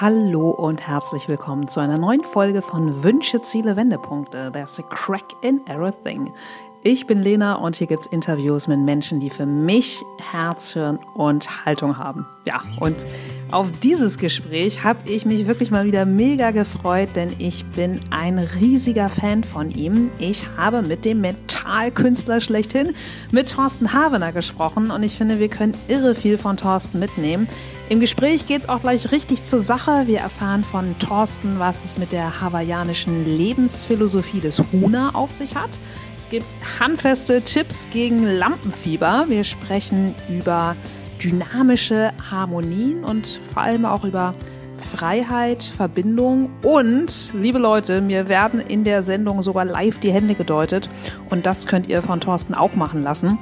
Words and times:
Hallo 0.00 0.50
und 0.50 0.86
herzlich 0.86 1.28
willkommen 1.28 1.68
zu 1.68 1.80
einer 1.80 1.98
neuen 1.98 2.24
Folge 2.24 2.62
von 2.62 3.04
Wünsche, 3.04 3.42
Ziele, 3.42 3.76
Wendepunkte. 3.76 4.50
There's 4.52 4.78
a 4.78 4.82
crack 4.82 5.24
in 5.42 5.60
everything. 5.66 6.32
Ich 6.86 7.06
bin 7.06 7.22
Lena 7.22 7.54
und 7.54 7.76
hier 7.76 7.86
gibt's 7.86 8.06
Interviews 8.06 8.68
mit 8.68 8.78
Menschen, 8.78 9.18
die 9.18 9.30
für 9.30 9.46
mich 9.46 10.04
Herz, 10.30 10.74
Hirn 10.74 10.98
und 11.14 11.64
Haltung 11.64 11.96
haben. 11.96 12.26
Ja, 12.46 12.62
und 12.78 12.94
auf 13.50 13.70
dieses 13.82 14.18
Gespräch 14.18 14.84
habe 14.84 14.98
ich 15.08 15.24
mich 15.24 15.46
wirklich 15.46 15.70
mal 15.70 15.86
wieder 15.86 16.04
mega 16.04 16.50
gefreut, 16.50 17.08
denn 17.14 17.30
ich 17.38 17.64
bin 17.64 18.00
ein 18.10 18.38
riesiger 18.38 19.08
Fan 19.08 19.44
von 19.44 19.70
ihm. 19.70 20.10
Ich 20.18 20.44
habe 20.58 20.82
mit 20.82 21.06
dem 21.06 21.22
Mentalkünstler 21.22 22.42
schlechthin, 22.42 22.92
mit 23.32 23.50
Thorsten 23.50 23.94
Havener 23.94 24.32
gesprochen 24.32 24.90
und 24.90 25.02
ich 25.04 25.16
finde, 25.16 25.38
wir 25.38 25.48
können 25.48 25.72
irre 25.88 26.14
viel 26.14 26.36
von 26.36 26.58
Thorsten 26.58 26.98
mitnehmen. 26.98 27.48
Im 27.88 28.00
Gespräch 28.00 28.46
geht 28.46 28.62
es 28.62 28.68
auch 28.68 28.80
gleich 28.80 29.10
richtig 29.10 29.42
zur 29.42 29.60
Sache. 29.60 30.02
Wir 30.06 30.18
erfahren 30.18 30.64
von 30.64 30.98
Thorsten, 30.98 31.58
was 31.58 31.82
es 31.82 31.96
mit 31.96 32.12
der 32.12 32.42
hawaiianischen 32.42 33.24
Lebensphilosophie 33.24 34.40
des 34.40 34.62
Huna 34.70 35.14
auf 35.14 35.32
sich 35.32 35.54
hat. 35.54 35.78
Es 36.14 36.28
gibt 36.28 36.46
handfeste 36.78 37.42
Tipps 37.42 37.88
gegen 37.90 38.24
Lampenfieber. 38.24 39.24
Wir 39.28 39.42
sprechen 39.42 40.14
über 40.28 40.76
dynamische 41.22 42.12
Harmonien 42.30 43.02
und 43.02 43.40
vor 43.52 43.62
allem 43.62 43.84
auch 43.84 44.04
über 44.04 44.34
Freiheit, 44.78 45.62
Verbindung 45.64 46.50
und, 46.62 47.32
liebe 47.34 47.58
Leute, 47.58 48.00
mir 48.00 48.28
werden 48.28 48.60
in 48.60 48.84
der 48.84 49.02
Sendung 49.02 49.42
sogar 49.42 49.64
live 49.64 49.98
die 49.98 50.12
Hände 50.12 50.34
gedeutet 50.34 50.88
und 51.30 51.46
das 51.46 51.66
könnt 51.66 51.88
ihr 51.88 52.00
von 52.00 52.20
Thorsten 52.20 52.54
auch 52.54 52.74
machen 52.74 53.02
lassen. 53.02 53.38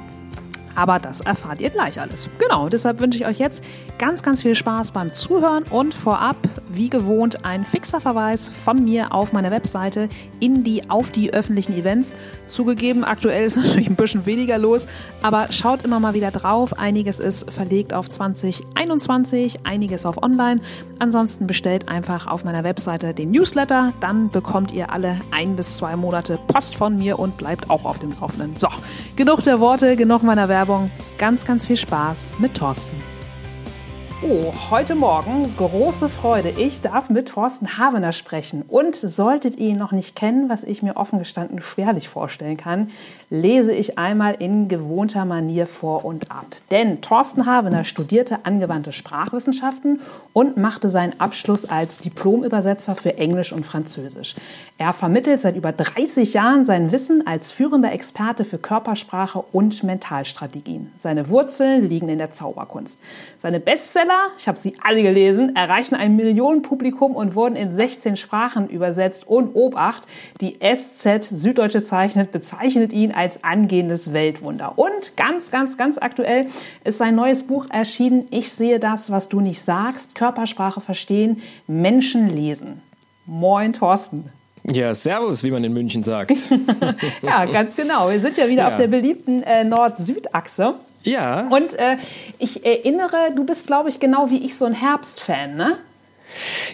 Aber 0.75 0.99
das 0.99 1.21
erfahrt 1.21 1.61
ihr 1.61 1.69
gleich 1.69 1.99
alles. 1.99 2.29
Genau, 2.39 2.69
deshalb 2.69 2.99
wünsche 2.99 3.19
ich 3.19 3.25
euch 3.25 3.39
jetzt 3.39 3.63
ganz, 3.99 4.23
ganz 4.23 4.41
viel 4.41 4.55
Spaß 4.55 4.91
beim 4.91 5.13
Zuhören 5.13 5.63
und 5.69 5.93
vorab, 5.93 6.37
wie 6.69 6.89
gewohnt, 6.89 7.45
ein 7.45 7.65
fixer 7.65 8.01
Verweis 8.01 8.49
von 8.49 8.83
mir 8.83 9.13
auf 9.13 9.33
meiner 9.33 9.51
Webseite 9.51 10.09
in 10.39 10.63
die, 10.63 10.89
auf 10.89 11.11
die 11.11 11.33
öffentlichen 11.33 11.73
Events. 11.73 12.15
Zugegeben, 12.45 13.03
aktuell 13.03 13.45
ist 13.45 13.57
natürlich 13.63 13.89
ein 13.89 13.95
bisschen 13.95 14.25
weniger 14.25 14.57
los, 14.57 14.87
aber 15.21 15.51
schaut 15.51 15.83
immer 15.83 15.99
mal 15.99 16.13
wieder 16.13 16.31
drauf. 16.31 16.77
Einiges 16.79 17.19
ist 17.19 17.51
verlegt 17.51 17.93
auf 17.93 18.09
2021, 18.09 19.65
einiges 19.65 20.05
auf 20.05 20.21
online. 20.21 20.61
Ansonsten 20.99 21.47
bestellt 21.47 21.89
einfach 21.89 22.27
auf 22.27 22.43
meiner 22.43 22.63
Webseite 22.63 23.13
den 23.13 23.31
Newsletter, 23.31 23.93
dann 23.99 24.29
bekommt 24.29 24.71
ihr 24.71 24.91
alle 24.91 25.19
ein 25.31 25.55
bis 25.55 25.77
zwei 25.77 25.95
Monate 25.95 26.39
Post 26.47 26.75
von 26.75 26.97
mir 26.97 27.19
und 27.19 27.37
bleibt 27.37 27.69
auch 27.69 27.85
auf 27.85 27.99
dem 27.99 28.13
Laufenden. 28.19 28.57
So, 28.57 28.69
genug 29.15 29.41
der 29.41 29.59
Worte, 29.59 29.95
genug 29.95 30.23
meiner 30.23 30.49
Werbung. 30.49 30.62
Werbung. 30.63 30.89
Ganz, 31.17 31.43
ganz 31.43 31.65
viel 31.65 31.75
Spaß 31.75 32.35
mit 32.39 32.55
Thorsten. 32.55 33.12
Oh, 34.25 34.53
heute 34.71 34.95
Morgen 34.95 35.53
große 35.57 36.07
Freude. 36.07 36.53
Ich 36.55 36.79
darf 36.79 37.09
mit 37.09 37.27
Thorsten 37.27 37.77
Havener 37.77 38.13
sprechen. 38.13 38.61
Und 38.65 38.95
solltet 38.95 39.57
ihr 39.57 39.71
ihn 39.71 39.77
noch 39.77 39.91
nicht 39.91 40.15
kennen, 40.15 40.47
was 40.47 40.63
ich 40.63 40.81
mir 40.81 40.95
offen 40.95 41.19
gestanden 41.19 41.61
schwerlich 41.61 42.07
vorstellen 42.07 42.55
kann, 42.55 42.89
lese 43.29 43.73
ich 43.73 43.97
einmal 43.97 44.35
in 44.39 44.69
gewohnter 44.69 45.25
Manier 45.25 45.67
vor 45.67 46.05
und 46.05 46.31
ab. 46.31 46.45
Denn 46.71 47.01
Thorsten 47.01 47.45
Havener 47.45 47.83
studierte 47.83 48.45
angewandte 48.45 48.93
Sprachwissenschaften 48.93 49.99
und 50.31 50.55
machte 50.55 50.87
seinen 50.87 51.19
Abschluss 51.19 51.65
als 51.65 51.97
Diplomübersetzer 51.97 52.95
für 52.95 53.17
Englisch 53.17 53.51
und 53.51 53.65
Französisch. 53.65 54.35
Er 54.77 54.93
vermittelt 54.93 55.41
seit 55.41 55.57
über 55.57 55.73
30 55.73 56.33
Jahren 56.33 56.63
sein 56.63 56.93
Wissen 56.93 57.27
als 57.27 57.51
führender 57.51 57.91
Experte 57.91 58.45
für 58.45 58.57
Körpersprache 58.57 59.43
und 59.51 59.83
Mentalstrategien. 59.83 60.93
Seine 60.95 61.27
Wurzeln 61.27 61.89
liegen 61.89 62.07
in 62.07 62.19
der 62.19 62.31
Zauberkunst. 62.31 62.99
Seine 63.37 63.59
Bestseller 63.59 64.12
Bestseller, 64.13 64.31
ich 64.37 64.47
habe 64.47 64.57
sie 64.57 64.73
alle 64.81 65.01
gelesen, 65.01 65.55
erreichen 65.55 65.95
ein 65.95 66.15
Millionenpublikum 66.15 67.15
und 67.15 67.35
wurden 67.35 67.55
in 67.55 67.71
16 67.71 68.17
Sprachen 68.17 68.69
übersetzt. 68.69 69.27
Und 69.27 69.55
Obacht, 69.55 70.07
die 70.41 70.57
SZ 70.59 71.23
Süddeutsche 71.23 71.81
Zeichnet 71.81 72.31
bezeichnet 72.31 72.93
ihn 72.93 73.11
als 73.11 73.43
angehendes 73.43 74.13
Weltwunder. 74.13 74.73
Und 74.77 75.15
ganz, 75.17 75.51
ganz, 75.51 75.77
ganz 75.77 75.97
aktuell 75.97 76.47
ist 76.83 76.97
sein 76.97 77.15
neues 77.15 77.43
Buch 77.43 77.67
erschienen. 77.69 78.25
Ich 78.29 78.51
sehe 78.51 78.79
das, 78.79 79.11
was 79.11 79.29
du 79.29 79.41
nicht 79.41 79.61
sagst. 79.61 80.15
Körpersprache 80.15 80.81
verstehen, 80.81 81.41
Menschen 81.67 82.29
lesen. 82.29 82.81
Moin, 83.25 83.73
Thorsten. 83.73 84.25
Ja, 84.65 84.93
Servus, 84.93 85.43
wie 85.43 85.51
man 85.51 85.63
in 85.63 85.73
München 85.73 86.03
sagt. 86.03 86.31
ja, 87.21 87.45
ganz 87.45 87.75
genau. 87.75 88.09
Wir 88.09 88.19
sind 88.19 88.37
ja 88.37 88.47
wieder 88.47 88.61
ja. 88.63 88.67
auf 88.69 88.77
der 88.77 88.87
beliebten 88.87 89.43
äh, 89.43 89.65
Nord-Süd-Achse. 89.65 90.75
Ja. 91.03 91.47
Und 91.49 91.73
äh, 91.73 91.97
ich 92.39 92.65
erinnere, 92.65 93.31
du 93.35 93.43
bist, 93.43 93.67
glaube 93.67 93.89
ich, 93.89 93.99
genau 93.99 94.29
wie 94.29 94.43
ich 94.43 94.55
so 94.55 94.65
ein 94.65 94.73
Herbstfan, 94.73 95.55
ne? 95.55 95.77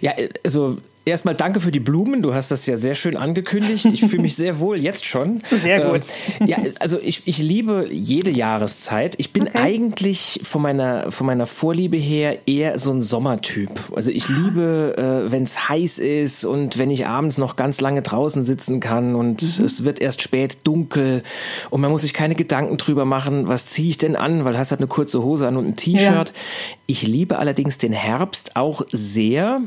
Ja, 0.02 0.14
also 0.44 0.78
Erstmal 1.06 1.34
danke 1.34 1.60
für 1.60 1.72
die 1.72 1.80
Blumen. 1.80 2.22
Du 2.22 2.34
hast 2.34 2.52
das 2.52 2.66
ja 2.66 2.78
sehr 2.78 2.94
schön 2.94 3.18
angekündigt. 3.18 3.86
Ich 3.86 4.02
fühle 4.02 4.22
mich 4.22 4.36
sehr 4.38 4.60
wohl 4.60 4.78
jetzt 4.78 5.06
schon. 5.06 5.42
Sehr 5.50 5.90
gut. 5.90 6.02
Ähm, 6.40 6.48
ja, 6.48 6.58
also 6.80 7.00
ich, 7.02 7.24
ich 7.26 7.40
liebe 7.40 7.88
jede 7.90 8.32
Jahreszeit. 8.32 9.16
Ich 9.18 9.34
bin 9.34 9.48
okay. 9.48 9.58
eigentlich 9.58 10.42
von 10.44 10.62
meiner, 10.62 11.12
von 11.12 11.26
meiner 11.26 11.48
Vorliebe 11.48 11.98
her 11.98 12.40
eher 12.48 12.78
so 12.78 12.92
ein 12.92 13.02
Sommertyp. 13.02 13.72
Also 13.96 14.12
ich 14.12 14.30
liebe, 14.30 14.96
äh, 14.98 15.32
wenn 15.32 15.44
es 15.44 15.70
heiß 15.70 16.00
ist 16.00 16.46
und 16.46 16.78
wenn 16.78 16.92
ich 16.92 17.08
abends 17.08 17.38
noch 17.38 17.56
ganz 17.56 17.82
lange 17.82 18.02
draußen 18.02 18.44
sitzen 18.44 18.80
kann 18.80 19.16
und 19.16 19.42
mhm. 19.42 19.66
es 19.66 19.84
wird 19.84 20.00
erst 20.00 20.22
spät 20.22 20.60
dunkel 20.66 21.24
und 21.70 21.82
man 21.82 21.92
muss 21.92 22.02
sich 22.02 22.14
keine 22.14 22.36
Gedanken 22.36 22.78
drüber 22.78 23.06
machen, 23.06 23.48
was 23.48 23.66
ziehe 23.66 23.90
ich 23.90 23.98
denn 23.98 24.16
an, 24.16 24.46
weil 24.46 24.54
du 24.54 24.60
hast 24.60 24.72
halt 24.72 24.82
eine 24.82 24.88
kurze 24.88 25.24
Hose 25.24 25.48
an 25.48 25.58
und 25.58 25.66
ein 25.66 25.76
T-Shirt. 25.76 26.30
Ja. 26.30 26.34
Ich 26.86 27.08
liebe 27.08 27.40
allerdings 27.40 27.78
den 27.78 27.94
Herbst 27.94 28.56
auch 28.56 28.84
sehr 28.92 29.62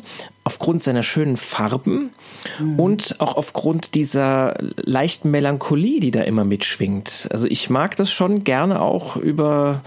aufgrund 0.45 0.83
seiner 0.83 1.03
schönen 1.03 1.37
Farben 1.37 2.11
mhm. 2.59 2.81
und 2.81 3.17
auch 3.21 3.37
aufgrund 3.37 3.95
dieser 3.95 4.55
leichten 4.77 5.31
Melancholie, 5.31 6.01
die 6.01 6.11
da 6.11 6.23
immer 6.23 6.45
mitschwingt. 6.45 7.29
Also 7.31 7.47
ich 7.47 7.71
mag 7.71 7.97
das 7.97 8.11
schon 8.11 8.45
gerne 8.45 8.81
auch 8.81 9.17
über 9.17 9.83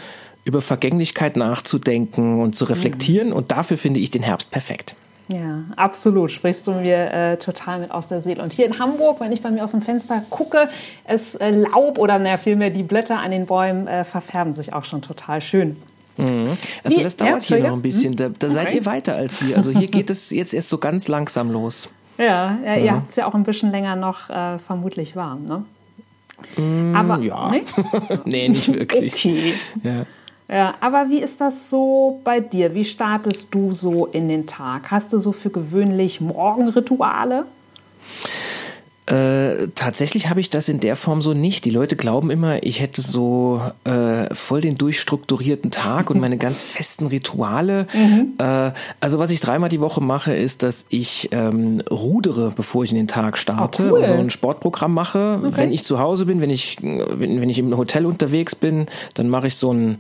über 0.46 0.62
Vergänglichkeit 0.62 1.38
nachzudenken 1.38 2.40
und 2.40 2.56
zu 2.56 2.66
reflektieren 2.66 3.30
mhm. 3.30 3.34
und 3.34 3.52
dafür 3.52 3.78
finde 3.78 4.00
ich 4.00 4.12
den 4.12 4.22
Herbst 4.22 4.52
perfekt. 4.52 4.96
Ja, 5.28 5.64
absolut. 5.76 6.30
Sprichst 6.30 6.68
du 6.68 6.74
mir 6.74 7.12
äh, 7.12 7.38
total 7.38 7.80
mit 7.80 7.90
aus 7.90 8.08
der 8.08 8.22
Seele. 8.22 8.44
Und 8.44 8.54
hier 8.54 8.68
in 8.68 8.78
Hamburg, 8.78 9.20
wenn 9.20 9.32
ich 9.32 9.42
bei 9.42 9.50
mir 9.50 9.64
aus 9.64 9.72
dem 9.72 9.82
Fenster 9.82 10.24
gucke, 10.30 10.70
es 11.04 11.34
äh, 11.36 11.50
Laub 11.50 11.98
oder 11.98 12.20
naja, 12.20 12.38
vielmehr 12.38 12.70
die 12.70 12.84
Blätter 12.84 13.18
an 13.18 13.32
den 13.32 13.48
Bäumen 13.48 13.88
äh, 13.88 14.04
verfärben 14.04 14.54
sich 14.54 14.74
auch 14.74 14.84
schon 14.84 15.02
total 15.02 15.42
schön. 15.42 15.78
Mhm. 16.18 16.50
Also 16.84 17.00
Wie? 17.00 17.04
das 17.04 17.18
dauert 17.18 17.50
ja, 17.50 17.58
hier 17.58 17.68
noch 17.68 17.76
ein 17.76 17.82
bisschen. 17.82 18.16
Da, 18.16 18.30
da 18.30 18.48
okay. 18.48 18.56
seid 18.56 18.74
ihr 18.74 18.86
weiter 18.86 19.16
als 19.16 19.46
wir. 19.46 19.58
Also 19.58 19.72
hier 19.72 19.88
geht 19.88 20.10
es 20.10 20.32
jetzt 20.32 20.54
erst 20.54 20.70
so 20.70 20.78
ganz 20.78 21.08
langsam 21.08 21.52
los. 21.52 21.90
Ja, 22.18 22.58
ja, 22.64 22.76
ihr 22.76 22.92
habt 22.94 23.10
es 23.10 23.18
ja 23.18 23.28
auch 23.28 23.36
ein 23.36 23.44
bisschen 23.44 23.72
länger 23.72 23.96
noch 23.96 24.30
äh, 24.30 24.58
vermutlich 24.60 25.16
warm, 25.16 25.46
ne? 25.46 25.66
Mm, 26.58 26.96
aber 26.96 27.20
ja. 27.20 27.50
Nee? 27.52 27.64
nee, 28.26 28.50
nicht 28.50 28.74
wirklich. 28.74 29.14
Okay. 29.14 29.54
Ja. 29.84 30.06
Ja, 30.48 30.76
aber 30.80 31.10
wie 31.10 31.22
ist 31.22 31.42
das 31.42 31.72
so 31.72 32.22
bei 32.24 32.40
dir? 32.40 32.76
Wie 32.76 32.86
startest 32.86 33.54
du 33.54 33.74
so 33.74 34.06
in 34.06 34.30
den 34.30 34.46
Tag? 34.46 34.92
Hast 34.92 35.12
du 35.12 35.20
so 35.20 35.32
für 35.32 35.50
gewöhnlich 35.50 36.22
Morgenrituale? 36.22 37.46
Äh, 39.08 39.68
tatsächlich 39.76 40.30
habe 40.30 40.40
ich 40.40 40.50
das 40.50 40.68
in 40.68 40.80
der 40.80 40.96
Form 40.96 41.22
so 41.22 41.36
nicht. 41.36 41.66
Die 41.66 41.70
Leute 41.70 41.96
glauben 41.96 42.32
immer, 42.32 42.64
ich 42.64 42.80
hätte 42.80 43.04
so 43.04 43.62
äh, 43.84 44.34
voll 44.34 44.62
den 44.62 44.80
durchstrukturierten 44.80 45.70
Tag 45.70 46.10
und 46.10 46.20
meine 46.20 46.38
ganz 46.38 46.62
festen 46.62 47.06
Rituale. 47.06 47.86
Mhm. 47.94 48.34
Äh, 48.40 48.72
also 49.00 49.20
was 49.20 49.30
ich 49.30 49.42
dreimal 49.42 49.70
die 49.70 49.80
Woche 49.80 50.02
mache, 50.02 50.34
ist, 50.34 50.64
dass 50.64 50.88
ich 50.90 51.30
ähm, 51.32 51.82
rudere, 51.92 52.52
bevor 52.56 52.84
ich 52.84 52.92
in 52.92 52.98
den 52.98 53.08
Tag 53.08 53.38
starte 53.38 53.84
oh, 53.84 53.94
cool. 53.94 54.00
und 54.00 54.08
so 54.08 54.14
ein 54.16 54.30
Sportprogramm 54.32 54.96
mache. 54.96 55.40
Okay. 55.40 55.54
Wenn 55.56 55.72
ich 55.72 55.84
zu 55.84 56.00
Hause 56.00 56.26
bin, 56.26 56.42
wenn 56.42 56.50
ich, 56.50 56.78
wenn, 56.82 57.42
wenn 57.42 57.50
ich 57.50 57.60
im 57.60 57.78
Hotel 57.78 58.08
unterwegs 58.08 58.56
bin, 58.56 58.88
dann 59.14 59.30
mache 59.30 59.48
ich 59.48 59.56
so 59.56 59.72
ein, 59.72 59.98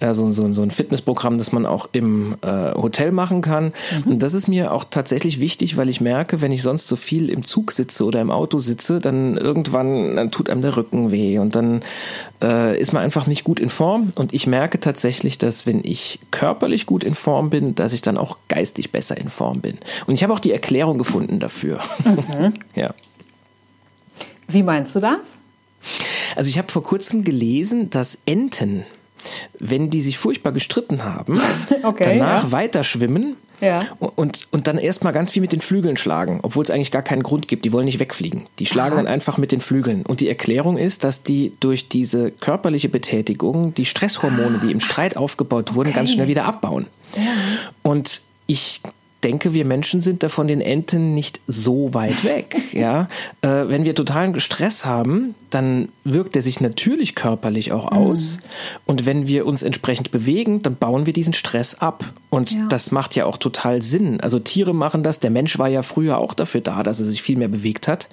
äh, 0.00 0.14
so, 0.14 0.30
so, 0.32 0.50
so 0.52 0.62
ein 0.62 0.70
Fitnessprogramm, 0.70 1.38
das 1.38 1.52
man 1.52 1.66
auch 1.66 1.88
im 1.92 2.36
äh, 2.42 2.72
Hotel 2.74 3.12
machen 3.12 3.42
kann. 3.42 3.72
Mhm. 4.04 4.12
Und 4.12 4.22
das 4.22 4.34
ist 4.34 4.48
mir 4.48 4.72
auch 4.72 4.84
tatsächlich 4.84 5.40
wichtig, 5.40 5.76
weil 5.76 5.88
ich 5.88 6.00
merke, 6.00 6.40
wenn 6.40 6.52
ich 6.52 6.62
sonst 6.62 6.86
so 6.86 6.96
viel 6.96 7.30
im 7.30 7.44
Zug 7.44 7.72
sitze 7.72 8.04
oder 8.04 8.20
im 8.20 8.30
Auto 8.30 8.58
sitze, 8.58 8.98
dann 8.98 9.36
irgendwann 9.36 10.16
dann 10.16 10.30
tut 10.30 10.50
einem 10.50 10.62
der 10.62 10.76
Rücken 10.76 11.10
weh 11.10 11.38
und 11.38 11.56
dann 11.56 11.80
äh, 12.42 12.78
ist 12.78 12.92
man 12.92 13.02
einfach 13.02 13.26
nicht 13.26 13.44
gut 13.44 13.60
in 13.60 13.70
Form. 13.70 14.10
Und 14.16 14.32
ich 14.32 14.46
merke 14.46 14.80
tatsächlich, 14.80 15.38
dass 15.38 15.66
wenn 15.66 15.80
ich 15.82 16.20
körperlich 16.30 16.86
gut 16.86 17.04
in 17.04 17.14
Form 17.14 17.50
bin, 17.50 17.74
dass 17.74 17.92
ich 17.92 18.02
dann 18.02 18.16
auch 18.16 18.38
geistig 18.48 18.92
besser 18.92 19.16
in 19.16 19.28
Form 19.28 19.60
bin. 19.60 19.78
Und 20.06 20.14
ich 20.14 20.22
habe 20.22 20.32
auch 20.32 20.40
die 20.40 20.52
Erklärung 20.52 20.98
gefunden 20.98 21.40
dafür. 21.40 21.80
Mhm. 22.04 22.54
ja. 22.74 22.94
Wie 24.46 24.62
meinst 24.62 24.94
du 24.96 25.00
das? 25.00 25.38
Also 26.36 26.48
ich 26.48 26.58
habe 26.58 26.70
vor 26.70 26.82
kurzem 26.82 27.24
gelesen, 27.24 27.90
dass 27.90 28.18
Enten 28.24 28.84
wenn 29.58 29.90
die 29.90 30.00
sich 30.00 30.18
furchtbar 30.18 30.52
gestritten 30.52 31.04
haben, 31.04 31.40
okay, 31.82 32.18
danach 32.18 32.44
ja. 32.44 32.52
weiter 32.52 32.84
schwimmen 32.84 33.36
ja. 33.60 33.86
und, 33.98 34.46
und 34.50 34.66
dann 34.66 34.78
erstmal 34.78 35.12
ganz 35.12 35.32
viel 35.32 35.42
mit 35.42 35.52
den 35.52 35.60
Flügeln 35.60 35.96
schlagen, 35.96 36.40
obwohl 36.42 36.62
es 36.62 36.70
eigentlich 36.70 36.90
gar 36.90 37.02
keinen 37.02 37.22
Grund 37.22 37.48
gibt. 37.48 37.64
Die 37.64 37.72
wollen 37.72 37.86
nicht 37.86 37.98
wegfliegen. 37.98 38.44
Die 38.58 38.66
schlagen 38.66 38.94
Aha. 38.94 39.02
dann 39.02 39.12
einfach 39.12 39.38
mit 39.38 39.52
den 39.52 39.60
Flügeln. 39.60 40.04
Und 40.06 40.20
die 40.20 40.28
Erklärung 40.28 40.78
ist, 40.78 41.04
dass 41.04 41.22
die 41.22 41.52
durch 41.60 41.88
diese 41.88 42.30
körperliche 42.30 42.88
Betätigung 42.88 43.74
die 43.74 43.84
Stresshormone, 43.84 44.58
die 44.58 44.70
im 44.70 44.80
Streit 44.80 45.16
aufgebaut 45.16 45.74
wurden, 45.74 45.88
okay. 45.88 45.96
ganz 45.96 46.12
schnell 46.12 46.28
wieder 46.28 46.44
abbauen. 46.44 46.86
Ja. 47.16 47.22
Und 47.82 48.22
ich 48.46 48.80
denke, 49.24 49.52
wir 49.52 49.64
Menschen 49.64 50.00
sind 50.00 50.22
da 50.22 50.28
von 50.28 50.46
den 50.46 50.60
Enten 50.60 51.14
nicht 51.14 51.40
so 51.46 51.92
weit 51.94 52.24
weg. 52.24 52.56
ja, 52.72 53.08
äh, 53.42 53.48
wenn 53.66 53.84
wir 53.84 53.94
totalen 53.94 54.38
Stress 54.38 54.84
haben, 54.84 55.34
dann 55.50 55.88
wirkt 56.04 56.36
er 56.36 56.42
sich 56.42 56.60
natürlich 56.60 57.14
körperlich 57.14 57.72
auch 57.72 57.90
mhm. 57.90 57.96
aus. 57.96 58.36
Mhm. 58.36 58.40
Und 58.86 59.06
wenn 59.06 59.26
wir 59.26 59.46
uns 59.46 59.62
entsprechend 59.62 60.10
bewegen, 60.10 60.62
dann 60.62 60.76
bauen 60.76 61.06
wir 61.06 61.12
diesen 61.12 61.32
Stress 61.34 61.76
ab. 61.76 62.04
Und 62.30 62.52
ja. 62.52 62.66
das 62.68 62.90
macht 62.90 63.16
ja 63.16 63.24
auch 63.24 63.38
total 63.38 63.82
Sinn. 63.82 64.20
Also 64.20 64.38
Tiere 64.38 64.74
machen 64.74 65.02
das. 65.02 65.18
Der 65.20 65.30
Mensch 65.30 65.58
war 65.58 65.68
ja 65.68 65.82
früher 65.82 66.18
auch 66.18 66.34
dafür 66.34 66.60
da, 66.60 66.82
dass 66.82 67.00
er 67.00 67.06
sich 67.06 67.22
viel 67.22 67.38
mehr 67.38 67.48
bewegt 67.48 67.88
hat. 67.88 68.08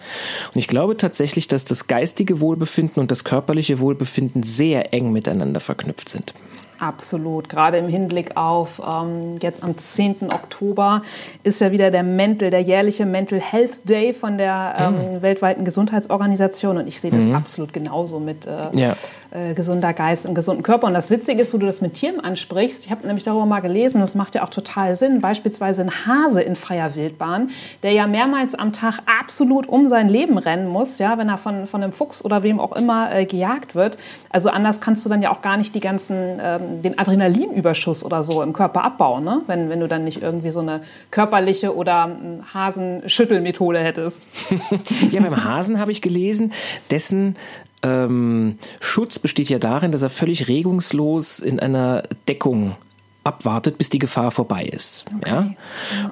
Und 0.53 0.59
ich 0.59 0.67
glaube 0.67 0.97
tatsächlich, 0.97 1.47
dass 1.47 1.65
das 1.65 1.87
geistige 1.87 2.39
Wohlbefinden 2.39 2.99
und 3.01 3.11
das 3.11 3.23
körperliche 3.23 3.79
Wohlbefinden 3.79 4.41
sehr 4.43 4.93
eng 4.93 5.11
miteinander 5.11 5.59
verknüpft 5.59 6.09
sind. 6.09 6.33
Absolut. 6.79 7.49
Gerade 7.49 7.77
im 7.77 7.87
Hinblick 7.87 8.35
auf 8.35 8.81
ähm, 8.85 9.35
jetzt 9.39 9.63
am 9.63 9.77
10. 9.77 10.29
Oktober 10.33 11.01
ist 11.43 11.61
ja 11.61 11.71
wieder 11.71 11.89
der 11.89 12.03
Mental, 12.03 12.49
der 12.49 12.61
jährliche 12.61 13.05
Mental 13.05 13.39
Health 13.39 13.87
Day 13.87 14.13
von 14.13 14.37
der 14.37 14.75
ähm, 14.77 14.93
mhm. 15.15 15.21
weltweiten 15.21 15.63
Gesundheitsorganisation. 15.63 16.77
Und 16.77 16.87
ich 16.87 16.99
sehe 16.99 17.11
das 17.11 17.25
mhm. 17.25 17.35
absolut 17.35 17.71
genauso 17.71 18.19
mit 18.19 18.45
äh, 18.45 18.51
ja. 18.73 18.95
äh, 19.31 19.53
gesunder 19.53 19.93
Geist 19.93 20.25
und 20.25 20.35
gesunden 20.35 20.63
Körper. 20.63 20.87
Und 20.87 20.93
das 20.93 21.09
Witzige 21.09 21.41
ist, 21.41 21.53
wo 21.53 21.57
du 21.57 21.65
das 21.65 21.81
mit 21.81 21.93
Tieren 21.93 22.19
ansprichst. 22.19 22.85
Ich 22.85 22.91
habe 22.91 23.07
nämlich 23.07 23.23
darüber 23.23 23.45
mal 23.45 23.61
gelesen, 23.61 23.97
und 23.97 24.03
es 24.03 24.15
macht 24.15 24.35
ja 24.35 24.43
auch 24.43 24.49
total 24.49 24.95
Sinn. 24.95 25.21
Beispielsweise 25.21 25.81
ein 25.81 25.91
Hase 26.05 26.41
in 26.41 26.55
freier 26.55 26.95
Wildbahn, 26.95 27.51
der 27.83 27.91
ja 27.91 28.07
mehrmals 28.07 28.53
am 28.53 28.73
Tag 28.73 28.99
absolut 29.19 29.69
um 29.69 29.87
sein 29.87 30.09
Leben 30.09 30.37
rennen 30.37 30.67
muss, 30.67 30.97
ja, 30.97 31.17
wenn 31.17 31.29
er 31.29 31.37
von, 31.37 31.67
von 31.67 31.81
einem 31.81 31.93
Fuchs 31.93 32.23
oder 32.23 32.43
wem 32.43 32.59
auch 32.59 32.73
immer 32.73 33.15
äh, 33.15 33.25
gejagt 33.25 33.75
wird. 33.75 33.97
Also 34.29 34.49
anders 34.49 34.81
kannst 34.81 35.05
du 35.05 35.09
dann 35.09 35.21
ja 35.21 35.31
auch 35.31 35.41
gar 35.41 35.55
nicht 35.55 35.73
die 35.73 35.79
ganzen 35.79 36.39
ähm, 36.41 36.64
den 36.83 36.97
Adrenalinüberschuss 36.97 38.03
oder 38.03 38.23
so 38.23 38.41
im 38.41 38.53
Körper 38.53 38.83
abbauen, 38.83 39.23
ne? 39.23 39.41
wenn, 39.47 39.69
wenn 39.69 39.79
du 39.79 39.87
dann 39.87 40.03
nicht 40.03 40.21
irgendwie 40.21 40.51
so 40.51 40.59
eine 40.59 40.81
körperliche 41.11 41.75
oder 41.75 42.05
hm, 42.05 42.53
Hasenschüttelmethode 42.53 43.79
hättest. 43.79 44.23
ja, 45.11 45.21
beim 45.21 45.43
Hasen 45.43 45.79
habe 45.79 45.91
ich 45.91 46.01
gelesen, 46.01 46.51
dessen 46.91 47.35
ähm, 47.83 48.57
Schutz 48.79 49.19
besteht 49.19 49.49
ja 49.49 49.59
darin, 49.59 49.91
dass 49.91 50.01
er 50.01 50.09
völlig 50.09 50.47
regungslos 50.47 51.39
in 51.39 51.59
einer 51.59 52.03
Deckung 52.27 52.75
abwartet, 53.25 53.77
bis 53.77 53.89
die 53.89 53.99
Gefahr 53.99 54.29
vorbei 54.31 54.63
ist. 54.63 55.05
Okay. 55.17 55.29
Ja? 55.29 55.51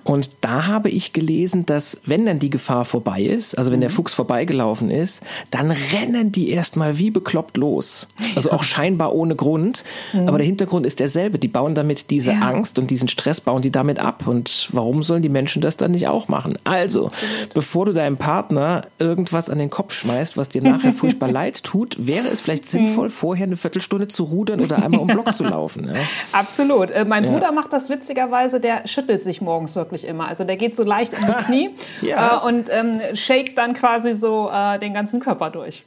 Und 0.04 0.32
da 0.42 0.66
habe 0.66 0.90
ich 0.90 1.14
gelesen, 1.14 1.66
dass 1.66 2.02
wenn 2.06 2.26
dann 2.26 2.40
die 2.40 2.50
Gefahr 2.50 2.86
vorbei 2.86 3.22
ist, 3.22 3.56
also 3.58 3.72
wenn 3.72 3.80
mhm. 3.80 3.82
der 3.82 3.90
Fuchs 3.92 4.14
vorbeigelaufen 4.14 4.90
ist, 4.90 5.24
dann 5.52 5.72
rennen 5.72 6.32
die 6.32 6.50
erstmal 6.50 6.98
wie 6.98 7.12
bekloppt 7.12 7.58
los. 7.58 8.08
Also 8.36 8.52
auch 8.52 8.64
scheinbar 8.64 9.14
ohne 9.14 9.36
Grund. 9.36 9.84
Mhm. 10.12 10.28
Aber 10.28 10.40
der 10.40 10.48
Hintergrund 10.48 10.86
ist 10.88 11.00
derselbe. 11.00 11.38
Die 11.38 11.48
bauen 11.48 11.76
damit 11.76 12.10
diese 12.10 12.32
ja. 12.32 12.40
Angst 12.40 12.80
und 12.80 12.90
diesen 12.90 13.08
Stress 13.08 13.42
bauen 13.42 13.62
die 13.62 13.72
damit 13.72 14.00
ab. 14.00 14.26
Und 14.26 14.70
warum 14.72 15.04
sollen 15.04 15.22
die 15.22 15.30
Menschen 15.30 15.62
das 15.62 15.78
dann 15.78 15.92
nicht 15.92 16.08
auch 16.08 16.28
machen? 16.28 16.58
Also, 16.64 17.08
Absolut. 17.08 17.54
bevor 17.54 17.86
du 17.86 17.94
deinem 17.94 18.18
Partner 18.18 18.88
irgendwas 18.98 19.52
an 19.52 19.60
den 19.60 19.70
Kopf 19.70 19.94
schmeißt, 19.94 20.36
was 20.36 20.50
dir 20.50 20.64
nachher 20.64 20.94
furchtbar 20.94 21.30
leid 21.30 21.64
tut, 21.64 21.96
wäre 22.00 22.28
es 22.30 22.42
vielleicht 22.42 22.68
sinnvoll, 22.68 23.10
mhm. 23.10 23.14
vorher 23.14 23.46
eine 23.46 23.56
Viertelstunde 23.56 24.08
zu 24.08 24.24
rudern 24.24 24.62
oder 24.62 24.84
einmal 24.84 25.02
um 25.02 25.08
Block 25.08 25.36
zu 25.36 25.44
laufen. 25.44 25.88
Ja? 25.88 26.02
Absolut. 26.32 26.92
Äh, 27.04 27.08
mein 27.08 27.24
ja. 27.24 27.32
Bruder 27.32 27.52
macht 27.52 27.74
das 27.74 27.90
witzigerweise, 27.90 28.60
der 28.60 28.88
schüttelt 28.88 29.24
sich 29.24 29.42
morgens 29.42 29.76
wirklich 29.76 30.06
immer. 30.06 30.28
Also 30.28 30.44
der 30.44 30.58
geht 30.58 30.76
so 30.76 30.84
leicht 30.84 31.14
in 31.14 31.26
die 31.26 31.34
Knie 31.46 31.70
ja. 32.02 32.42
äh, 32.42 32.48
und 32.48 32.70
ähm, 32.72 33.00
shakt 33.16 33.58
dann 33.58 33.74
quasi 33.74 34.14
so 34.14 34.50
äh, 34.52 34.80
den 34.80 34.94
ganzen 34.94 35.20
Körper 35.20 35.50
durch. 35.50 35.86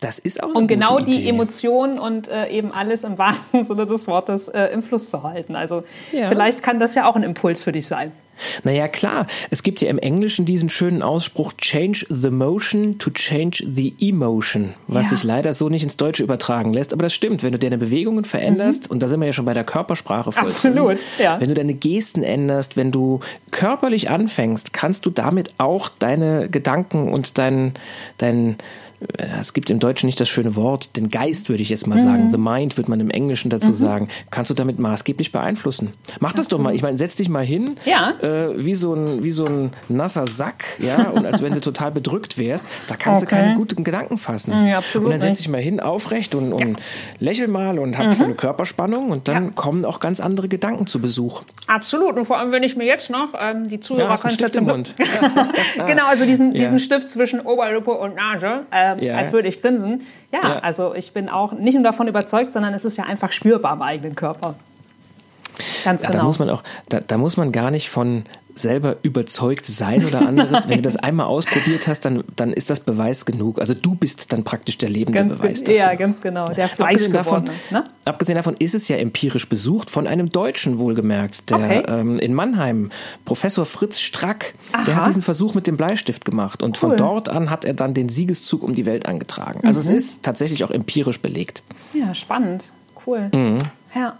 Das 0.00 0.18
ist 0.18 0.42
auch 0.42 0.50
eine 0.50 0.58
Und 0.58 0.66
genau 0.66 0.98
die 0.98 1.20
Idee. 1.20 1.28
Emotionen 1.28 1.98
und 1.98 2.28
äh, 2.28 2.48
eben 2.48 2.72
alles 2.72 3.04
im 3.04 3.18
wahrsten 3.18 3.64
Sinne 3.64 3.86
des 3.86 4.06
Wortes 4.06 4.48
äh, 4.48 4.66
im 4.66 4.82
Fluss 4.82 5.10
zu 5.10 5.22
halten. 5.22 5.56
Also 5.56 5.84
ja. 6.12 6.28
vielleicht 6.28 6.62
kann 6.62 6.78
das 6.78 6.94
ja 6.94 7.08
auch 7.08 7.16
ein 7.16 7.22
Impuls 7.22 7.62
für 7.62 7.72
dich 7.72 7.86
sein. 7.86 8.12
Naja, 8.64 8.88
klar. 8.88 9.26
Es 9.50 9.62
gibt 9.62 9.80
ja 9.80 9.88
im 9.88 9.98
Englischen 9.98 10.44
diesen 10.44 10.68
schönen 10.68 11.02
Ausspruch, 11.02 11.54
change 11.54 12.06
the 12.08 12.30
motion 12.30 12.98
to 12.98 13.10
change 13.10 13.64
the 13.66 13.94
emotion, 14.00 14.74
was 14.86 15.06
ja. 15.06 15.16
sich 15.16 15.24
leider 15.24 15.52
so 15.52 15.68
nicht 15.68 15.82
ins 15.82 15.96
Deutsche 15.96 16.22
übertragen 16.22 16.72
lässt. 16.72 16.92
Aber 16.92 17.02
das 17.02 17.14
stimmt, 17.14 17.42
wenn 17.42 17.52
du 17.52 17.58
deine 17.58 17.78
Bewegungen 17.78 18.24
veränderst, 18.24 18.88
mhm. 18.88 18.92
und 18.92 19.02
da 19.02 19.08
sind 19.08 19.20
wir 19.20 19.26
ja 19.26 19.32
schon 19.32 19.44
bei 19.44 19.54
der 19.54 19.64
Körpersprache 19.64 20.32
voll 20.32 20.48
Absolut, 20.48 20.98
ja. 21.18 21.40
Wenn 21.40 21.48
du 21.48 21.54
deine 21.54 21.74
Gesten 21.74 22.22
änderst, 22.22 22.76
wenn 22.76 22.92
du 22.92 23.20
körperlich 23.50 24.10
anfängst, 24.10 24.72
kannst 24.72 25.06
du 25.06 25.10
damit 25.10 25.54
auch 25.58 25.88
deine 25.88 26.48
Gedanken 26.48 27.12
und 27.12 27.38
dein, 27.38 27.72
dein, 28.18 28.56
es 29.40 29.52
gibt 29.52 29.70
im 29.70 29.78
Deutschen 29.78 30.06
nicht 30.06 30.20
das 30.20 30.28
schöne 30.28 30.56
Wort, 30.56 30.96
den 30.96 31.10
Geist 31.10 31.48
würde 31.48 31.62
ich 31.62 31.68
jetzt 31.68 31.86
mal 31.86 31.96
mhm. 31.96 32.02
sagen, 32.02 32.30
the 32.30 32.38
mind 32.38 32.76
würde 32.76 32.90
man 32.90 33.00
im 33.00 33.10
Englischen 33.10 33.50
dazu 33.50 33.70
mhm. 33.70 33.74
sagen, 33.74 34.08
kannst 34.30 34.50
du 34.50 34.54
damit 34.54 34.78
maßgeblich 34.78 35.32
beeinflussen. 35.32 35.92
Mach 36.20 36.32
das 36.32 36.48
doch 36.48 36.58
mal. 36.58 36.74
Ich 36.74 36.82
meine, 36.82 36.96
setz 36.98 37.16
dich 37.16 37.28
mal 37.28 37.44
hin, 37.44 37.76
ja. 37.84 38.14
äh, 38.20 38.52
wie 38.56 38.74
so 38.74 38.94
ein 38.94 39.22
wie 39.22 39.30
so 39.30 39.46
ein 39.46 39.70
nasser 39.88 40.26
Sack, 40.26 40.64
ja, 40.78 41.10
und 41.10 41.26
als 41.26 41.42
wenn 41.42 41.52
du 41.52 41.60
total 41.60 41.92
bedrückt 41.92 42.38
wärst, 42.38 42.68
da 42.88 42.96
kannst 42.96 43.22
okay. 43.22 43.34
du 43.34 43.42
keine 43.42 43.54
guten 43.54 43.84
Gedanken 43.84 44.18
fassen. 44.18 44.66
Ja, 44.66 44.80
und 44.94 45.10
dann 45.10 45.20
setz 45.20 45.38
dich 45.38 45.48
mal 45.48 45.60
hin, 45.60 45.80
aufrecht 45.80 46.34
und, 46.34 46.52
und 46.52 46.60
ja. 46.60 46.76
lächel 47.18 47.48
mal 47.48 47.78
und 47.78 47.98
hab 47.98 48.06
mhm. 48.06 48.12
volle 48.12 48.34
Körperspannung 48.34 49.10
und 49.10 49.28
dann 49.28 49.54
kommen 49.54 49.84
auch 49.84 50.00
ganz 50.00 50.20
andere 50.20 50.48
Gedanken 50.48 50.86
zu 50.86 51.00
Besuch. 51.00 51.42
Absolut. 51.66 52.16
Und 52.16 52.26
vor 52.26 52.38
allem, 52.38 52.52
wenn 52.52 52.62
ich 52.62 52.76
mir 52.76 52.84
jetzt 52.84 53.10
noch 53.10 53.34
ähm, 53.38 53.68
die 53.68 53.80
Zuhörer 53.80 54.10
ja, 54.10 54.16
können 54.16 54.34
Stift 54.34 54.56
im 54.56 54.64
Mund. 54.64 54.94
genau, 55.86 56.06
also 56.06 56.24
diesen, 56.24 56.52
diesen 56.54 56.78
Stift 56.78 57.08
zwischen 57.08 57.40
Oberlippe 57.40 57.90
und 57.90 58.14
Nase. 58.14 58.66
Äh, 58.70 58.85
äh, 58.94 59.06
ja. 59.06 59.14
als 59.16 59.32
würde 59.32 59.48
ich 59.48 59.60
grinsen. 59.60 60.02
Ja, 60.32 60.40
ja, 60.42 60.58
also 60.58 60.94
ich 60.94 61.12
bin 61.12 61.28
auch 61.28 61.52
nicht 61.52 61.74
nur 61.74 61.84
davon 61.84 62.08
überzeugt, 62.08 62.52
sondern 62.52 62.74
es 62.74 62.84
ist 62.84 62.96
ja 62.96 63.04
einfach 63.04 63.32
spürbar 63.32 63.72
im 63.72 63.82
eigenen 63.82 64.14
Körper. 64.14 64.54
Ganz 65.84 66.02
genau. 66.02 66.12
Da 66.12 66.22
muss 66.24 66.38
man 66.38 66.50
auch, 66.50 66.62
da, 66.88 67.00
da 67.00 67.18
muss 67.18 67.36
man 67.36 67.52
gar 67.52 67.70
nicht 67.70 67.88
von 67.88 68.24
selber 68.58 68.96
überzeugt 69.02 69.66
sein 69.66 70.04
oder 70.04 70.26
anderes. 70.26 70.68
Wenn 70.68 70.78
du 70.78 70.82
das 70.82 70.96
einmal 71.02 71.26
ausprobiert 71.26 71.86
hast, 71.86 72.04
dann, 72.04 72.24
dann 72.36 72.52
ist 72.52 72.70
das 72.70 72.80
Beweis 72.80 73.26
genug. 73.26 73.60
Also 73.60 73.74
du 73.74 73.94
bist 73.94 74.32
dann 74.32 74.44
praktisch 74.44 74.78
der 74.78 74.88
lebende 74.88 75.18
ganz 75.18 75.36
Beweis 75.36 75.62
dafür. 75.62 75.74
Ja, 75.78 75.94
ganz 75.94 76.20
genau. 76.20 76.46
Der 76.48 76.64
abgesehen 76.64 77.12
davon, 77.12 77.50
ne? 77.70 77.84
abgesehen 78.04 78.36
davon 78.36 78.56
ist 78.58 78.74
es 78.74 78.88
ja 78.88 78.96
empirisch 78.96 79.48
besucht 79.48 79.90
von 79.90 80.06
einem 80.06 80.30
Deutschen 80.30 80.78
wohlgemerkt, 80.78 81.50
der 81.50 81.58
okay. 81.58 81.82
ähm, 81.86 82.18
in 82.18 82.34
Mannheim, 82.34 82.90
Professor 83.24 83.66
Fritz 83.66 84.00
Strack, 84.00 84.54
Aha. 84.72 84.84
der 84.84 84.96
hat 84.96 85.06
diesen 85.08 85.22
Versuch 85.22 85.54
mit 85.54 85.66
dem 85.66 85.76
Bleistift 85.76 86.24
gemacht 86.24 86.62
und 86.62 86.76
cool. 86.76 86.90
von 86.90 86.96
dort 86.96 87.28
an 87.28 87.50
hat 87.50 87.64
er 87.64 87.74
dann 87.74 87.94
den 87.94 88.08
Siegeszug 88.08 88.62
um 88.62 88.74
die 88.74 88.86
Welt 88.86 89.06
angetragen. 89.06 89.60
Also 89.64 89.80
mhm. 89.82 89.96
es 89.96 90.04
ist 90.04 90.24
tatsächlich 90.24 90.64
auch 90.64 90.70
empirisch 90.70 91.20
belegt. 91.20 91.62
Ja, 91.92 92.14
spannend. 92.14 92.64
Cool. 93.06 93.30
Mhm. 93.34 93.58
Ja. 93.94 94.16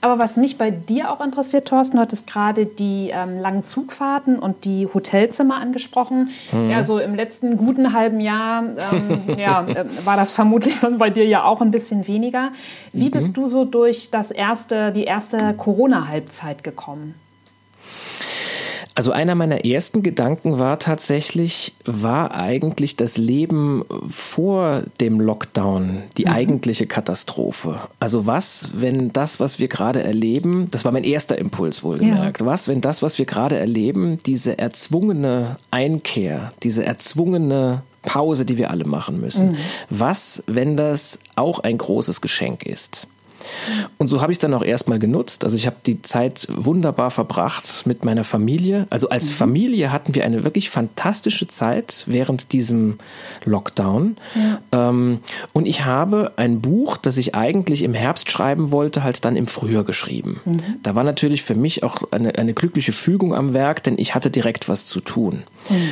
Aber 0.00 0.18
was 0.18 0.36
mich 0.36 0.58
bei 0.58 0.70
dir 0.70 1.10
auch 1.12 1.24
interessiert, 1.24 1.68
Thorsten, 1.68 1.96
du 1.96 2.02
hattest 2.02 2.26
gerade 2.26 2.66
die 2.66 3.10
ähm, 3.12 3.40
langen 3.40 3.64
Zugfahrten 3.64 4.38
und 4.38 4.64
die 4.64 4.88
Hotelzimmer 4.92 5.56
angesprochen. 5.56 6.30
Mhm. 6.52 6.70
Ja, 6.70 6.84
so 6.84 6.98
im 6.98 7.14
letzten 7.14 7.56
guten 7.56 7.92
halben 7.92 8.20
Jahr 8.20 8.64
ähm, 8.92 9.22
ja, 9.38 9.66
äh, 9.66 9.84
war 10.04 10.16
das 10.16 10.32
vermutlich 10.32 10.80
dann 10.80 10.98
bei 10.98 11.10
dir 11.10 11.26
ja 11.26 11.44
auch 11.44 11.60
ein 11.60 11.70
bisschen 11.70 12.06
weniger. 12.06 12.50
Wie 12.92 13.06
mhm. 13.06 13.12
bist 13.12 13.36
du 13.36 13.46
so 13.46 13.64
durch 13.64 14.10
das 14.10 14.30
erste, 14.30 14.92
die 14.92 15.04
erste 15.04 15.54
Corona-Halbzeit 15.54 16.64
gekommen? 16.64 17.14
Also 18.96 19.10
einer 19.10 19.34
meiner 19.34 19.64
ersten 19.64 20.04
Gedanken 20.04 20.58
war 20.58 20.78
tatsächlich, 20.78 21.74
war 21.84 22.32
eigentlich 22.34 22.96
das 22.96 23.16
Leben 23.16 23.84
vor 24.08 24.82
dem 25.00 25.20
Lockdown 25.20 26.04
die 26.16 26.26
mhm. 26.26 26.32
eigentliche 26.32 26.86
Katastrophe? 26.86 27.80
Also 27.98 28.26
was, 28.26 28.70
wenn 28.76 29.12
das, 29.12 29.40
was 29.40 29.58
wir 29.58 29.66
gerade 29.66 30.04
erleben, 30.04 30.68
das 30.70 30.84
war 30.84 30.92
mein 30.92 31.02
erster 31.02 31.36
Impuls 31.36 31.82
wohlgemerkt, 31.82 32.40
ja. 32.40 32.46
was, 32.46 32.68
wenn 32.68 32.80
das, 32.80 33.02
was 33.02 33.18
wir 33.18 33.26
gerade 33.26 33.58
erleben, 33.58 34.18
diese 34.26 34.58
erzwungene 34.58 35.56
Einkehr, 35.72 36.50
diese 36.62 36.84
erzwungene 36.84 37.82
Pause, 38.02 38.44
die 38.44 38.58
wir 38.58 38.70
alle 38.70 38.84
machen 38.84 39.20
müssen, 39.20 39.52
mhm. 39.52 39.56
was, 39.90 40.44
wenn 40.46 40.76
das 40.76 41.18
auch 41.34 41.58
ein 41.60 41.78
großes 41.78 42.20
Geschenk 42.20 42.64
ist? 42.64 43.08
Und 43.98 44.08
so 44.08 44.20
habe 44.20 44.32
ich 44.32 44.36
es 44.36 44.40
dann 44.40 44.54
auch 44.54 44.62
erstmal 44.62 44.98
genutzt. 44.98 45.44
Also 45.44 45.56
ich 45.56 45.66
habe 45.66 45.76
die 45.86 46.02
Zeit 46.02 46.46
wunderbar 46.50 47.10
verbracht 47.10 47.86
mit 47.86 48.04
meiner 48.04 48.24
Familie. 48.24 48.86
Also 48.90 49.08
als 49.08 49.30
mhm. 49.30 49.34
Familie 49.34 49.92
hatten 49.92 50.14
wir 50.14 50.24
eine 50.24 50.44
wirklich 50.44 50.70
fantastische 50.70 51.48
Zeit 51.48 52.04
während 52.06 52.52
diesem 52.52 52.98
Lockdown. 53.44 54.16
Ja. 54.34 54.88
Ähm, 54.88 55.20
und 55.52 55.66
ich 55.66 55.84
habe 55.84 56.32
ein 56.36 56.60
Buch, 56.60 56.96
das 56.96 57.16
ich 57.16 57.34
eigentlich 57.34 57.82
im 57.82 57.94
Herbst 57.94 58.30
schreiben 58.30 58.70
wollte, 58.70 59.02
halt 59.02 59.24
dann 59.24 59.36
im 59.36 59.46
Frühjahr 59.46 59.84
geschrieben. 59.84 60.40
Mhm. 60.44 60.56
Da 60.82 60.94
war 60.94 61.04
natürlich 61.04 61.42
für 61.42 61.54
mich 61.54 61.82
auch 61.82 62.10
eine, 62.10 62.36
eine 62.36 62.54
glückliche 62.54 62.92
Fügung 62.92 63.34
am 63.34 63.54
Werk, 63.54 63.82
denn 63.82 63.98
ich 63.98 64.14
hatte 64.14 64.30
direkt 64.30 64.68
was 64.68 64.86
zu 64.86 65.00
tun. 65.00 65.44
Mhm. 65.68 65.88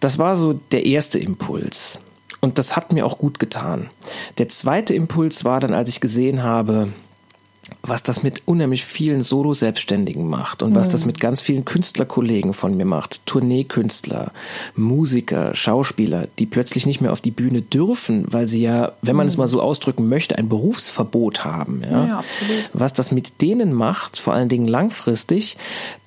Das 0.00 0.18
war 0.18 0.36
so 0.36 0.52
der 0.52 0.84
erste 0.84 1.18
Impuls. 1.18 2.00
Und 2.46 2.58
das 2.58 2.76
hat 2.76 2.92
mir 2.92 3.04
auch 3.04 3.18
gut 3.18 3.40
getan. 3.40 3.90
Der 4.38 4.48
zweite 4.48 4.94
Impuls 4.94 5.44
war 5.44 5.58
dann, 5.58 5.74
als 5.74 5.88
ich 5.88 6.00
gesehen 6.00 6.44
habe, 6.44 6.86
was 7.82 8.04
das 8.04 8.22
mit 8.22 8.44
unheimlich 8.46 8.84
vielen 8.84 9.24
Solo-Selbstständigen 9.24 10.28
macht 10.28 10.62
und 10.62 10.76
was 10.76 10.88
das 10.88 11.00
mhm. 11.00 11.08
mit 11.08 11.20
ganz 11.20 11.40
vielen 11.40 11.64
Künstlerkollegen 11.64 12.52
von 12.52 12.76
mir 12.76 12.84
macht. 12.84 13.26
Tourneekünstler, 13.26 14.30
Musiker, 14.76 15.56
Schauspieler, 15.56 16.28
die 16.38 16.46
plötzlich 16.46 16.86
nicht 16.86 17.00
mehr 17.00 17.10
auf 17.10 17.20
die 17.20 17.32
Bühne 17.32 17.62
dürfen, 17.62 18.32
weil 18.32 18.46
sie 18.46 18.62
ja, 18.62 18.92
wenn 19.02 19.16
man 19.16 19.26
mhm. 19.26 19.30
es 19.30 19.36
mal 19.38 19.48
so 19.48 19.60
ausdrücken 19.60 20.08
möchte, 20.08 20.38
ein 20.38 20.48
Berufsverbot 20.48 21.44
haben. 21.44 21.82
Ja? 21.82 22.06
ja, 22.06 22.24
was 22.72 22.92
das 22.92 23.10
mit 23.10 23.42
denen 23.42 23.72
macht, 23.72 24.20
vor 24.20 24.34
allen 24.34 24.48
Dingen 24.48 24.68
langfristig, 24.68 25.56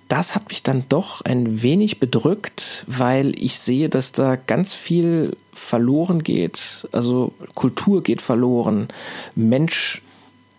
das 0.09 0.35
hat 0.35 0.49
mich 0.49 0.63
dann 0.63 0.83
doch 0.89 1.21
ein 1.21 1.61
wenig 1.61 1.99
bedrückt, 1.99 2.83
weil 2.87 3.31
ich 3.41 3.57
sehe, 3.59 3.89
dass 3.89 4.11
da 4.11 4.35
ganz 4.35 4.73
viel 4.73 5.37
verloren 5.53 6.23
geht. 6.23 6.87
Also 6.91 7.31
Kultur 7.53 8.03
geht 8.03 8.21
verloren. 8.21 8.89
Mensch 9.35 10.01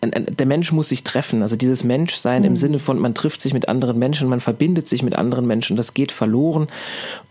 der 0.03 0.47
Mensch 0.47 0.73
muss 0.73 0.89
sich 0.89 1.05
treffen. 1.05 1.43
Also 1.43 1.57
dieses 1.57 1.85
Menschsein 1.85 2.43
mhm. 2.43 2.49
im 2.49 2.57
Sinne 2.57 2.79
von, 2.79 2.99
man 2.99 3.15
trifft 3.15 3.43
sich 3.43 3.53
mit 3.53 3.69
anderen 3.69 3.99
Menschen, 3.99 4.29
man 4.29 4.41
verbindet 4.41 4.89
sich 4.89 5.03
mit 5.03 5.17
anderen 5.17 5.47
Menschen, 5.47 5.77
das 5.77 5.93
geht 5.93 6.11
verloren. 6.11 6.69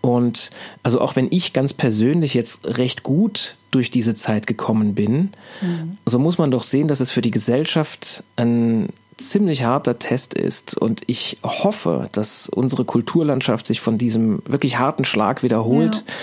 Und 0.01 0.51
also 0.83 1.01
auch 1.01 1.15
wenn 1.15 1.27
ich 1.31 1.53
ganz 1.53 1.73
persönlich 1.73 2.35
jetzt 2.35 2.77
recht 2.77 3.01
gut 3.01 3.55
durch 3.71 3.89
diese 3.89 4.13
Zeit 4.13 4.45
gekommen 4.45 4.93
bin, 4.93 5.31
mhm. 5.61 5.97
so 6.05 6.19
muss 6.19 6.37
man 6.37 6.51
doch 6.51 6.63
sehen, 6.63 6.87
dass 6.87 6.99
es 6.99 7.09
für 7.11 7.21
die 7.21 7.31
Gesellschaft 7.31 8.23
ein 8.35 8.89
ziemlich 9.21 9.63
harter 9.63 9.99
Test 9.99 10.33
ist. 10.33 10.77
Und 10.77 11.01
ich 11.07 11.37
hoffe, 11.43 12.07
dass 12.11 12.49
unsere 12.49 12.85
Kulturlandschaft 12.85 13.65
sich 13.65 13.81
von 13.81 13.97
diesem 13.97 14.41
wirklich 14.45 14.79
harten 14.79 15.05
Schlag 15.05 15.43
wiederholt. 15.43 15.95
Ja. 15.95 16.13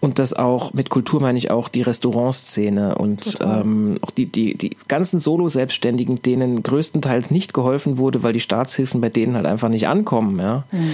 Und 0.00 0.18
dass 0.18 0.34
auch, 0.34 0.72
mit 0.72 0.90
Kultur 0.90 1.20
meine 1.20 1.38
ich 1.38 1.50
auch 1.50 1.68
die 1.68 1.82
Restaurantszene 1.82 2.96
und 2.96 3.38
ähm, 3.40 3.96
auch 4.02 4.10
die, 4.10 4.26
die, 4.26 4.56
die 4.56 4.76
ganzen 4.88 5.20
Solo-Selbstständigen, 5.20 6.22
denen 6.22 6.62
größtenteils 6.62 7.30
nicht 7.30 7.54
geholfen 7.54 7.98
wurde, 7.98 8.22
weil 8.22 8.32
die 8.32 8.40
Staatshilfen 8.40 9.00
bei 9.00 9.08
denen 9.08 9.34
halt 9.34 9.46
einfach 9.46 9.68
nicht 9.68 9.88
ankommen. 9.88 10.38
Ja? 10.38 10.64
Mhm. 10.70 10.90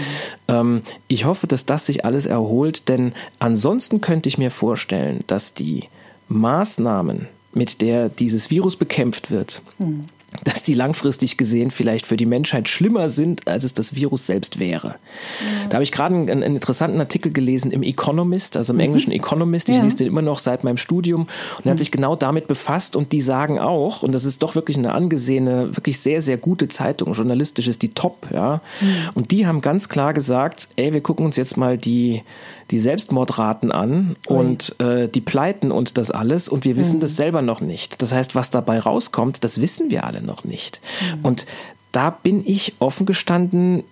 Ähm, 0.49 0.81
ich 1.09 1.25
hoffe, 1.25 1.47
dass 1.47 1.67
das 1.67 1.87
sich 1.87 2.05
alles 2.05 2.27
erholt, 2.27 2.89
denn 2.89 3.13
ansonsten 3.39 4.01
könnte 4.01 4.29
ich 4.29 4.39
mir 4.39 4.51
vorstellen, 4.51 5.21
dass 5.27 5.55
die 5.55 5.85
Maßnahmen, 6.29 7.29
mit 7.53 7.81
der 7.81 8.09
dieses 8.11 8.51
Virus 8.51 8.77
bekämpft 8.77 9.31
wird, 9.31 9.63
mhm 9.79 10.09
dass 10.45 10.63
die 10.63 10.75
langfristig 10.75 11.39
gesehen 11.39 11.71
vielleicht 11.71 12.07
für 12.07 12.19
die 12.19 12.27
Menschheit 12.27 12.69
schlimmer 12.69 13.09
sind, 13.09 13.49
als 13.49 13.65
es 13.65 13.73
das 13.73 13.95
Virus 13.95 14.27
selbst 14.27 14.59
wäre. 14.59 14.89
Ja. 14.89 15.69
Da 15.69 15.75
habe 15.75 15.85
ich 15.85 15.93
gerade 15.93 16.15
einen, 16.15 16.29
einen, 16.29 16.57
interessanten 16.57 17.01
Artikel 17.01 17.33
gelesen 17.33 17.71
im 17.71 17.83
Economist, 17.83 18.59
also 18.59 18.75
im 18.75 18.77
mhm. 18.77 18.85
englischen 18.85 19.13
Economist. 19.13 19.71
Ich 19.71 19.77
ja. 19.77 19.83
lese 19.83 19.97
den 19.97 20.07
immer 20.07 20.21
noch 20.21 20.39
seit 20.39 20.65
meinem 20.65 20.77
Studium 20.77 21.23
und 21.23 21.31
er 21.65 21.65
mhm. 21.65 21.71
hat 21.71 21.79
sich 21.79 21.91
genau 21.91 22.15
damit 22.15 22.47
befasst 22.47 22.95
und 22.95 23.13
die 23.13 23.23
sagen 23.23 23.59
auch, 23.59 24.03
und 24.03 24.13
das 24.13 24.25
ist 24.25 24.43
doch 24.43 24.55
wirklich 24.55 24.77
eine 24.77 24.93
angesehene, 24.93 25.75
wirklich 25.75 25.99
sehr, 25.99 26.21
sehr 26.21 26.37
gute 26.37 26.69
Zeitung, 26.69 27.15
journalistisch 27.15 27.67
ist 27.67 27.81
die 27.81 27.95
top, 27.95 28.29
ja. 28.33 28.61
Mhm. 28.81 28.87
Und 29.15 29.31
die 29.31 29.47
haben 29.47 29.63
ganz 29.63 29.89
klar 29.89 30.13
gesagt, 30.13 30.69
ey, 30.77 30.93
wir 30.93 31.01
gucken 31.01 31.25
uns 31.25 31.37
jetzt 31.37 31.57
mal 31.57 31.79
die 31.79 32.23
die 32.71 32.79
Selbstmordraten 32.79 33.73
an 33.73 34.17
Ui. 34.29 34.37
und 34.37 34.81
äh, 34.81 35.09
die 35.09 35.21
Pleiten 35.21 35.73
und 35.73 35.99
das 35.99 36.11
alles 36.11 36.49
und 36.49 36.65
wir 36.65 36.77
wissen 36.77 36.97
mhm. 36.97 37.01
das 37.01 37.17
selber 37.17 37.43
noch 37.43 37.61
nicht. 37.61 38.03
Das 38.03 38.13
heißt, 38.13 38.35
was 38.35 38.51
dabei 38.51 38.79
rauskommt, 38.79 39.43
das 39.45 39.61
wissen 39.61 39.91
wir 39.91 40.05
alle 40.05 40.23
noch 40.23 40.45
nicht. 40.45 40.81
Mhm. 41.17 41.25
Und 41.25 41.47
da 41.93 42.11
bin 42.11 42.43
ich 42.47 42.75
offen 42.79 43.07
gestanden 43.07 43.85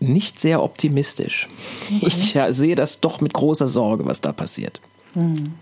nicht 0.00 0.40
sehr 0.40 0.62
optimistisch. 0.62 1.48
Okay. 1.86 2.06
Ich 2.06 2.34
ja, 2.34 2.52
sehe 2.52 2.74
das 2.74 3.00
doch 3.00 3.20
mit 3.20 3.34
großer 3.34 3.68
Sorge, 3.68 4.04
was 4.04 4.20
da 4.20 4.32
passiert. 4.32 4.80
Mhm. 5.14 5.54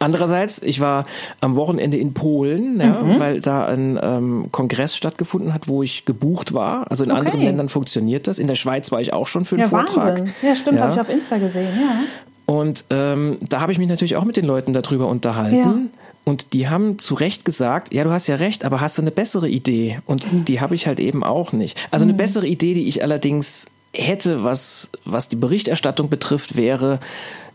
Andererseits, 0.00 0.62
ich 0.62 0.80
war 0.80 1.04
am 1.40 1.56
Wochenende 1.56 1.96
in 1.96 2.14
Polen, 2.14 2.80
ja, 2.80 3.02
mhm. 3.02 3.18
weil 3.18 3.40
da 3.40 3.66
ein 3.66 3.98
ähm, 4.00 4.46
Kongress 4.52 4.96
stattgefunden 4.96 5.52
hat, 5.52 5.68
wo 5.68 5.82
ich 5.82 6.04
gebucht 6.04 6.54
war. 6.54 6.90
Also 6.90 7.04
in 7.04 7.10
okay. 7.10 7.20
anderen 7.20 7.40
Ländern 7.40 7.68
funktioniert 7.68 8.26
das. 8.26 8.38
In 8.38 8.46
der 8.46 8.54
Schweiz 8.54 8.92
war 8.92 9.00
ich 9.00 9.12
auch 9.12 9.26
schon 9.26 9.44
für 9.44 9.56
einen 9.56 9.62
ja, 9.62 9.68
Vortrag. 9.68 10.18
Wahnsinn. 10.18 10.32
Ja, 10.42 10.54
stimmt, 10.54 10.76
ja. 10.78 10.84
habe 10.84 10.92
ich 10.94 11.00
auf 11.00 11.08
Insta 11.08 11.38
gesehen, 11.38 11.68
ja. 11.76 12.00
Und 12.46 12.86
ähm, 12.88 13.36
da 13.46 13.60
habe 13.60 13.72
ich 13.72 13.78
mich 13.78 13.88
natürlich 13.88 14.16
auch 14.16 14.24
mit 14.24 14.36
den 14.36 14.46
Leuten 14.46 14.72
darüber 14.72 15.08
unterhalten. 15.08 15.56
Ja. 15.56 16.00
Und 16.24 16.54
die 16.54 16.68
haben 16.68 16.98
zu 16.98 17.14
Recht 17.14 17.44
gesagt, 17.44 17.92
ja, 17.92 18.04
du 18.04 18.10
hast 18.10 18.26
ja 18.26 18.36
recht, 18.36 18.64
aber 18.64 18.80
hast 18.80 18.98
du 18.98 19.02
eine 19.02 19.10
bessere 19.10 19.48
Idee? 19.48 20.00
Und 20.06 20.32
mhm. 20.32 20.44
die 20.44 20.60
habe 20.60 20.74
ich 20.74 20.86
halt 20.86 21.00
eben 21.00 21.24
auch 21.24 21.52
nicht. 21.52 21.78
Also 21.90 22.04
eine 22.04 22.12
mhm. 22.12 22.18
bessere 22.18 22.46
Idee, 22.46 22.74
die 22.74 22.88
ich 22.88 23.02
allerdings 23.02 23.66
hätte, 23.92 24.44
was, 24.44 24.90
was 25.04 25.28
die 25.28 25.36
Berichterstattung 25.36 26.08
betrifft, 26.08 26.56
wäre, 26.56 27.00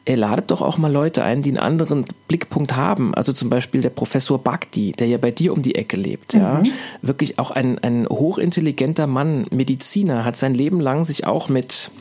er 0.05 0.17
ladet 0.17 0.51
doch 0.51 0.61
auch 0.61 0.77
mal 0.77 0.91
Leute 0.91 1.23
ein, 1.23 1.41
die 1.41 1.49
einen 1.49 1.59
anderen 1.59 2.05
Blickpunkt 2.27 2.75
haben. 2.75 3.15
Also 3.15 3.31
zum 3.31 3.49
Beispiel 3.49 3.81
der 3.81 3.89
Professor 3.89 4.37
Bhakti, 4.37 4.91
der 4.91 5.07
ja 5.07 5.17
bei 5.17 5.31
dir 5.31 5.53
um 5.53 5.61
die 5.61 5.75
Ecke 5.75 5.95
lebt, 5.95 6.33
mhm. 6.33 6.41
ja. 6.41 6.63
Wirklich 7.01 7.39
auch 7.39 7.51
ein, 7.51 7.79
ein 7.79 8.07
hochintelligenter 8.07 9.07
Mann, 9.07 9.45
Mediziner, 9.51 10.25
hat 10.25 10.37
sein 10.37 10.53
Leben 10.53 10.79
lang 10.79 11.05
sich 11.05 11.25
auch 11.25 11.49
mit 11.49 11.91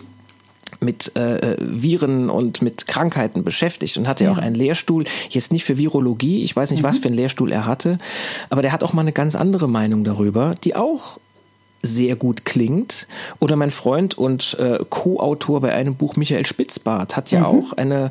mit 0.80 1.14
äh, 1.16 1.56
Viren 1.60 2.28
und 2.28 2.60
mit 2.60 2.88
Krankheiten 2.88 3.44
beschäftigt 3.44 3.96
und 3.98 4.08
hatte 4.08 4.24
ja 4.24 4.32
auch 4.32 4.38
einen 4.38 4.56
Lehrstuhl, 4.56 5.04
jetzt 5.28 5.52
nicht 5.52 5.64
für 5.64 5.78
Virologie, 5.78 6.42
ich 6.42 6.56
weiß 6.56 6.72
nicht, 6.72 6.82
mhm. 6.82 6.86
was 6.86 6.98
für 6.98 7.06
einen 7.06 7.14
Lehrstuhl 7.14 7.52
er 7.52 7.66
hatte, 7.66 7.98
aber 8.50 8.62
der 8.62 8.72
hat 8.72 8.82
auch 8.82 8.92
mal 8.92 9.02
eine 9.02 9.12
ganz 9.12 9.36
andere 9.36 9.68
Meinung 9.68 10.02
darüber, 10.02 10.56
die 10.64 10.74
auch 10.74 11.18
sehr 11.82 12.16
gut 12.16 12.44
klingt. 12.44 13.08
Oder 13.40 13.56
mein 13.56 13.70
Freund 13.70 14.16
und 14.16 14.56
äh, 14.58 14.78
Co-Autor 14.88 15.60
bei 15.60 15.72
einem 15.72 15.96
Buch 15.96 16.16
Michael 16.16 16.46
Spitzbart 16.46 17.16
hat 17.16 17.30
ja 17.30 17.40
mhm. 17.40 17.46
auch 17.46 17.72
eine 17.72 18.10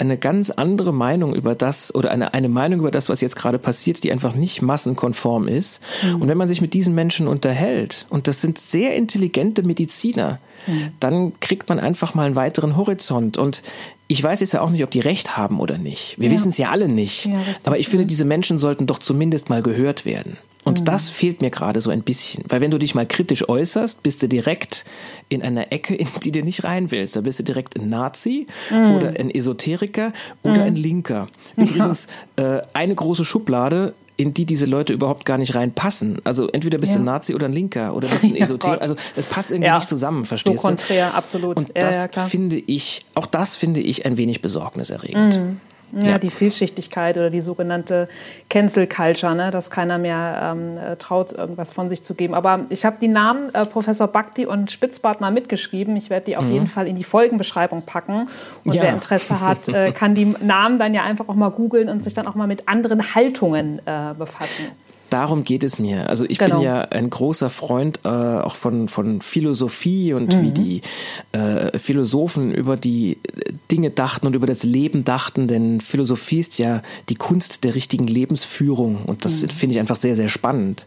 eine 0.00 0.16
ganz 0.16 0.50
andere 0.50 0.94
Meinung 0.94 1.34
über 1.34 1.54
das 1.54 1.94
oder 1.94 2.10
eine, 2.10 2.32
eine 2.32 2.48
Meinung 2.48 2.80
über 2.80 2.90
das, 2.90 3.08
was 3.08 3.20
jetzt 3.20 3.36
gerade 3.36 3.58
passiert, 3.58 4.02
die 4.02 4.10
einfach 4.10 4.34
nicht 4.34 4.62
massenkonform 4.62 5.46
ist. 5.46 5.82
Mhm. 6.02 6.22
Und 6.22 6.28
wenn 6.28 6.38
man 6.38 6.48
sich 6.48 6.62
mit 6.62 6.72
diesen 6.72 6.94
Menschen 6.94 7.28
unterhält, 7.28 8.06
und 8.08 8.26
das 8.26 8.40
sind 8.40 8.58
sehr 8.58 8.96
intelligente 8.96 9.62
Mediziner, 9.62 10.38
mhm. 10.66 10.92
dann 11.00 11.32
kriegt 11.40 11.68
man 11.68 11.78
einfach 11.78 12.14
mal 12.14 12.24
einen 12.24 12.36
weiteren 12.36 12.76
Horizont. 12.76 13.36
Und 13.36 13.62
ich 14.06 14.22
weiß 14.22 14.40
jetzt 14.40 14.52
ja 14.52 14.62
auch 14.62 14.70
nicht, 14.70 14.84
ob 14.84 14.90
die 14.90 15.00
recht 15.00 15.36
haben 15.36 15.60
oder 15.60 15.76
nicht. 15.76 16.18
Wir 16.18 16.28
ja. 16.28 16.32
wissen 16.32 16.48
es 16.48 16.58
ja 16.58 16.70
alle 16.70 16.88
nicht. 16.88 17.26
Ja, 17.26 17.34
Aber 17.64 17.78
ich 17.78 17.88
finde, 17.88 18.06
diese 18.06 18.24
Menschen 18.24 18.58
sollten 18.58 18.86
doch 18.86 19.00
zumindest 19.00 19.50
mal 19.50 19.62
gehört 19.62 20.06
werden. 20.06 20.38
Und 20.70 20.80
mhm. 20.80 20.84
das 20.84 21.10
fehlt 21.10 21.42
mir 21.42 21.50
gerade 21.50 21.80
so 21.80 21.90
ein 21.90 22.02
bisschen. 22.02 22.44
Weil 22.48 22.60
wenn 22.60 22.70
du 22.70 22.78
dich 22.78 22.94
mal 22.94 23.04
kritisch 23.04 23.48
äußerst, 23.48 24.04
bist 24.04 24.22
du 24.22 24.28
direkt 24.28 24.84
in 25.28 25.42
einer 25.42 25.72
Ecke, 25.72 25.96
in 25.96 26.06
die 26.22 26.30
du 26.30 26.44
nicht 26.44 26.62
rein 26.62 26.92
willst. 26.92 27.16
Da 27.16 27.22
bist 27.22 27.40
du 27.40 27.42
direkt 27.42 27.76
ein 27.76 27.88
Nazi 27.88 28.46
mhm. 28.70 28.92
oder 28.92 29.08
ein 29.18 29.30
Esoteriker 29.30 30.12
oder 30.44 30.60
mhm. 30.60 30.66
ein 30.66 30.76
Linker. 30.76 31.26
Übrigens, 31.56 32.06
ja. 32.38 32.58
äh, 32.58 32.62
eine 32.72 32.94
große 32.94 33.24
Schublade, 33.24 33.94
in 34.16 34.32
die 34.32 34.46
diese 34.46 34.66
Leute 34.66 34.92
überhaupt 34.92 35.24
gar 35.26 35.38
nicht 35.38 35.56
reinpassen. 35.56 36.18
Also 36.24 36.46
entweder 36.48 36.78
bist 36.78 36.92
du 36.92 36.98
ja. 36.98 37.02
ein 37.02 37.06
Nazi 37.06 37.34
oder 37.34 37.46
ein 37.46 37.52
Linker 37.52 37.96
oder 37.96 38.06
bist 38.08 38.22
du 38.22 38.28
ein 38.28 38.36
Esoteriker. 38.36 38.80
also 38.80 38.94
das 39.16 39.26
passt 39.26 39.50
irgendwie 39.50 39.68
ja. 39.68 39.74
nicht 39.74 39.88
zusammen, 39.88 40.24
verstehst 40.24 40.62
so 40.62 40.68
konträr, 40.68 41.08
du? 41.08 41.14
absolut. 41.16 41.56
Und 41.56 41.70
das 41.74 42.10
finde 42.28 42.56
ich, 42.56 43.00
auch 43.16 43.26
das 43.26 43.56
finde 43.56 43.80
ich 43.80 44.06
ein 44.06 44.18
wenig 44.18 44.40
besorgniserregend. 44.40 45.40
Mhm. 45.40 45.60
Ja, 45.92 46.10
ja, 46.10 46.18
die 46.18 46.30
Vielschichtigkeit 46.30 47.16
oder 47.16 47.30
die 47.30 47.40
sogenannte 47.40 48.08
Cancel 48.48 48.86
Culture, 48.86 49.34
ne, 49.34 49.50
dass 49.50 49.70
keiner 49.70 49.98
mehr 49.98 50.52
ähm, 50.52 50.78
äh, 50.78 50.96
traut, 50.96 51.32
irgendwas 51.32 51.72
von 51.72 51.88
sich 51.88 52.02
zu 52.02 52.14
geben. 52.14 52.34
Aber 52.34 52.60
ich 52.68 52.84
habe 52.84 52.96
die 53.00 53.08
Namen 53.08 53.52
äh, 53.54 53.64
Professor 53.64 54.06
Bakti 54.06 54.46
und 54.46 54.70
Spitzbart 54.70 55.20
mal 55.20 55.32
mitgeschrieben. 55.32 55.96
Ich 55.96 56.10
werde 56.10 56.26
die 56.26 56.36
auf 56.36 56.44
mhm. 56.44 56.52
jeden 56.52 56.66
Fall 56.66 56.86
in 56.86 56.96
die 56.96 57.04
Folgenbeschreibung 57.04 57.82
packen. 57.82 58.28
Und 58.64 58.74
ja. 58.74 58.82
wer 58.82 58.92
Interesse 58.92 59.40
hat, 59.40 59.68
äh, 59.68 59.92
kann 59.92 60.14
die 60.14 60.34
Namen 60.40 60.78
dann 60.78 60.94
ja 60.94 61.02
einfach 61.02 61.28
auch 61.28 61.34
mal 61.34 61.50
googeln 61.50 61.88
und 61.88 62.04
sich 62.04 62.14
dann 62.14 62.26
auch 62.26 62.34
mal 62.34 62.46
mit 62.46 62.68
anderen 62.68 63.14
Haltungen 63.14 63.80
äh, 63.86 64.14
befassen. 64.16 64.66
Darum 65.10 65.44
geht 65.44 65.64
es 65.64 65.78
mir. 65.78 66.08
Also 66.08 66.24
ich 66.28 66.38
genau. 66.38 66.56
bin 66.56 66.64
ja 66.64 66.80
ein 66.80 67.10
großer 67.10 67.50
Freund 67.50 68.00
äh, 68.04 68.08
auch 68.08 68.54
von, 68.54 68.88
von 68.88 69.20
Philosophie 69.20 70.14
und 70.14 70.34
mhm. 70.34 70.42
wie 70.42 70.50
die 70.52 70.80
äh, 71.32 71.78
Philosophen 71.78 72.52
über 72.52 72.76
die 72.76 73.18
Dinge 73.70 73.90
dachten 73.90 74.26
und 74.26 74.34
über 74.34 74.46
das 74.46 74.62
Leben 74.62 75.04
dachten, 75.04 75.48
denn 75.48 75.80
Philosophie 75.80 76.38
ist 76.38 76.58
ja 76.58 76.82
die 77.08 77.16
Kunst 77.16 77.64
der 77.64 77.74
richtigen 77.74 78.06
Lebensführung 78.06 78.98
und 79.06 79.24
das 79.24 79.42
mhm. 79.42 79.48
finde 79.48 79.74
ich 79.74 79.80
einfach 79.80 79.96
sehr, 79.96 80.14
sehr 80.16 80.28
spannend. 80.28 80.86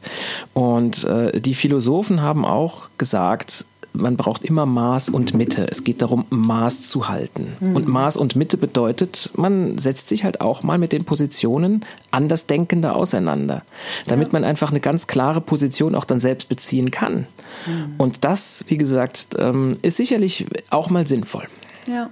Und 0.54 1.04
äh, 1.04 1.40
die 1.40 1.54
Philosophen 1.54 2.22
haben 2.22 2.46
auch 2.46 2.90
gesagt, 2.98 3.66
man 3.94 4.18
braucht 4.18 4.44
immer 4.44 4.66
Maß 4.66 5.10
und 5.10 5.34
Mitte. 5.34 5.68
Es 5.70 5.84
geht 5.84 6.02
darum, 6.02 6.26
Maß 6.30 6.90
zu 6.90 7.10
halten. 7.10 7.54
Mhm. 7.60 7.76
Und 7.76 7.88
Maß 7.88 8.18
und 8.18 8.36
Mitte 8.36 8.58
bedeutet, 8.58 9.30
man 9.36 9.78
setzt 9.78 10.10
sich 10.10 10.24
halt 10.24 10.42
auch 10.42 10.64
mal 10.64 10.78
mit 10.78 10.92
den 10.92 11.06
Positionen 11.06 11.86
Andersdenkender 12.12 12.96
auseinander, 12.96 13.64
damit 14.08 14.28
ja. 14.28 14.34
man 14.34 14.44
einfach 14.44 14.72
eine 14.72 14.80
ganz 14.80 15.08
klare 15.08 15.42
Position 15.42 15.96
auch 15.96 16.06
dann 16.06 16.20
selbst 16.20 16.50
beziehen 16.50 16.92
kann. 16.92 17.28
Mhm. 17.66 17.96
Und 17.98 18.26
das, 18.26 18.66
wie 18.68 18.78
gesagt, 18.78 19.30
ähm, 19.38 19.76
ist 19.82 19.98
sicherlich 19.98 20.48
auch 20.70 20.90
mal 20.90 21.08
sinnvoll. 21.08 21.48
Ja, 21.88 22.10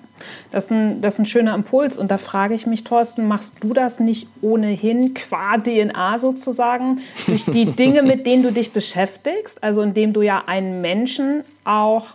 das 0.51 0.65
ist, 0.65 0.71
ein, 0.71 1.01
das 1.01 1.15
ist 1.15 1.19
ein 1.19 1.25
schöner 1.25 1.55
Impuls. 1.55 1.97
Und 1.97 2.11
da 2.11 2.17
frage 2.17 2.53
ich 2.53 2.67
mich, 2.67 2.83
Thorsten, 2.83 3.27
machst 3.27 3.55
du 3.61 3.73
das 3.73 3.99
nicht 3.99 4.27
ohnehin 4.41 5.13
qua 5.13 5.57
DNA 5.57 6.19
sozusagen 6.19 6.99
durch 7.25 7.45
die 7.45 7.65
Dinge, 7.71 8.03
mit 8.03 8.25
denen 8.25 8.43
du 8.43 8.51
dich 8.51 8.73
beschäftigst? 8.73 9.63
Also 9.63 9.81
indem 9.81 10.13
du 10.13 10.21
ja 10.21 10.43
einen 10.45 10.81
Menschen 10.81 11.43
auch 11.63 12.07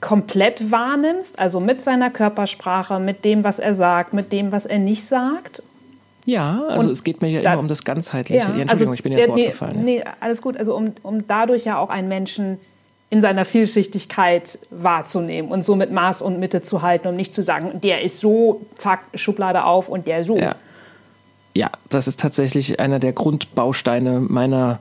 komplett 0.00 0.72
wahrnimmst, 0.72 1.38
also 1.38 1.60
mit 1.60 1.80
seiner 1.82 2.10
Körpersprache, 2.10 2.98
mit 2.98 3.24
dem, 3.24 3.44
was 3.44 3.60
er 3.60 3.72
sagt, 3.72 4.12
mit 4.12 4.32
dem, 4.32 4.50
was 4.50 4.66
er 4.66 4.80
nicht 4.80 5.04
sagt? 5.04 5.62
Ja, 6.24 6.62
also 6.68 6.86
und 6.86 6.92
es 6.92 7.04
geht 7.04 7.20
mir 7.20 7.28
ja 7.28 7.40
immer 7.52 7.58
um 7.58 7.68
das 7.68 7.84
Ganzheitliche. 7.84 8.40
Ja, 8.40 8.46
Entschuldigung, 8.48 8.92
also, 8.92 8.92
ich 8.92 9.02
bin 9.02 9.12
jetzt 9.12 9.28
Wort 9.28 9.38
nee, 9.38 9.46
gefallen. 9.46 9.84
Nee, 9.84 10.04
alles 10.20 10.42
gut. 10.42 10.56
Also 10.56 10.76
um, 10.76 10.92
um 11.02 11.26
dadurch 11.26 11.64
ja 11.64 11.78
auch 11.78 11.88
einen 11.88 12.08
Menschen 12.08 12.58
in 13.12 13.20
seiner 13.20 13.44
Vielschichtigkeit 13.44 14.58
wahrzunehmen 14.70 15.50
und 15.50 15.66
so 15.66 15.76
mit 15.76 15.92
Maß 15.92 16.22
und 16.22 16.40
Mitte 16.40 16.62
zu 16.62 16.80
halten 16.80 17.08
und 17.08 17.16
nicht 17.16 17.34
zu 17.34 17.42
sagen, 17.42 17.78
der 17.82 18.00
ist 18.00 18.20
so, 18.20 18.64
zack, 18.78 19.00
Schublade 19.14 19.64
auf 19.64 19.90
und 19.90 20.06
der 20.06 20.24
so. 20.24 20.38
Ja. 20.38 20.54
ja, 21.54 21.70
das 21.90 22.08
ist 22.08 22.20
tatsächlich 22.20 22.80
einer 22.80 22.98
der 23.00 23.12
Grundbausteine 23.12 24.20
meiner 24.20 24.78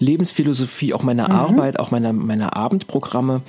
Lebensphilosophie, 0.00 0.92
auch 0.92 1.04
meiner 1.04 1.28
mhm. 1.28 1.36
Arbeit, 1.36 1.78
auch 1.78 1.92
meiner, 1.92 2.12
meiner 2.12 2.56
Abendprogramme, 2.56 3.42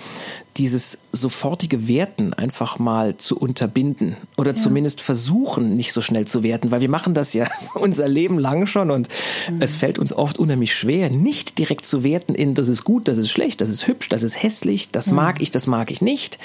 dieses 0.59 0.97
sofortige 1.13 1.87
Werten 1.87 2.33
einfach 2.33 2.79
mal 2.79 3.15
zu 3.15 3.37
unterbinden 3.37 4.17
oder 4.35 4.51
ja. 4.51 4.55
zumindest 4.55 5.01
versuchen, 5.01 5.75
nicht 5.75 5.93
so 5.93 6.01
schnell 6.01 6.27
zu 6.27 6.43
werten, 6.43 6.69
weil 6.69 6.81
wir 6.81 6.89
machen 6.89 7.13
das 7.13 7.33
ja 7.33 7.47
unser 7.75 8.09
Leben 8.09 8.37
lang 8.37 8.65
schon 8.65 8.91
und 8.91 9.07
mhm. 9.49 9.61
es 9.61 9.73
fällt 9.73 9.97
uns 9.97 10.11
oft 10.11 10.37
unheimlich 10.37 10.75
schwer, 10.75 11.09
nicht 11.09 11.57
direkt 11.57 11.85
zu 11.85 12.03
werten 12.03 12.35
in, 12.35 12.55
das 12.55 12.67
ist 12.67 12.83
gut, 12.83 13.07
das 13.07 13.17
ist 13.17 13.31
schlecht, 13.31 13.61
das 13.61 13.69
ist 13.69 13.87
hübsch, 13.87 14.09
das 14.09 14.21
ist 14.21 14.43
hässlich, 14.43 14.91
das 14.91 15.09
mhm. 15.09 15.15
mag 15.15 15.41
ich, 15.41 15.49
das 15.49 15.65
mag 15.65 15.91
ich 15.91 16.01
nicht. 16.01 16.37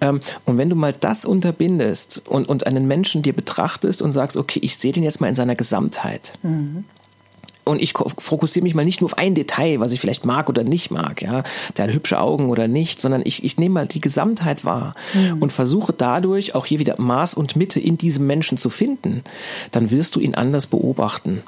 Ähm, 0.00 0.20
und 0.44 0.58
wenn 0.58 0.70
du 0.70 0.76
mal 0.76 0.92
das 0.92 1.24
unterbindest 1.24 2.22
und, 2.28 2.48
und 2.48 2.68
einen 2.68 2.86
Menschen 2.86 3.22
dir 3.22 3.32
betrachtest 3.32 4.00
und 4.00 4.12
sagst, 4.12 4.36
okay, 4.36 4.60
ich 4.62 4.78
sehe 4.78 4.92
den 4.92 5.02
jetzt 5.02 5.20
mal 5.20 5.28
in 5.28 5.34
seiner 5.34 5.56
Gesamtheit. 5.56 6.34
Mhm 6.44 6.84
und 7.66 7.82
ich 7.82 7.92
fokussiere 8.18 8.62
mich 8.62 8.74
mal 8.74 8.84
nicht 8.84 9.00
nur 9.00 9.10
auf 9.10 9.18
ein 9.18 9.34
Detail, 9.34 9.80
was 9.80 9.92
ich 9.92 10.00
vielleicht 10.00 10.24
mag 10.24 10.48
oder 10.48 10.64
nicht 10.64 10.90
mag, 10.90 11.20
ja, 11.20 11.42
der 11.76 11.86
hat 11.86 11.92
hübsche 11.92 12.20
Augen 12.20 12.48
oder 12.48 12.68
nicht, 12.68 13.00
sondern 13.00 13.22
ich, 13.24 13.44
ich 13.44 13.58
nehme 13.58 13.74
mal 13.74 13.88
die 13.88 14.00
Gesamtheit 14.00 14.64
wahr 14.64 14.94
mhm. 15.14 15.42
und 15.42 15.52
versuche 15.52 15.92
dadurch 15.92 16.54
auch 16.54 16.64
hier 16.64 16.78
wieder 16.78 16.94
Maß 16.98 17.34
und 17.34 17.56
Mitte 17.56 17.80
in 17.80 17.98
diesem 17.98 18.26
Menschen 18.26 18.56
zu 18.56 18.70
finden, 18.70 19.22
dann 19.72 19.90
wirst 19.90 20.14
du 20.14 20.20
ihn 20.20 20.34
anders 20.34 20.68
beobachten. 20.68 21.42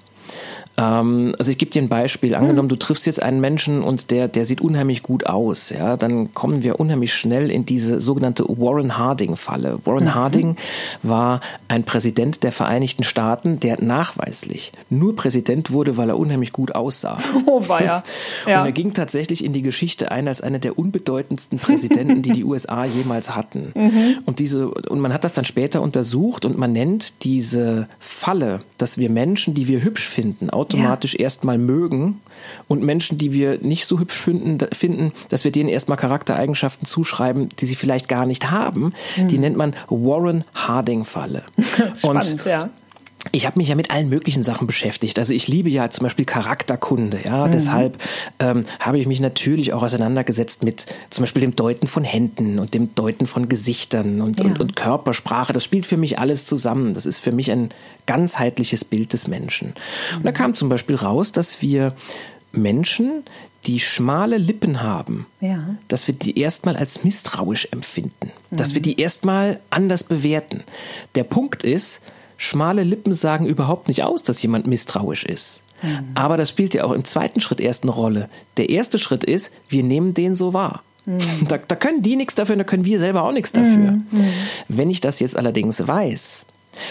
Ähm, 0.78 1.34
also 1.38 1.50
ich 1.50 1.58
gebe 1.58 1.70
dir 1.70 1.82
ein 1.82 1.88
Beispiel. 1.88 2.34
Angenommen, 2.34 2.68
du 2.68 2.76
triffst 2.76 3.04
jetzt 3.06 3.22
einen 3.22 3.40
Menschen 3.40 3.82
und 3.82 4.10
der, 4.10 4.28
der 4.28 4.44
sieht 4.44 4.60
unheimlich 4.60 5.02
gut 5.02 5.26
aus, 5.26 5.70
ja, 5.70 5.96
dann 5.96 6.32
kommen 6.32 6.62
wir 6.62 6.78
unheimlich 6.78 7.12
schnell 7.12 7.50
in 7.50 7.66
diese 7.66 8.00
sogenannte 8.00 8.44
Warren 8.48 8.96
Harding-Falle. 8.96 9.80
Warren 9.84 10.04
mhm. 10.04 10.14
Harding 10.14 10.56
war 11.02 11.40
ein 11.66 11.82
Präsident 11.82 12.44
der 12.44 12.52
Vereinigten 12.52 13.02
Staaten, 13.02 13.58
der 13.60 13.82
nachweislich 13.82 14.72
nur 14.88 15.16
Präsident 15.16 15.72
wurde, 15.72 15.96
weil 15.96 16.08
er 16.10 16.18
unheimlich 16.18 16.52
gut 16.52 16.74
aussah. 16.74 17.18
Oh, 17.46 17.66
war 17.68 17.82
ja. 17.82 18.02
Und 18.44 18.52
er 18.52 18.72
ging 18.72 18.92
tatsächlich 18.92 19.42
in 19.42 19.52
die 19.52 19.62
Geschichte 19.62 20.10
ein 20.10 20.28
als 20.28 20.42
einer 20.42 20.58
der 20.58 20.78
unbedeutendsten 20.78 21.58
Präsidenten, 21.58 22.20
die 22.20 22.32
die 22.32 22.44
USA 22.48 22.84
jemals 22.84 23.34
hatten. 23.34 23.72
Mhm. 23.74 24.18
Und 24.26 24.38
diese, 24.38 24.68
und 24.68 25.00
man 25.00 25.14
hat 25.14 25.24
das 25.24 25.32
dann 25.32 25.46
später 25.46 25.80
untersucht 25.80 26.44
und 26.44 26.58
man 26.58 26.72
nennt 26.72 27.24
diese 27.24 27.88
Falle, 27.98 28.60
dass 28.76 28.98
wir 28.98 29.08
Menschen, 29.08 29.54
die 29.54 29.66
wir 29.66 29.82
hübsch 29.82 30.06
finden, 30.06 30.50
automatisch 30.68 31.14
ja. 31.14 31.20
erstmal 31.20 31.58
mögen 31.58 32.20
und 32.66 32.82
Menschen, 32.82 33.18
die 33.18 33.32
wir 33.32 33.58
nicht 33.58 33.86
so 33.86 33.98
hübsch 33.98 34.16
finden, 34.16 34.58
finden, 34.72 35.12
dass 35.28 35.44
wir 35.44 35.52
denen 35.52 35.68
erstmal 35.68 35.96
Charaktereigenschaften 35.98 36.86
zuschreiben, 36.86 37.48
die 37.58 37.66
sie 37.66 37.76
vielleicht 37.76 38.08
gar 38.08 38.26
nicht 38.26 38.50
haben, 38.50 38.92
mhm. 39.16 39.28
die 39.28 39.38
nennt 39.38 39.56
man 39.56 39.74
Warren 39.88 40.44
Harding 40.54 41.04
Falle. 41.04 41.42
Spannend, 41.96 42.32
und 42.32 42.44
ja 42.44 42.70
ich 43.32 43.46
habe 43.46 43.58
mich 43.58 43.68
ja 43.68 43.74
mit 43.74 43.90
allen 43.90 44.08
möglichen 44.08 44.42
Sachen 44.42 44.66
beschäftigt. 44.66 45.18
Also 45.18 45.34
ich 45.34 45.48
liebe 45.48 45.68
ja 45.68 45.90
zum 45.90 46.04
Beispiel 46.04 46.24
Charakterkunde, 46.24 47.18
ja. 47.24 47.46
Mhm. 47.46 47.50
Deshalb 47.50 47.98
ähm, 48.38 48.64
habe 48.80 48.98
ich 48.98 49.06
mich 49.06 49.20
natürlich 49.20 49.72
auch 49.72 49.82
auseinandergesetzt 49.82 50.62
mit 50.62 50.86
zum 51.10 51.22
Beispiel 51.22 51.42
dem 51.42 51.56
Deuten 51.56 51.86
von 51.86 52.04
Händen 52.04 52.58
und 52.58 52.74
dem 52.74 52.94
Deuten 52.94 53.26
von 53.26 53.48
Gesichtern 53.48 54.20
und, 54.20 54.40
ja. 54.40 54.46
und, 54.46 54.60
und 54.60 54.76
Körpersprache. 54.76 55.52
Das 55.52 55.64
spielt 55.64 55.86
für 55.86 55.96
mich 55.96 56.18
alles 56.18 56.46
zusammen. 56.46 56.94
Das 56.94 57.06
ist 57.06 57.18
für 57.18 57.32
mich 57.32 57.50
ein 57.50 57.70
ganzheitliches 58.06 58.84
Bild 58.84 59.12
des 59.12 59.26
Menschen. 59.26 59.68
Mhm. 59.68 60.16
Und 60.18 60.26
da 60.26 60.32
kam 60.32 60.54
zum 60.54 60.68
Beispiel 60.68 60.96
raus, 60.96 61.32
dass 61.32 61.60
wir 61.60 61.94
Menschen, 62.52 63.24
die 63.66 63.80
schmale 63.80 64.38
Lippen 64.38 64.82
haben, 64.82 65.26
ja. 65.40 65.76
dass 65.88 66.06
wir 66.06 66.14
die 66.14 66.38
erstmal 66.38 66.76
als 66.76 67.04
misstrauisch 67.04 67.68
empfinden, 67.72 68.30
mhm. 68.50 68.56
dass 68.56 68.74
wir 68.74 68.80
die 68.80 69.00
erstmal 69.00 69.60
anders 69.70 70.04
bewerten. 70.04 70.62
Der 71.16 71.24
Punkt 71.24 71.64
ist, 71.64 72.00
schmale 72.38 72.84
Lippen 72.84 73.12
sagen 73.12 73.44
überhaupt 73.44 73.88
nicht 73.88 74.04
aus, 74.04 74.22
dass 74.22 74.40
jemand 74.40 74.66
misstrauisch 74.66 75.26
ist. 75.26 75.60
Mhm. 75.82 76.08
Aber 76.14 76.38
das 76.38 76.48
spielt 76.48 76.72
ja 76.72 76.84
auch 76.84 76.92
im 76.92 77.04
zweiten 77.04 77.42
Schritt 77.42 77.60
erst 77.60 77.82
eine 77.82 77.92
Rolle. 77.92 78.30
Der 78.56 78.70
erste 78.70 78.98
Schritt 78.98 79.24
ist, 79.24 79.52
wir 79.68 79.82
nehmen 79.82 80.14
den 80.14 80.34
so 80.34 80.54
wahr. 80.54 80.82
Mhm. 81.04 81.18
Da, 81.48 81.58
da, 81.58 81.76
können 81.76 82.02
die 82.02 82.16
nichts 82.16 82.34
dafür, 82.34 82.56
da 82.56 82.64
können 82.64 82.84
wir 82.84 82.98
selber 82.98 83.22
auch 83.22 83.32
nichts 83.32 83.52
dafür. 83.52 83.92
Mhm. 83.92 84.06
Wenn 84.68 84.88
ich 84.88 85.00
das 85.00 85.20
jetzt 85.20 85.36
allerdings 85.36 85.86
weiß, 85.86 86.46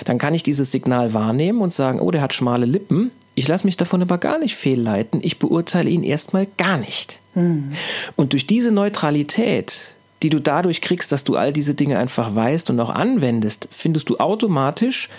dann 0.06 0.18
kann 0.18 0.34
ich 0.34 0.44
dieses 0.44 0.72
Signal 0.72 1.14
wahrnehmen 1.14 1.62
und 1.62 1.74
sagen, 1.74 2.00
oh, 2.00 2.12
der 2.12 2.22
hat 2.22 2.34
schmale 2.34 2.66
Lippen. 2.66 3.12
Ich 3.36 3.48
lasse 3.48 3.66
mich 3.66 3.78
davon 3.78 4.02
aber 4.02 4.18
gar 4.18 4.40
nicht 4.40 4.56
fehlleiten. 4.56 5.22
Ich 5.24 5.40
beurteile 5.40 5.90
ihn 5.90 6.04
erstmal 6.04 6.48
gar 6.58 6.78
nicht. 6.78 7.22
Mhm. 7.36 7.72
Und 8.16 8.34
durch 8.34 8.48
diese 8.48 8.72
Neutralität 8.72 9.96
die 10.24 10.30
du 10.30 10.40
dadurch 10.40 10.82
kriegst, 10.82 11.12
dass 11.12 11.24
du 11.24 11.36
all 11.36 11.54
diese 11.54 11.76
Dinge 11.76 12.00
einfach 12.00 12.34
weißt 12.34 12.70
und 12.70 12.80
auch 12.80 12.90
anwendest, 12.90 13.68
findest 13.72 14.10
du 14.10 14.18
automatisch 14.18 15.10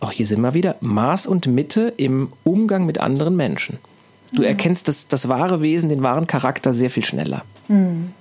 auch 0.00 0.12
hier 0.12 0.26
sind 0.26 0.40
wir 0.40 0.54
wieder, 0.54 0.76
Maß 0.80 1.26
und 1.26 1.46
Mitte 1.46 1.92
im 1.96 2.30
Umgang 2.44 2.86
mit 2.86 2.98
anderen 2.98 3.36
Menschen. 3.36 3.78
Du 4.32 4.42
mhm. 4.42 4.48
erkennst 4.48 4.88
das, 4.88 5.08
das 5.08 5.28
wahre 5.28 5.60
Wesen, 5.60 5.88
den 5.88 6.02
wahren 6.02 6.26
Charakter 6.26 6.72
sehr 6.72 6.90
viel 6.90 7.04
schneller. 7.04 7.42
Mhm. 7.68 8.12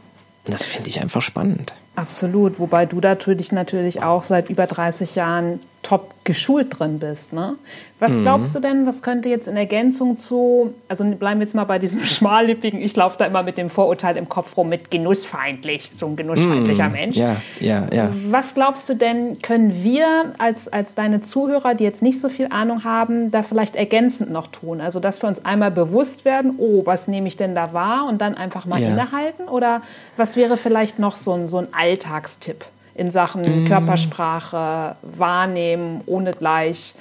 Und 0.46 0.54
das 0.54 0.64
finde 0.64 0.90
ich 0.90 1.02
einfach 1.02 1.22
spannend. 1.22 1.74
Absolut, 1.96 2.60
wobei 2.60 2.86
du 2.86 3.00
natürlich 3.00 3.52
natürlich 3.52 4.04
auch 4.04 4.24
seit 4.24 4.50
über 4.50 4.66
30 4.66 5.16
Jahren 5.16 5.60
top 5.88 6.14
geschult 6.26 6.78
drin 6.78 7.00
bist. 7.00 7.32
Ne? 7.32 7.56
Was 8.00 8.12
mhm. 8.12 8.24
glaubst 8.24 8.54
du 8.54 8.60
denn, 8.60 8.86
was 8.86 9.02
könnte 9.02 9.30
jetzt 9.30 9.48
in 9.48 9.56
Ergänzung 9.56 10.18
zu, 10.18 10.74
also 10.90 11.06
bleiben 11.06 11.40
wir 11.40 11.46
jetzt 11.46 11.56
mal 11.56 11.64
bei 11.64 11.80
diesem 11.80 12.02
schmallippigen, 12.04 12.82
ich 12.82 12.94
laufe 12.98 13.16
da 13.18 13.26
immer 13.26 13.42
mit 13.42 13.58
dem 13.58 13.70
Vorurteil 13.70 14.18
im 14.18 14.28
Kopf 14.28 14.58
rum, 14.58 14.68
mit 14.68 14.92
genussfeindlich, 14.92 15.92
so 15.94 16.08
ein 16.08 16.18
genussfeindlicher 16.18 16.88
mhm. 16.88 16.92
Mensch. 16.92 17.16
Ja, 17.16 17.38
ja, 17.62 17.88
ja. 17.94 18.14
Was 18.30 18.54
glaubst 18.54 18.90
du 18.90 18.96
denn, 18.96 19.42
können 19.42 19.82
wir 19.82 20.34
als, 20.40 20.68
als 20.68 20.94
deine 20.94 21.22
Zuhörer, 21.22 21.74
die 21.74 21.86
jetzt 21.86 22.02
nicht 22.02 22.20
so 22.20 22.28
viel 22.28 22.48
Ahnung 22.50 22.84
haben, 22.84 23.32
da 23.32 23.42
vielleicht 23.42 23.78
ergänzend 23.78 24.30
noch 24.30 24.48
tun? 24.48 24.82
Also, 24.82 25.00
dass 25.00 25.22
wir 25.22 25.30
uns 25.30 25.46
einmal 25.46 25.72
bewusst 25.72 26.26
werden, 26.26 26.56
oh, 26.58 26.82
was 26.86 27.08
nehme 27.08 27.30
ich 27.30 27.38
denn 27.38 27.56
da 27.56 27.72
wahr 27.72 28.08
und 28.10 28.20
dann 28.20 28.36
einfach 28.36 28.66
mal 28.66 28.82
ja. 28.82 28.90
innehalten? 28.90 29.48
Oder 29.48 29.82
was 30.18 30.36
wäre 30.36 30.58
vielleicht 30.58 31.00
noch 31.00 31.16
so 31.16 31.32
ein, 31.32 31.48
so 31.48 31.60
ein 31.60 31.68
Alltagstipp? 31.72 32.66
In 32.98 33.10
Sachen 33.12 33.64
mm. 33.64 33.68
Körpersprache 33.68 34.96
wahrnehmen, 35.02 36.02
ohne 36.06 36.34
gleich 36.34 36.96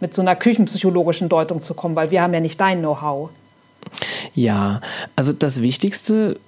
mit 0.00 0.14
so 0.14 0.22
einer 0.22 0.36
küchenpsychologischen 0.36 1.28
Deutung 1.28 1.60
zu 1.60 1.74
kommen, 1.74 1.96
weil 1.96 2.10
wir 2.10 2.22
haben 2.22 2.34
ja 2.34 2.40
nicht 2.40 2.60
dein 2.60 2.80
Know-how. 2.80 3.30
Ja, 4.34 4.80
also 5.16 5.32
das 5.32 5.62
Wichtigste 5.62 6.38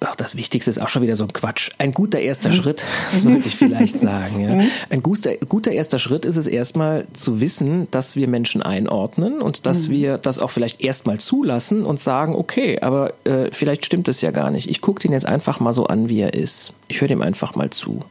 Ach, 0.00 0.14
das 0.14 0.36
Wichtigste 0.36 0.68
ist 0.68 0.78
auch 0.78 0.90
schon 0.90 1.02
wieder 1.02 1.16
so 1.16 1.24
ein 1.24 1.32
Quatsch. 1.32 1.70
Ein 1.78 1.94
guter 1.94 2.20
erster 2.20 2.50
mhm. 2.50 2.54
Schritt, 2.54 2.84
sollte 3.16 3.48
ich 3.48 3.56
vielleicht 3.56 3.98
sagen. 3.98 4.40
Ja. 4.40 4.54
Mhm. 4.54 4.68
Ein 4.90 5.02
guter, 5.02 5.34
guter 5.36 5.72
erster 5.72 5.98
Schritt 5.98 6.26
ist 6.26 6.36
es 6.36 6.46
erstmal 6.46 7.06
zu 7.14 7.40
wissen, 7.40 7.88
dass 7.90 8.14
wir 8.14 8.28
Menschen 8.28 8.62
einordnen 8.62 9.40
und 9.40 9.64
dass 9.64 9.88
mhm. 9.88 9.92
wir 9.92 10.18
das 10.18 10.38
auch 10.38 10.50
vielleicht 10.50 10.82
erstmal 10.84 11.18
zulassen 11.18 11.84
und 11.84 11.98
sagen, 11.98 12.34
okay, 12.34 12.78
aber 12.80 13.14
äh, 13.24 13.48
vielleicht 13.52 13.86
stimmt 13.86 14.06
es 14.08 14.20
ja 14.20 14.32
gar 14.32 14.50
nicht. 14.50 14.68
Ich 14.68 14.82
gucke 14.82 15.00
den 15.00 15.12
jetzt 15.12 15.26
einfach 15.26 15.60
mal 15.60 15.72
so 15.72 15.86
an, 15.86 16.10
wie 16.10 16.20
er 16.20 16.34
ist. 16.34 16.74
Ich 16.88 17.00
höre 17.00 17.08
dem 17.08 17.22
einfach 17.22 17.54
mal 17.54 17.70
zu. 17.70 18.02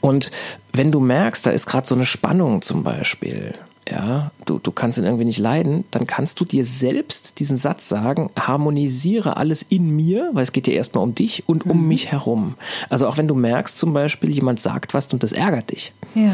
Und 0.00 0.30
wenn 0.72 0.92
du 0.92 1.00
merkst, 1.00 1.46
da 1.46 1.50
ist 1.50 1.66
gerade 1.66 1.86
so 1.86 1.94
eine 1.94 2.04
Spannung 2.04 2.62
zum 2.62 2.82
Beispiel, 2.82 3.54
ja, 3.88 4.30
du, 4.46 4.58
du 4.58 4.72
kannst 4.72 4.98
ihn 4.98 5.04
irgendwie 5.04 5.26
nicht 5.26 5.38
leiden, 5.38 5.84
dann 5.90 6.06
kannst 6.06 6.40
du 6.40 6.44
dir 6.44 6.64
selbst 6.64 7.38
diesen 7.38 7.56
Satz 7.56 7.88
sagen, 7.88 8.30
harmonisiere 8.38 9.36
alles 9.36 9.62
in 9.62 9.94
mir, 9.94 10.30
weil 10.32 10.42
es 10.42 10.52
geht 10.52 10.66
ja 10.66 10.72
erstmal 10.72 11.04
um 11.04 11.14
dich 11.14 11.46
und 11.46 11.66
um 11.66 11.82
mhm. 11.82 11.88
mich 11.88 12.10
herum. 12.10 12.54
Also 12.88 13.06
auch 13.06 13.18
wenn 13.18 13.28
du 13.28 13.34
merkst 13.34 13.76
zum 13.76 13.92
Beispiel, 13.92 14.30
jemand 14.30 14.60
sagt 14.60 14.94
was 14.94 15.12
und 15.12 15.22
das 15.22 15.32
ärgert 15.32 15.70
dich. 15.70 15.92
Ja. 16.14 16.32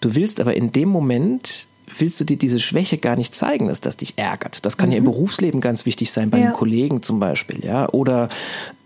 Du 0.00 0.14
willst 0.14 0.40
aber 0.40 0.54
in 0.54 0.70
dem 0.70 0.88
Moment 0.88 1.66
willst 1.98 2.20
du 2.20 2.24
dir 2.24 2.36
diese 2.36 2.60
Schwäche 2.60 2.98
gar 2.98 3.16
nicht 3.16 3.34
zeigen, 3.34 3.68
dass 3.68 3.80
das 3.80 3.96
dich 3.96 4.18
ärgert. 4.18 4.64
Das 4.64 4.76
kann 4.76 4.88
mhm. 4.88 4.92
ja 4.92 4.98
im 4.98 5.04
mhm. 5.04 5.10
Berufsleben 5.10 5.60
ganz 5.60 5.86
wichtig 5.86 6.10
sein, 6.10 6.30
bei 6.30 6.38
ja. 6.38 6.44
einem 6.46 6.52
Kollegen 6.52 7.02
zum 7.02 7.20
Beispiel, 7.20 7.64
ja. 7.64 7.88
Oder 7.90 8.28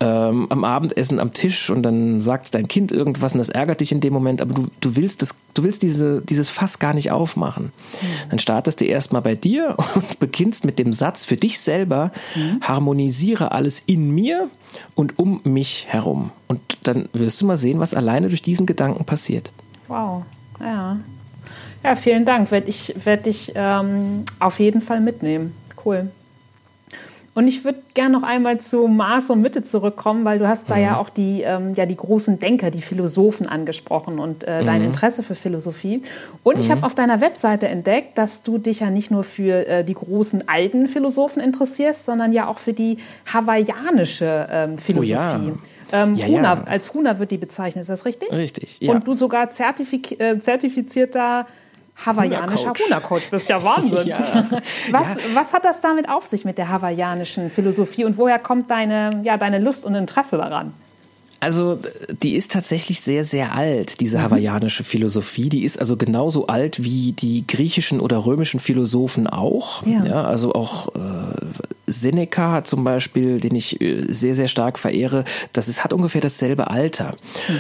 ähm, 0.01 0.47
am 0.51 0.65
Abendessen 0.65 1.21
am 1.21 1.33
Tisch 1.33 1.71
und 1.71 1.83
dann 1.83 2.21
sagt 2.21 2.55
dein 2.55 2.69
Kind 2.69 2.93
irgendwas 2.93 3.33
und 3.33 3.39
das 3.39 3.49
ärgert 3.49 3.81
dich 3.81 3.93
in 3.93 4.01
dem 4.01 4.13
Moment, 4.13 4.41
aber 4.41 4.55
du, 4.55 4.69
du 4.81 4.97
willst 4.97 5.23
das, 5.23 5.37
du 5.55 5.63
willst 5.63 5.83
diese, 5.83 6.23
dieses 6.23 6.49
Fass 6.49 6.79
gar 6.79 6.95
nicht 6.95 7.11
aufmachen. 7.11 7.67
Mhm. 7.67 8.31
Dann 8.31 8.39
startest 8.39 8.81
du 8.81 8.85
erstmal 8.85 9.23
bei 9.23 9.35
dir 9.35 9.77
und 9.95 10.19
beginnst 10.19 10.65
mit 10.65 10.79
dem 10.79 10.93
Satz 10.93 11.25
für 11.25 11.37
dich 11.37 11.61
selber, 11.61 12.13
mhm. 12.35 12.61
harmonisiere 12.61 13.53
alles 13.53 13.83
in 13.87 14.11
mir 14.11 14.51
und 14.95 15.19
um 15.19 15.41
mich 15.45 15.87
herum. 15.89 16.31
Und 16.49 16.61
dann 16.83 17.09
wirst 17.13 17.41
du 17.41 17.47
mal 17.47 17.57
sehen, 17.57 17.79
was 17.79 17.95
alleine 17.95 18.29
durch 18.29 18.43
diesen 18.43 18.67
Gedanken 18.67 19.05
passiert. 19.05 19.53
Wow, 19.89 20.25
ja. 20.61 20.99
Ja, 21.87 21.95
vielen 21.95 22.25
Dank. 22.25 22.51
Werde 22.51 22.69
ich, 22.69 22.95
werd 23.05 23.29
ich 23.29 23.53
ähm, 23.55 24.25
auf 24.41 24.59
jeden 24.59 24.83
Fall 24.83 25.01
mitnehmen. 25.01 25.55
Cool. 25.85 26.11
Und 27.33 27.47
ich 27.47 27.65
würde 27.65 27.79
gerne 27.95 28.19
noch 28.19 28.25
einmal 28.25 28.59
zu 28.59 28.89
Maß 28.89 29.31
und 29.31 29.41
Mitte 29.41 29.63
zurückkommen, 29.63 30.25
weil 30.25 30.41
du 30.41 30.49
hast 30.49 30.69
da 30.69 30.79
ja 30.79 30.93
mhm. 30.93 30.97
auch 30.97 31.11
die, 31.11 31.43
ähm, 31.43 31.75
ja, 31.75 31.87
die 31.87 31.95
großen 31.95 32.41
Denker, 32.41 32.73
die 32.73 32.81
Philosophen 32.81 33.47
angesprochen 33.47 34.19
und 34.19 34.43
äh, 34.43 34.65
dein 34.65 34.81
mhm. 34.81 34.89
Interesse 34.89 35.23
für 35.23 35.37
Philosophie. 35.37 36.03
Und 36.43 36.59
ich 36.59 36.71
habe 36.71 36.79
mhm. 36.81 36.85
auf 36.85 36.97
deiner 36.97 37.21
Webseite 37.21 37.69
entdeckt, 37.69 38.19
dass 38.19 38.43
du 38.43 38.59
dich 38.59 38.81
ja 38.81 38.91
nicht 38.91 39.13
nur 39.13 39.23
für 39.23 39.69
äh, 39.69 39.85
die 39.85 39.95
großen 39.95 40.49
alten 40.49 40.89
Philosophen 40.89 41.41
interessierst, 41.41 42.05
sondern 42.05 42.33
ja 42.33 42.49
auch 42.49 42.59
für 42.59 42.73
die 42.73 42.97
hawaiianische 43.33 44.49
ähm, 44.51 44.79
Philosophie. 44.79 45.53
Oh 45.53 45.59
ja. 45.93 46.03
Ähm, 46.05 46.15
ja, 46.17 46.27
Huna, 46.27 46.55
ja. 46.55 46.65
Als 46.67 46.95
Huna 46.95 47.19
wird 47.21 47.31
die 47.31 47.39
bezeichnet, 47.39 47.83
ist 47.83 47.91
das 47.91 48.07
richtig? 48.07 48.33
Richtig, 48.33 48.79
ja. 48.81 48.93
Und 48.93 49.07
du 49.07 49.15
sogar 49.15 49.51
zertifiz 49.51 50.19
äh, 50.19 50.41
zertifizierter 50.41 51.47
hawaiianischer 52.05 52.73
Huna-Coach 52.79 53.31
bist. 53.31 53.49
Ja, 53.49 53.63
Wahnsinn. 53.63 53.99
ja. 54.07 54.19
Was, 54.91 55.15
ja. 55.15 55.17
was 55.35 55.53
hat 55.53 55.65
das 55.65 55.81
damit 55.81 56.09
auf 56.09 56.27
sich 56.27 56.45
mit 56.45 56.59
der 56.59 56.69
hawaiianischen 56.69 57.51
Philosophie 57.51 58.05
und 58.05 58.19
woher 58.19 58.39
kommt 58.39 58.71
deine, 58.71 59.11
ja, 59.25 59.37
deine 59.37 59.59
Lust 59.59 59.85
und 59.85 59.95
Interesse 59.95 60.37
daran? 60.37 60.75
Also 61.41 61.79
die 62.23 62.35
ist 62.35 62.53
tatsächlich 62.53 63.01
sehr, 63.01 63.25
sehr 63.25 63.55
alt, 63.55 64.01
diese 64.01 64.19
mhm. 64.19 64.23
hawaiianische 64.23 64.85
Philosophie. 64.85 65.49
Die 65.49 65.65
ist 65.65 65.79
also 65.79 65.97
genauso 65.97 66.47
alt 66.47 66.83
wie 66.83 67.13
die 67.13 67.47
griechischen 67.47 68.01
oder 68.01 68.25
römischen 68.25 68.59
Philosophen 68.59 69.27
auch. 69.27 69.87
Ja, 69.87 70.05
ja 70.05 70.25
also 70.25 70.55
auch 70.55 70.89
äh, 70.95 71.01
Seneca 71.87 72.65
zum 72.65 72.85
Beispiel, 72.85 73.41
den 73.41 73.55
ich 73.55 73.81
äh, 73.81 74.03
sehr, 74.03 74.35
sehr 74.35 74.49
stark 74.49 74.79
verehre, 74.79 75.25
das 75.53 75.69
ist, 75.69 75.85
hat 75.85 75.93
ungefähr 75.93 76.21
dasselbe 76.21 76.71
Alter. 76.71 77.17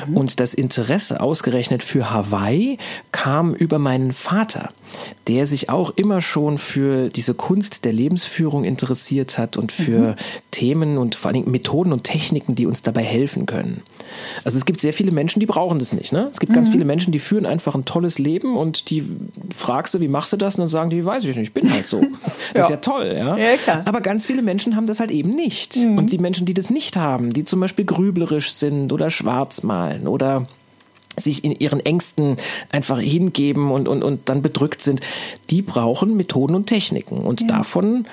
Mhm. 0.08 0.16
Und 0.16 0.40
das 0.40 0.54
Interesse 0.54 1.20
ausgerechnet 1.20 1.82
für 1.82 2.10
Hawaii 2.10 2.78
kam 3.12 3.54
über 3.54 3.78
meinen 3.78 4.12
Vater, 4.12 4.70
der 5.28 5.46
sich 5.46 5.70
auch 5.70 5.90
immer 5.90 6.20
schon 6.20 6.58
für 6.58 7.08
diese 7.08 7.34
Kunst 7.34 7.84
der 7.84 7.92
Lebensführung 7.92 8.64
interessiert 8.64 9.38
hat 9.38 9.56
und 9.56 9.72
für 9.72 10.10
mhm. 10.10 10.14
Themen 10.50 10.98
und 10.98 11.14
vor 11.14 11.28
allen 11.28 11.42
Dingen 11.42 11.50
Methoden 11.50 11.92
und 11.92 12.04
Techniken, 12.04 12.54
die 12.54 12.66
uns 12.66 12.82
dabei 12.82 13.02
helfen 13.02 13.46
können. 13.46 13.82
Also 14.44 14.58
es 14.58 14.64
gibt 14.64 14.80
sehr 14.80 14.92
viele 14.92 15.10
Menschen, 15.10 15.40
die 15.40 15.46
brauchen 15.46 15.78
das 15.78 15.92
nicht. 15.92 16.12
Ne? 16.12 16.28
Es 16.30 16.40
gibt 16.40 16.50
mhm. 16.50 16.56
ganz 16.56 16.70
viele 16.70 16.84
Menschen, 16.84 17.12
die 17.12 17.18
führen 17.18 17.46
einfach 17.46 17.74
ein 17.74 17.84
tolles 17.84 18.18
Leben 18.18 18.56
und 18.56 18.90
die 18.90 19.04
fragst 19.56 19.94
du, 19.94 20.00
wie 20.00 20.08
machst 20.08 20.32
du 20.32 20.36
das? 20.36 20.54
Und 20.54 20.60
dann 20.60 20.68
sagen 20.68 20.90
die, 20.90 21.04
weiß 21.04 21.24
ich 21.24 21.36
nicht, 21.36 21.48
ich 21.48 21.54
bin 21.54 21.72
halt 21.72 21.86
so. 21.86 22.02
Das 22.54 22.54
ja. 22.54 22.62
ist 22.62 22.70
ja 22.70 22.76
toll. 22.76 23.14
Ja? 23.18 23.36
ja 23.36 23.56
klar. 23.56 23.82
Aber 23.86 24.00
ganz 24.00 24.15
viele 24.24 24.42
Menschen 24.42 24.76
haben 24.76 24.86
das 24.86 25.00
halt 25.00 25.10
eben 25.10 25.30
nicht. 25.30 25.76
Mhm. 25.76 25.98
Und 25.98 26.12
die 26.12 26.18
Menschen, 26.18 26.46
die 26.46 26.54
das 26.54 26.70
nicht 26.70 26.96
haben, 26.96 27.32
die 27.32 27.44
zum 27.44 27.60
Beispiel 27.60 27.84
grüblerisch 27.84 28.52
sind 28.52 28.92
oder 28.92 29.10
schwarz 29.10 29.62
malen 29.62 30.08
oder 30.08 30.46
sich 31.16 31.44
in 31.44 31.52
ihren 31.52 31.80
Ängsten 31.80 32.36
einfach 32.70 32.98
hingeben 32.98 33.70
und, 33.70 33.88
und, 33.88 34.02
und 34.02 34.28
dann 34.28 34.42
bedrückt 34.42 34.82
sind, 34.82 35.00
die 35.50 35.62
brauchen 35.62 36.16
Methoden 36.16 36.54
und 36.54 36.66
Techniken. 36.66 37.18
Und 37.18 37.42
ja. 37.42 37.48
davon 37.48 38.06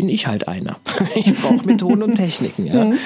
bin 0.00 0.08
ich 0.08 0.26
halt 0.26 0.48
einer. 0.48 0.78
Ich 1.14 1.34
brauche 1.34 1.66
Methoden 1.66 2.02
und 2.02 2.12
Techniken. 2.16 2.66
Ja. 2.66 2.84
Mhm. 2.84 2.98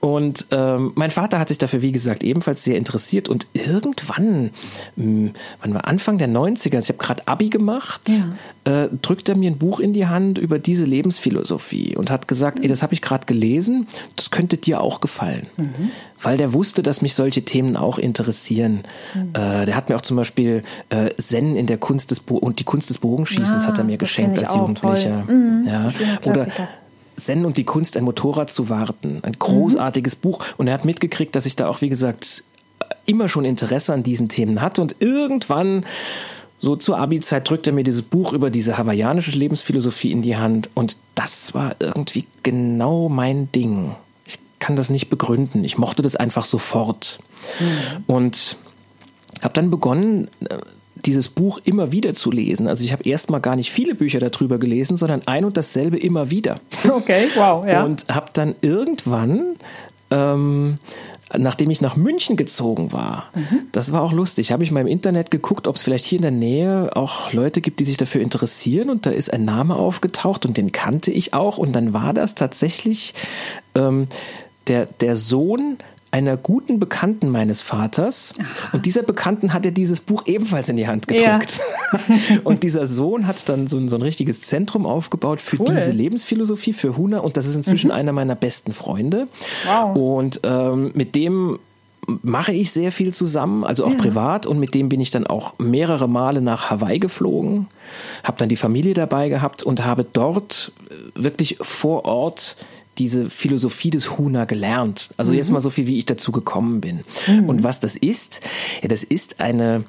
Und 0.00 0.46
ähm, 0.52 0.92
mein 0.94 1.10
Vater 1.10 1.40
hat 1.40 1.48
sich 1.48 1.58
dafür, 1.58 1.82
wie 1.82 1.90
gesagt, 1.90 2.22
ebenfalls 2.22 2.62
sehr 2.62 2.76
interessiert. 2.76 3.28
Und 3.28 3.48
irgendwann, 3.54 4.50
mh, 4.94 5.04
hm, 5.04 5.32
wann 5.60 5.74
war 5.74 5.86
Anfang 5.86 6.18
der 6.18 6.28
90er, 6.28 6.76
also 6.76 6.92
ich 6.92 6.98
habe 6.98 7.04
gerade 7.04 7.26
Abi 7.26 7.48
gemacht, 7.48 8.02
ja. 8.08 8.84
äh, 8.84 8.88
drückt 9.02 9.28
er 9.28 9.36
mir 9.36 9.50
ein 9.50 9.58
Buch 9.58 9.80
in 9.80 9.92
die 9.92 10.06
Hand 10.06 10.38
über 10.38 10.60
diese 10.60 10.84
Lebensphilosophie 10.84 11.96
und 11.96 12.10
hat 12.10 12.28
gesagt, 12.28 12.60
ey, 12.60 12.68
das 12.68 12.82
habe 12.82 12.94
ich 12.94 13.02
gerade 13.02 13.26
gelesen, 13.26 13.88
das 14.14 14.30
könnte 14.30 14.58
dir 14.58 14.80
auch 14.80 15.00
gefallen. 15.00 15.48
Mhm 15.56 15.90
weil 16.22 16.36
der 16.36 16.52
wusste, 16.52 16.82
dass 16.82 17.02
mich 17.02 17.14
solche 17.14 17.44
Themen 17.44 17.76
auch 17.76 17.98
interessieren. 17.98 18.82
Mhm. 19.14 19.30
Äh, 19.34 19.66
der 19.66 19.76
hat 19.76 19.88
mir 19.88 19.96
auch 19.96 20.02
zum 20.02 20.16
Beispiel 20.16 20.62
äh, 20.90 21.10
Zen 21.16 21.56
in 21.56 21.66
der 21.66 21.78
Kunst 21.78 22.10
des 22.10 22.20
Bo 22.20 22.36
und 22.36 22.60
die 22.60 22.64
Kunst 22.64 22.90
des 22.90 22.98
Bogenschießens 22.98 23.64
ah, 23.64 23.68
hat 23.68 23.78
er 23.78 23.84
mir 23.84 23.98
geschenkt 23.98 24.38
als 24.38 24.54
Jugendlicher. 24.54 25.24
Mhm, 25.24 25.64
ja. 25.66 25.92
Oder 26.24 26.46
Zen 27.16 27.44
und 27.44 27.56
die 27.56 27.64
Kunst, 27.64 27.96
ein 27.96 28.04
Motorrad 28.04 28.50
zu 28.50 28.68
warten. 28.68 29.20
Ein 29.22 29.34
großartiges 29.38 30.16
mhm. 30.16 30.20
Buch. 30.20 30.44
Und 30.56 30.68
er 30.68 30.74
hat 30.74 30.84
mitgekriegt, 30.84 31.34
dass 31.36 31.46
ich 31.46 31.56
da 31.56 31.68
auch, 31.68 31.80
wie 31.80 31.88
gesagt, 31.88 32.44
immer 33.06 33.28
schon 33.28 33.44
Interesse 33.44 33.92
an 33.92 34.02
diesen 34.02 34.28
Themen 34.28 34.60
hatte. 34.60 34.82
Und 34.82 34.96
irgendwann, 35.00 35.84
so 36.60 36.76
zur 36.76 36.98
Abi-Zeit, 36.98 37.48
drückt 37.48 37.66
er 37.66 37.72
mir 37.72 37.84
dieses 37.84 38.02
Buch 38.02 38.32
über 38.32 38.50
diese 38.50 38.78
hawaiianische 38.78 39.36
Lebensphilosophie 39.36 40.12
in 40.12 40.22
die 40.22 40.36
Hand. 40.36 40.70
Und 40.74 40.96
das 41.14 41.54
war 41.54 41.74
irgendwie 41.80 42.26
genau 42.42 43.08
mein 43.08 43.50
Ding 43.52 43.94
kann 44.58 44.76
das 44.76 44.90
nicht 44.90 45.08
begründen. 45.08 45.64
Ich 45.64 45.78
mochte 45.78 46.02
das 46.02 46.16
einfach 46.16 46.44
sofort. 46.44 47.18
Mhm. 47.60 48.04
Und 48.06 48.56
habe 49.42 49.54
dann 49.54 49.70
begonnen, 49.70 50.28
äh, 50.48 50.58
dieses 50.94 51.28
Buch 51.28 51.60
immer 51.64 51.92
wieder 51.92 52.12
zu 52.14 52.30
lesen. 52.30 52.66
Also 52.66 52.84
ich 52.84 52.92
habe 52.92 53.04
erstmal 53.04 53.40
gar 53.40 53.54
nicht 53.54 53.70
viele 53.70 53.94
Bücher 53.94 54.18
darüber 54.18 54.58
gelesen, 54.58 54.96
sondern 54.96 55.22
ein 55.26 55.44
und 55.44 55.56
dasselbe 55.56 55.96
immer 55.96 56.30
wieder. 56.30 56.60
Okay, 56.88 57.28
wow, 57.36 57.64
ja. 57.64 57.84
Und 57.84 58.06
habe 58.08 58.30
dann 58.32 58.56
irgendwann 58.62 59.56
ähm, 60.10 60.78
nachdem 61.36 61.70
ich 61.70 61.80
nach 61.80 61.96
München 61.96 62.36
gezogen 62.36 62.92
war. 62.92 63.30
Mhm. 63.34 63.68
Das 63.72 63.92
war 63.92 64.02
auch 64.02 64.12
lustig. 64.12 64.52
Habe 64.52 64.64
ich 64.64 64.70
mal 64.70 64.80
im 64.80 64.86
Internet 64.86 65.30
geguckt, 65.30 65.66
ob 65.66 65.76
es 65.76 65.82
vielleicht 65.82 66.06
hier 66.06 66.16
in 66.16 66.22
der 66.22 66.30
Nähe 66.30 66.90
auch 66.96 67.32
Leute 67.32 67.60
gibt, 67.60 67.80
die 67.80 67.84
sich 67.84 67.98
dafür 67.98 68.22
interessieren. 68.22 68.88
Und 68.88 69.04
da 69.04 69.10
ist 69.10 69.32
ein 69.32 69.44
Name 69.44 69.76
aufgetaucht 69.76 70.46
und 70.46 70.56
den 70.56 70.72
kannte 70.72 71.10
ich 71.10 71.34
auch. 71.34 71.58
Und 71.58 71.76
dann 71.76 71.92
war 71.92 72.14
das 72.14 72.34
tatsächlich 72.34 73.12
ähm, 73.74 74.08
der, 74.68 74.86
der 74.86 75.16
Sohn 75.16 75.78
einer 76.10 76.36
guten 76.36 76.80
Bekannten 76.80 77.28
meines 77.28 77.60
Vaters. 77.60 78.34
Und 78.72 78.86
dieser 78.86 79.02
Bekannten 79.02 79.52
hat 79.52 79.66
er 79.66 79.72
dieses 79.72 80.00
Buch 80.00 80.22
ebenfalls 80.26 80.68
in 80.68 80.76
die 80.76 80.88
Hand 80.88 81.06
gedrückt. 81.06 81.60
Ja. 81.92 82.00
und 82.44 82.62
dieser 82.62 82.86
Sohn 82.86 83.26
hat 83.26 83.46
dann 83.48 83.66
so 83.66 83.76
ein, 83.76 83.88
so 83.88 83.96
ein 83.96 84.02
richtiges 84.02 84.40
Zentrum 84.40 84.86
aufgebaut 84.86 85.42
für 85.42 85.60
cool. 85.60 85.66
diese 85.74 85.92
Lebensphilosophie, 85.92 86.72
für 86.72 86.96
Huna. 86.96 87.18
Und 87.18 87.36
das 87.36 87.46
ist 87.46 87.56
inzwischen 87.56 87.88
mhm. 87.88 87.94
einer 87.94 88.12
meiner 88.12 88.34
besten 88.34 88.72
Freunde. 88.72 89.28
Wow. 89.66 89.96
Und 89.96 90.40
ähm, 90.44 90.92
mit 90.94 91.14
dem 91.14 91.58
mache 92.22 92.52
ich 92.52 92.72
sehr 92.72 92.90
viel 92.90 93.12
zusammen, 93.12 93.64
also 93.64 93.84
auch 93.84 93.92
ja. 93.92 93.98
privat. 93.98 94.46
Und 94.46 94.58
mit 94.58 94.74
dem 94.74 94.88
bin 94.88 95.00
ich 95.00 95.10
dann 95.10 95.26
auch 95.26 95.58
mehrere 95.58 96.08
Male 96.08 96.40
nach 96.40 96.70
Hawaii 96.70 96.98
geflogen, 96.98 97.66
habe 98.24 98.38
dann 98.38 98.48
die 98.48 98.56
Familie 98.56 98.94
dabei 98.94 99.28
gehabt 99.28 99.62
und 99.62 99.84
habe 99.84 100.06
dort 100.10 100.72
wirklich 101.14 101.58
vor 101.60 102.06
Ort 102.06 102.56
diese 102.98 103.30
Philosophie 103.30 103.90
des 103.90 104.18
Huna 104.18 104.44
gelernt. 104.44 105.10
Also 105.16 105.32
mhm. 105.32 105.38
jetzt 105.38 105.50
mal 105.50 105.60
so 105.60 105.70
viel, 105.70 105.86
wie 105.86 105.98
ich 105.98 106.06
dazu 106.06 106.32
gekommen 106.32 106.80
bin. 106.80 107.04
Mhm. 107.26 107.48
Und 107.48 107.62
was 107.62 107.80
das 107.80 107.96
ist, 107.96 108.42
ja, 108.82 108.88
das 108.88 109.04
ist 109.04 109.40
eine, 109.40 109.84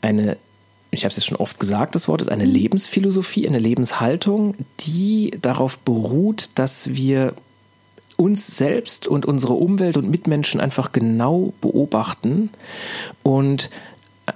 eine 0.00 0.36
ich 0.90 1.04
habe 1.04 1.10
es 1.10 1.16
jetzt 1.16 1.26
schon 1.26 1.36
oft 1.36 1.60
gesagt, 1.60 1.94
das 1.94 2.08
Wort 2.08 2.22
ist 2.22 2.30
eine 2.30 2.46
mhm. 2.46 2.52
Lebensphilosophie, 2.52 3.46
eine 3.46 3.58
Lebenshaltung, 3.58 4.54
die 4.80 5.36
darauf 5.40 5.78
beruht, 5.78 6.50
dass 6.54 6.94
wir 6.94 7.34
uns 8.16 8.46
selbst 8.46 9.06
und 9.06 9.26
unsere 9.26 9.52
Umwelt 9.52 9.96
und 9.96 10.08
Mitmenschen 10.08 10.60
einfach 10.60 10.92
genau 10.92 11.52
beobachten 11.60 12.48
und 13.22 13.68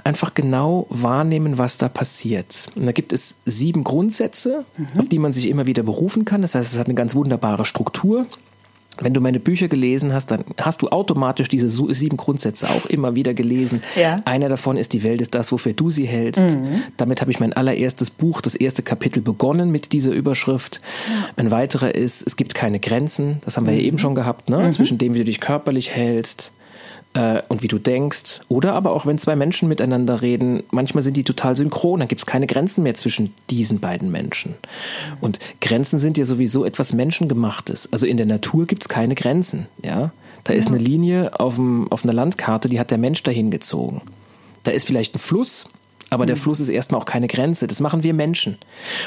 einfach 0.05 0.35
genau 0.35 0.87
wahrnehmen, 0.88 1.59
was 1.59 1.79
da 1.79 1.88
passiert. 1.88 2.70
Und 2.76 2.87
da 2.87 2.92
gibt 2.92 3.12
es 3.12 3.37
sieben 3.44 3.85
Grundsätze, 3.85 4.64
mhm. 4.76 4.87
auf 4.98 5.09
die 5.09 5.18
man 5.18 5.33
sich 5.33 5.48
immer 5.48 5.66
wieder 5.66 5.83
berufen 5.83 6.24
kann. 6.24 6.42
Das 6.42 6.55
heißt, 6.55 6.72
es 6.72 6.79
hat 6.79 6.87
eine 6.87 6.94
ganz 6.94 7.14
wunderbare 7.14 7.64
Struktur. 7.64 8.26
Wenn 9.00 9.14
du 9.14 9.20
meine 9.20 9.40
Bücher 9.40 9.68
gelesen 9.68 10.12
hast, 10.12 10.31
dann 10.31 10.44
hast 10.61 10.83
du 10.83 10.88
automatisch 10.88 11.48
diese 11.48 11.70
sieben 11.70 12.16
Grundsätze 12.18 12.68
auch 12.68 12.87
immer 12.87 13.14
wieder 13.14 13.33
gelesen. 13.33 13.83
Ja. 13.98 14.20
Einer 14.26 14.48
davon 14.48 14.76
ist, 14.76 14.92
die 14.92 15.03
Welt 15.03 15.22
ist 15.22 15.35
das, 15.35 15.53
wofür 15.53 15.72
du 15.72 15.90
sie 15.90 16.07
hältst. 16.07 16.42
Mhm. 16.42 16.83
Damit 16.98 17.22
habe 17.22 17.31
ich 17.31 17.40
mein 17.40 17.55
allererstes 17.55 18.11
Buch, 18.11 18.42
das 18.42 18.55
erste 18.55 18.83
Kapitel 18.83 19.22
begonnen 19.22 19.70
mit 19.70 19.92
dieser 19.92 20.12
Überschrift. 20.12 20.83
Ja. 21.09 21.29
Ein 21.37 21.50
weiterer 21.50 21.94
ist, 21.94 22.26
es 22.26 22.37
gibt 22.37 22.55
keine 22.55 22.79
Grenzen. 22.79 23.40
Das 23.44 23.57
haben 23.57 23.66
wir 23.66 23.72
ja 23.72 23.81
eben 23.81 23.96
mhm. 23.96 24.00
schon 24.00 24.14
gehabt, 24.14 24.50
ne? 24.50 24.59
Mhm. 24.59 24.72
zwischen 24.72 24.98
dem, 24.98 25.14
wie 25.14 25.18
du 25.18 25.24
dich 25.24 25.40
körperlich 25.40 25.90
hältst, 25.90 26.53
äh, 27.14 27.42
und 27.49 27.62
wie 27.62 27.68
du 27.68 27.79
denkst. 27.79 28.40
Oder 28.49 28.75
aber 28.75 28.92
auch 28.92 29.07
wenn 29.07 29.18
zwei 29.18 29.37
Menschen 29.37 29.68
miteinander 29.68 30.23
reden, 30.23 30.62
manchmal 30.70 31.03
sind 31.03 31.16
die 31.16 31.25
total 31.25 31.57
synchron, 31.57 32.01
dann 32.01 32.09
gibt 32.09 32.20
es 32.20 32.27
keine 32.27 32.46
Grenzen 32.46 32.83
mehr 32.83 32.94
zwischen 32.94 33.35
diesen 33.51 33.81
beiden 33.81 34.11
Menschen. 34.11 34.55
Und 35.20 35.38
Grenzen 35.61 35.99
sind 35.99 36.18
ja 36.18 36.25
sowieso 36.25 36.64
etwas 36.64 36.92
Menschengemachtes. 36.92 37.92
Also 37.92 38.07
in 38.07 38.16
der 38.16 38.27
Natur 38.27 38.66
gibt 38.66 38.83
es 38.83 38.88
keine 38.88 39.14
Grenzen. 39.14 39.66
Ja? 39.83 40.12
Da 40.44 40.53
ist 40.53 40.68
eine 40.68 40.79
Linie 40.79 41.38
auf, 41.38 41.57
dem, 41.57 41.90
auf 41.90 42.05
einer 42.05 42.12
Landkarte, 42.12 42.68
die 42.68 42.81
hat 42.81 42.90
der 42.90 42.99
Mensch 42.99 43.23
dahin 43.23 43.51
gezogen. 43.51 44.03
Da 44.62 44.70
ist 44.70 44.87
vielleicht 44.87 45.14
ein 45.14 45.18
Fluss, 45.18 45.68
aber 46.11 46.27
der 46.27 46.37
mhm. 46.37 46.40
Fluss 46.40 46.61
ist 46.61 46.68
erstmal 46.68 47.01
auch 47.01 47.07
keine 47.07 47.29
Grenze. 47.29 47.66
Das 47.66 47.81
machen 47.81 48.03
wir 48.03 48.14
Menschen. 48.14 48.59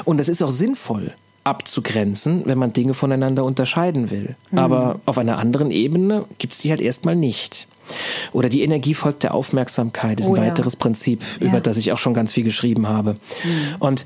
Und 0.03 0.17
das 0.17 0.29
ist 0.29 0.41
auch 0.41 0.51
sinnvoll 0.51 1.13
abzugrenzen, 1.43 2.43
wenn 2.45 2.57
man 2.57 2.71
Dinge 2.71 2.93
voneinander 2.93 3.43
unterscheiden 3.43 4.11
will. 4.11 4.35
Mhm. 4.51 4.59
Aber 4.59 4.99
auf 5.05 5.17
einer 5.17 5.37
anderen 5.37 5.71
Ebene 5.71 6.25
gibt 6.37 6.53
es 6.53 6.59
die 6.59 6.69
halt 6.69 6.81
erstmal 6.81 7.15
nicht. 7.15 7.67
Oder 8.31 8.49
die 8.49 8.63
Energie 8.63 8.93
folgt 8.93 9.23
der 9.23 9.33
Aufmerksamkeit 9.33 10.19
ist 10.19 10.27
oh, 10.27 10.35
ein 10.35 10.41
weiteres 10.41 10.73
ja. 10.73 10.79
Prinzip, 10.79 11.21
ja. 11.39 11.47
über 11.47 11.61
das 11.61 11.77
ich 11.77 11.91
auch 11.91 11.97
schon 11.97 12.13
ganz 12.13 12.33
viel 12.33 12.43
geschrieben 12.43 12.87
habe. 12.87 13.13
Mhm. 13.13 13.75
Und 13.79 14.05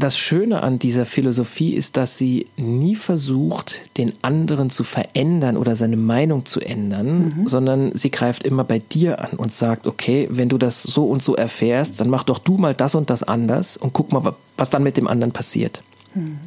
das 0.00 0.16
Schöne 0.16 0.62
an 0.62 0.78
dieser 0.78 1.04
Philosophie 1.04 1.74
ist, 1.74 1.96
dass 1.96 2.16
sie 2.16 2.46
nie 2.56 2.96
versucht, 2.96 3.82
den 3.98 4.12
anderen 4.22 4.70
zu 4.70 4.82
verändern 4.82 5.56
oder 5.56 5.74
seine 5.74 5.98
Meinung 5.98 6.46
zu 6.46 6.60
ändern, 6.60 7.34
mhm. 7.40 7.46
sondern 7.46 7.92
sie 7.94 8.10
greift 8.10 8.44
immer 8.44 8.64
bei 8.64 8.78
dir 8.78 9.20
an 9.22 9.32
und 9.32 9.52
sagt, 9.52 9.86
okay, 9.86 10.26
wenn 10.30 10.48
du 10.48 10.56
das 10.56 10.82
so 10.82 11.04
und 11.04 11.22
so 11.22 11.36
erfährst, 11.36 12.00
dann 12.00 12.08
mach 12.08 12.22
doch 12.22 12.38
du 12.38 12.56
mal 12.56 12.74
das 12.74 12.94
und 12.94 13.10
das 13.10 13.22
anders 13.22 13.76
und 13.76 13.92
guck 13.92 14.12
mal, 14.12 14.34
was 14.56 14.70
dann 14.70 14.82
mit 14.82 14.96
dem 14.96 15.06
anderen 15.06 15.32
passiert. 15.32 15.82
Mhm. 16.14 16.38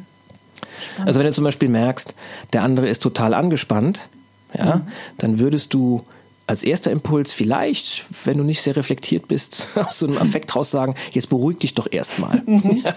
Also 1.04 1.20
wenn 1.20 1.26
du 1.26 1.32
zum 1.32 1.44
Beispiel 1.44 1.68
merkst, 1.68 2.14
der 2.52 2.62
andere 2.62 2.88
ist 2.88 3.02
total 3.02 3.34
angespannt, 3.34 4.08
ja, 4.56 4.76
mhm. 4.76 4.82
dann 5.18 5.38
würdest 5.38 5.74
du 5.74 6.02
als 6.46 6.62
erster 6.62 6.90
Impuls 6.90 7.32
vielleicht, 7.32 8.04
wenn 8.24 8.38
du 8.38 8.44
nicht 8.44 8.60
sehr 8.60 8.76
reflektiert 8.76 9.28
bist, 9.28 9.68
aus 9.76 10.00
so 10.00 10.06
einem 10.06 10.18
Affekt 10.18 10.54
raus 10.54 10.70
sagen, 10.70 10.94
jetzt 11.12 11.28
beruhig 11.28 11.58
dich 11.58 11.74
doch 11.74 11.88
erstmal. 11.90 12.42
Mhm. 12.46 12.62
Ja. 12.84 12.94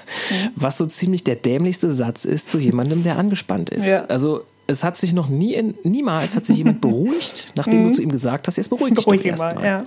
Was 0.55 0.77
so 0.77 0.85
ziemlich 0.85 1.23
der 1.23 1.35
dämlichste 1.35 1.91
Satz 1.91 2.25
ist 2.25 2.49
zu 2.49 2.57
jemandem, 2.57 3.03
der 3.03 3.17
angespannt 3.17 3.69
ist. 3.69 3.85
Ja. 3.85 4.05
Also 4.05 4.43
es 4.65 4.83
hat 4.83 4.97
sich 4.97 5.13
noch 5.13 5.29
nie, 5.29 5.75
niemals 5.83 6.35
hat 6.35 6.45
sich 6.45 6.57
jemand 6.57 6.81
beruhigt, 6.81 7.53
nachdem 7.55 7.83
mhm. 7.83 7.87
du 7.87 7.91
zu 7.93 8.01
ihm 8.01 8.11
gesagt 8.11 8.47
hast, 8.47 8.57
jetzt 8.57 8.69
beruhig 8.69 8.95
dich 8.95 9.05
beruhig 9.05 9.21
doch 9.21 9.27
erstmal. 9.27 9.63
Ja. 9.63 9.85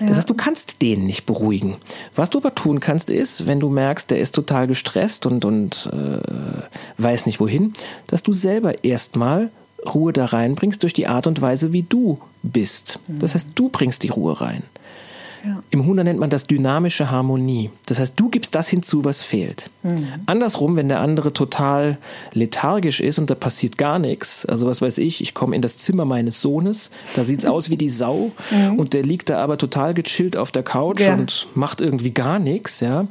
Das 0.00 0.16
heißt, 0.16 0.30
du 0.30 0.34
kannst 0.34 0.82
den 0.82 1.06
nicht 1.06 1.26
beruhigen. 1.26 1.76
Was 2.16 2.30
du 2.30 2.38
aber 2.38 2.54
tun 2.54 2.80
kannst, 2.80 3.10
ist, 3.10 3.46
wenn 3.46 3.60
du 3.60 3.68
merkst, 3.68 4.10
der 4.10 4.18
ist 4.18 4.34
total 4.34 4.66
gestresst 4.66 5.26
und, 5.26 5.44
und 5.44 5.88
äh, 5.92 6.62
weiß 6.98 7.26
nicht 7.26 7.38
wohin, 7.38 7.74
dass 8.08 8.24
du 8.24 8.32
selber 8.32 8.82
erstmal 8.82 9.50
Ruhe 9.86 10.12
da 10.12 10.26
reinbringst 10.26 10.82
durch 10.82 10.92
die 10.92 11.06
Art 11.06 11.26
und 11.26 11.40
Weise, 11.40 11.72
wie 11.72 11.82
du 11.82 12.18
bist. 12.42 12.98
Das 13.08 13.34
heißt, 13.34 13.50
du 13.54 13.68
bringst 13.68 14.02
die 14.02 14.08
Ruhe 14.08 14.40
rein. 14.40 14.62
Ja. 15.44 15.62
Im 15.70 15.86
Hunder 15.86 16.04
nennt 16.04 16.20
man 16.20 16.30
das 16.30 16.44
dynamische 16.44 17.10
Harmonie. 17.10 17.70
Das 17.86 17.98
heißt, 17.98 18.18
du 18.18 18.28
gibst 18.28 18.54
das 18.54 18.68
hinzu, 18.68 19.04
was 19.04 19.22
fehlt. 19.22 19.70
Mhm. 19.82 20.06
Andersrum, 20.26 20.76
wenn 20.76 20.88
der 20.88 21.00
andere 21.00 21.32
total 21.32 21.98
lethargisch 22.32 23.00
ist 23.00 23.18
und 23.18 23.28
da 23.28 23.34
passiert 23.34 23.76
gar 23.76 23.98
nichts, 23.98 24.46
also 24.46 24.66
was 24.66 24.80
weiß 24.80 24.98
ich, 24.98 25.20
ich 25.20 25.34
komme 25.34 25.56
in 25.56 25.62
das 25.62 25.78
Zimmer 25.78 26.04
meines 26.04 26.40
Sohnes, 26.40 26.90
da 27.16 27.24
sieht's 27.24 27.44
aus 27.44 27.70
wie 27.70 27.76
die 27.76 27.88
Sau 27.88 28.30
mhm. 28.50 28.78
und 28.78 28.92
der 28.94 29.02
liegt 29.02 29.30
da 29.30 29.38
aber 29.38 29.58
total 29.58 29.94
gechillt 29.94 30.36
auf 30.36 30.52
der 30.52 30.62
Couch 30.62 31.00
ja. 31.00 31.14
und 31.14 31.48
macht 31.54 31.80
irgendwie 31.80 32.12
gar 32.12 32.38
nichts, 32.38 32.80
ja, 32.80 33.06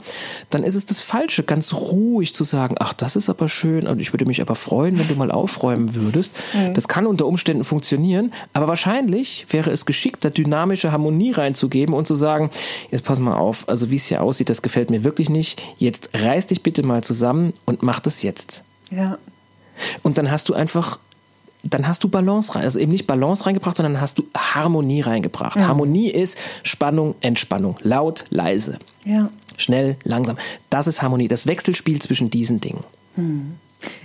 dann 0.50 0.64
ist 0.64 0.76
es 0.76 0.86
das 0.86 1.02
Falsche, 1.02 1.44
ganz 1.44 1.74
ruhig 1.74 2.34
zu 2.34 2.46
sagen, 2.46 2.76
ach, 2.80 2.94
das 2.94 3.16
ist 3.18 3.30
aber 3.30 3.50
schön 3.50 3.88
und 3.88 4.00
ich 4.00 4.14
würde 4.14 4.26
mich 4.26 4.42
aber 4.42 4.56
freuen, 4.56 4.98
wenn 4.98 5.08
du 5.08 5.16
mal 5.16 5.32
aufräumen 5.32 5.96
würdest. 5.96 6.34
Mhm. 6.54 6.74
Das 6.74 6.88
kann 6.88 7.06
unter 7.06 7.26
Umständen 7.26 7.66
funktionieren, 7.66 8.32
aber 8.54 8.70
wahrscheinlich 8.70 9.48
wäre 9.50 9.72
es 9.72 9.86
geschickt, 9.86 10.24
da 10.24 10.30
dynamische 10.30 10.94
Harmonie 10.94 11.32
reinzugeben 11.32 11.94
und 11.94 12.08
zu 12.08 12.16
sagen, 12.22 12.50
jetzt 12.90 13.04
pass 13.04 13.20
mal 13.20 13.36
auf, 13.36 13.68
also 13.68 13.92
wie 13.92 13.96
es 13.96 14.06
hier 14.06 14.24
aussieht, 14.24 14.50
das 14.50 14.62
gefällt 14.62 14.90
mir 14.90 15.04
wirklich 15.04 15.30
nicht. 15.30 15.62
Jetzt 15.78 16.10
reiß 16.14 16.48
dich 16.48 16.64
bitte 16.64 16.84
mal 16.84 17.04
zusammen 17.04 17.54
und 17.66 17.84
mach 17.84 18.00
das 18.00 18.24
jetzt. 18.24 18.64
Ja. 18.90 19.18
Und 20.04 20.18
dann 20.18 20.32
hast 20.32 20.48
du 20.48 20.54
einfach 20.54 21.00
dann 21.64 21.88
hast 21.88 22.04
du 22.04 22.10
Balance 22.10 22.56
rein, 22.56 22.64
also 22.64 22.80
eben 22.80 22.92
nicht 22.92 23.08
Balance 23.08 23.46
reingebracht, 23.46 23.78
sondern 23.78 24.02
hast 24.02 24.18
du 24.18 24.24
Harmonie 24.36 25.02
reingebracht. 25.02 25.60
Ja. 25.60 25.68
Harmonie 25.68 26.10
ist 26.10 26.38
Spannung, 26.64 27.16
Entspannung, 27.22 27.78
laut, 27.82 28.26
leise, 28.30 28.80
ja. 29.06 29.30
schnell, 29.58 29.98
langsam. 30.04 30.38
Das 30.70 30.88
ist 30.88 31.02
Harmonie, 31.02 31.28
das 31.28 31.46
Wechselspiel 31.48 32.02
zwischen 32.02 32.32
diesen 32.32 32.62
Dingen. 32.62 32.84
Hm. 33.16 33.58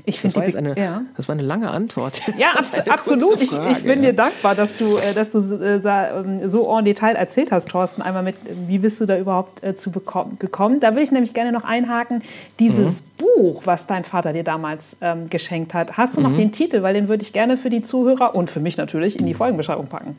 Ich 0.04 0.22
das, 0.22 0.34
war 0.36 0.44
jetzt 0.44 0.56
eine, 0.56 0.78
ja. 0.78 1.02
das 1.16 1.28
war 1.28 1.34
eine 1.34 1.42
lange 1.42 1.70
Antwort. 1.70 2.20
Ja, 2.38 2.48
abs 2.54 2.78
absolut. 2.88 3.40
Ich, 3.40 3.52
ich, 3.52 3.82
bin 3.82 4.02
dir 4.02 4.12
dankbar, 4.12 4.54
dass 4.54 4.76
du, 4.76 4.98
äh, 4.98 5.14
dass 5.14 5.30
du 5.30 5.38
äh, 5.38 5.78
ähm, 5.78 6.48
so 6.48 6.70
en 6.76 6.84
Detail 6.84 7.14
erzählt 7.14 7.50
hast, 7.50 7.68
Thorsten. 7.68 8.02
Einmal 8.02 8.22
mit, 8.22 8.36
wie 8.68 8.78
bist 8.78 9.00
du 9.00 9.06
da 9.06 9.16
überhaupt 9.16 9.62
äh, 9.64 9.74
zu 9.74 9.90
gekommen? 9.90 10.80
Da 10.80 10.94
will 10.94 11.02
ich 11.02 11.12
nämlich 11.12 11.32
gerne 11.32 11.52
noch 11.52 11.64
einhaken. 11.64 12.22
Dieses 12.58 13.00
mhm. 13.00 13.06
Buch, 13.18 13.62
was 13.64 13.86
dein 13.86 14.04
Vater 14.04 14.32
dir 14.32 14.44
damals 14.44 14.96
ähm, 15.00 15.30
geschenkt 15.30 15.72
hat, 15.72 15.96
hast 15.96 16.16
du 16.16 16.20
noch 16.20 16.30
mhm. 16.30 16.38
den 16.38 16.52
Titel? 16.52 16.82
Weil 16.82 16.94
den 16.94 17.08
würde 17.08 17.22
ich 17.22 17.32
gerne 17.32 17.56
für 17.56 17.70
die 17.70 17.82
Zuhörer 17.82 18.34
und 18.34 18.50
für 18.50 18.60
mich 18.60 18.76
natürlich 18.76 19.18
in 19.18 19.26
die 19.26 19.34
Folgenbeschreibung 19.34 19.86
packen. 19.86 20.16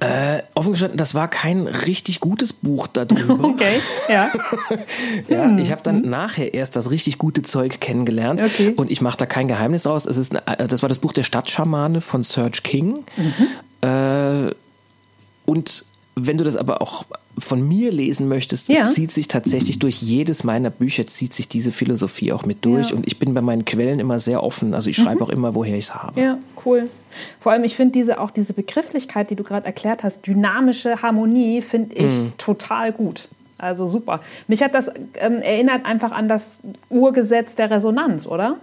Äh, 0.00 0.42
offen 0.54 0.72
gestanden, 0.72 0.98
das 0.98 1.14
war 1.14 1.28
kein 1.28 1.66
richtig 1.66 2.20
gutes 2.20 2.52
Buch 2.52 2.86
darüber. 2.86 3.44
Okay, 3.54 3.80
ja. 4.08 4.32
ja 5.28 5.44
hm. 5.44 5.58
Ich 5.58 5.70
habe 5.70 5.82
dann 5.82 6.02
hm. 6.02 6.10
nachher 6.10 6.54
erst 6.54 6.76
das 6.76 6.90
richtig 6.90 7.18
gute 7.18 7.42
Zeug 7.42 7.80
kennengelernt 7.80 8.42
okay. 8.42 8.72
und 8.74 8.90
ich 8.90 9.00
mache 9.00 9.16
da 9.16 9.26
kein 9.26 9.48
Geheimnis 9.48 9.86
raus. 9.86 10.06
Es 10.06 10.16
ist, 10.16 10.34
eine, 10.34 10.66
das 10.66 10.82
war 10.82 10.88
das 10.88 10.98
Buch 10.98 11.12
der 11.12 11.22
Stadtschamane 11.22 12.00
von 12.00 12.22
Serge 12.22 12.60
King. 12.62 13.04
Mhm. 13.16 13.88
Äh, 13.88 14.54
und 15.46 15.84
wenn 16.16 16.38
du 16.38 16.44
das 16.44 16.56
aber 16.56 16.82
auch 16.82 17.04
von 17.38 17.66
mir 17.66 17.90
lesen 17.90 18.28
möchtest, 18.28 18.68
ja. 18.68 18.90
zieht 18.90 19.10
sich 19.10 19.28
tatsächlich 19.28 19.78
durch 19.78 20.00
jedes 20.00 20.44
meiner 20.44 20.70
Bücher, 20.70 21.06
zieht 21.06 21.34
sich 21.34 21.48
diese 21.48 21.72
Philosophie 21.72 22.32
auch 22.32 22.46
mit 22.46 22.64
durch. 22.64 22.90
Ja. 22.90 22.96
Und 22.96 23.06
ich 23.06 23.18
bin 23.18 23.34
bei 23.34 23.40
meinen 23.40 23.64
Quellen 23.64 24.00
immer 24.00 24.20
sehr 24.20 24.42
offen. 24.42 24.74
Also 24.74 24.90
ich 24.90 24.96
schreibe 24.96 25.16
mhm. 25.16 25.22
auch 25.22 25.30
immer, 25.30 25.54
woher 25.54 25.76
ich 25.76 25.86
es 25.86 25.94
habe. 25.94 26.20
Ja, 26.20 26.38
cool. 26.64 26.88
Vor 27.40 27.52
allem, 27.52 27.64
ich 27.64 27.76
finde 27.76 27.92
diese 27.92 28.20
auch 28.20 28.30
diese 28.30 28.52
Begrifflichkeit, 28.52 29.30
die 29.30 29.36
du 29.36 29.42
gerade 29.42 29.66
erklärt 29.66 30.04
hast, 30.04 30.26
dynamische 30.26 31.02
Harmonie, 31.02 31.60
finde 31.62 31.94
ich 31.96 32.12
mhm. 32.12 32.32
total 32.38 32.92
gut. 32.92 33.28
Also 33.58 33.88
super. 33.88 34.20
Mich 34.48 34.62
hat 34.62 34.74
das 34.74 34.90
ähm, 35.14 35.40
erinnert 35.40 35.86
einfach 35.86 36.12
an 36.12 36.28
das 36.28 36.58
Urgesetz 36.90 37.54
der 37.54 37.70
Resonanz, 37.70 38.26
oder? 38.26 38.56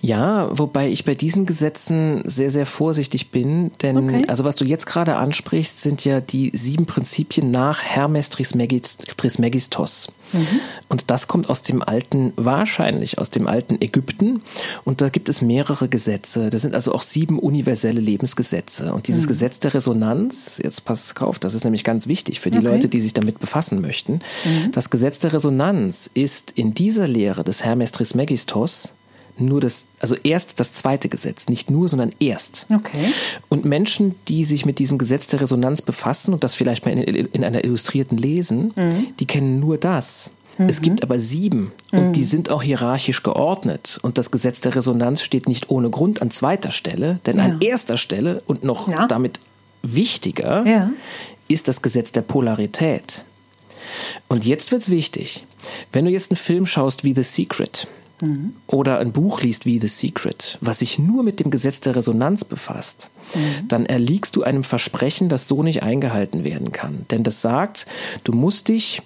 Ja, 0.00 0.48
wobei 0.56 0.88
ich 0.88 1.04
bei 1.04 1.14
diesen 1.14 1.46
Gesetzen 1.46 2.22
sehr, 2.24 2.50
sehr 2.50 2.66
vorsichtig 2.66 3.30
bin, 3.30 3.72
denn 3.82 3.98
okay. 3.98 4.24
also 4.28 4.44
was 4.44 4.56
du 4.56 4.64
jetzt 4.64 4.86
gerade 4.86 5.16
ansprichst, 5.16 5.80
sind 5.80 6.04
ja 6.04 6.20
die 6.20 6.50
sieben 6.54 6.86
Prinzipien 6.86 7.50
nach 7.50 7.82
Hermes 7.82 8.30
Trismegistos. 8.30 10.08
Mhm. 10.32 10.60
Und 10.88 11.04
das 11.10 11.26
kommt 11.26 11.48
aus 11.48 11.62
dem 11.62 11.82
alten, 11.82 12.32
wahrscheinlich 12.36 13.18
aus 13.18 13.30
dem 13.30 13.46
alten 13.46 13.80
Ägypten. 13.80 14.42
Und 14.84 15.00
da 15.00 15.08
gibt 15.08 15.28
es 15.28 15.42
mehrere 15.42 15.88
Gesetze. 15.88 16.50
Das 16.50 16.62
sind 16.62 16.74
also 16.74 16.92
auch 16.92 17.02
sieben 17.02 17.38
universelle 17.38 18.00
Lebensgesetze. 18.00 18.92
Und 18.92 19.08
dieses 19.08 19.24
mhm. 19.24 19.28
Gesetz 19.28 19.60
der 19.60 19.74
Resonanz, 19.74 20.60
jetzt 20.62 20.84
pass 20.84 21.14
auf, 21.20 21.38
das 21.38 21.54
ist 21.54 21.64
nämlich 21.64 21.84
ganz 21.84 22.06
wichtig 22.06 22.40
für 22.40 22.50
die 22.50 22.58
okay. 22.58 22.66
Leute, 22.66 22.88
die 22.88 23.00
sich 23.00 23.14
damit 23.14 23.38
befassen 23.38 23.80
möchten. 23.80 24.20
Mhm. 24.44 24.72
Das 24.72 24.90
Gesetz 24.90 25.18
der 25.18 25.32
Resonanz 25.32 26.10
ist 26.12 26.50
in 26.52 26.74
dieser 26.74 27.06
Lehre 27.06 27.44
des 27.44 27.64
Hermes 27.64 27.92
Trismegistos 27.92 28.92
nur 29.40 29.60
das, 29.60 29.88
also 30.00 30.16
erst 30.22 30.60
das 30.60 30.72
zweite 30.72 31.08
Gesetz, 31.08 31.48
nicht 31.48 31.70
nur, 31.70 31.88
sondern 31.88 32.10
erst. 32.20 32.66
Okay. 32.72 33.12
Und 33.48 33.64
Menschen, 33.64 34.14
die 34.28 34.44
sich 34.44 34.66
mit 34.66 34.78
diesem 34.78 34.98
Gesetz 34.98 35.26
der 35.28 35.40
Resonanz 35.40 35.82
befassen 35.82 36.32
und 36.32 36.44
das 36.44 36.54
vielleicht 36.54 36.84
mal 36.84 36.92
in, 36.92 37.26
in 37.26 37.44
einer 37.44 37.64
illustrierten 37.64 38.18
lesen, 38.18 38.72
mhm. 38.76 39.14
die 39.18 39.26
kennen 39.26 39.60
nur 39.60 39.78
das. 39.78 40.30
Mhm. 40.58 40.68
Es 40.68 40.82
gibt 40.82 41.02
aber 41.02 41.20
sieben 41.20 41.72
und 41.92 42.08
mhm. 42.08 42.12
die 42.12 42.24
sind 42.24 42.50
auch 42.50 42.62
hierarchisch 42.62 43.22
geordnet. 43.22 43.98
Und 44.02 44.18
das 44.18 44.30
Gesetz 44.30 44.60
der 44.60 44.74
Resonanz 44.74 45.22
steht 45.22 45.48
nicht 45.48 45.70
ohne 45.70 45.90
Grund 45.90 46.20
an 46.20 46.30
zweiter 46.30 46.72
Stelle, 46.72 47.20
denn 47.26 47.38
ja. 47.38 47.44
an 47.44 47.60
erster 47.60 47.96
Stelle 47.96 48.42
und 48.46 48.64
noch 48.64 48.88
ja. 48.88 49.06
damit 49.06 49.38
wichtiger 49.82 50.66
ja. 50.66 50.90
ist 51.46 51.68
das 51.68 51.82
Gesetz 51.82 52.12
der 52.12 52.22
Polarität. 52.22 53.24
Und 54.28 54.44
jetzt 54.44 54.72
wird's 54.72 54.90
wichtig. 54.90 55.46
Wenn 55.92 56.04
du 56.04 56.10
jetzt 56.10 56.30
einen 56.30 56.36
Film 56.36 56.66
schaust 56.66 57.04
wie 57.04 57.14
The 57.14 57.22
Secret, 57.22 57.88
mhm. 58.22 58.54
oder 58.66 58.98
ein 58.98 59.12
Buch 59.12 59.40
liest 59.40 59.66
wie 59.66 59.80
The 59.80 59.88
Secret, 59.88 60.58
was 60.60 60.80
sich 60.80 60.98
nur 60.98 61.22
mit 61.22 61.40
dem 61.40 61.50
Gesetz 61.50 61.80
der 61.80 61.96
Resonanz 61.96 62.44
befasst, 62.44 63.10
mhm. 63.34 63.68
dann 63.68 63.86
erliegst 63.86 64.36
du 64.36 64.42
einem 64.42 64.64
Versprechen, 64.64 65.28
das 65.28 65.48
so 65.48 65.62
nicht 65.62 65.82
eingehalten 65.82 66.44
werden 66.44 66.72
kann. 66.72 67.06
Denn 67.10 67.22
das 67.22 67.42
sagt, 67.42 67.86
du 68.24 68.32
musst 68.32 68.68
dich 68.68 69.02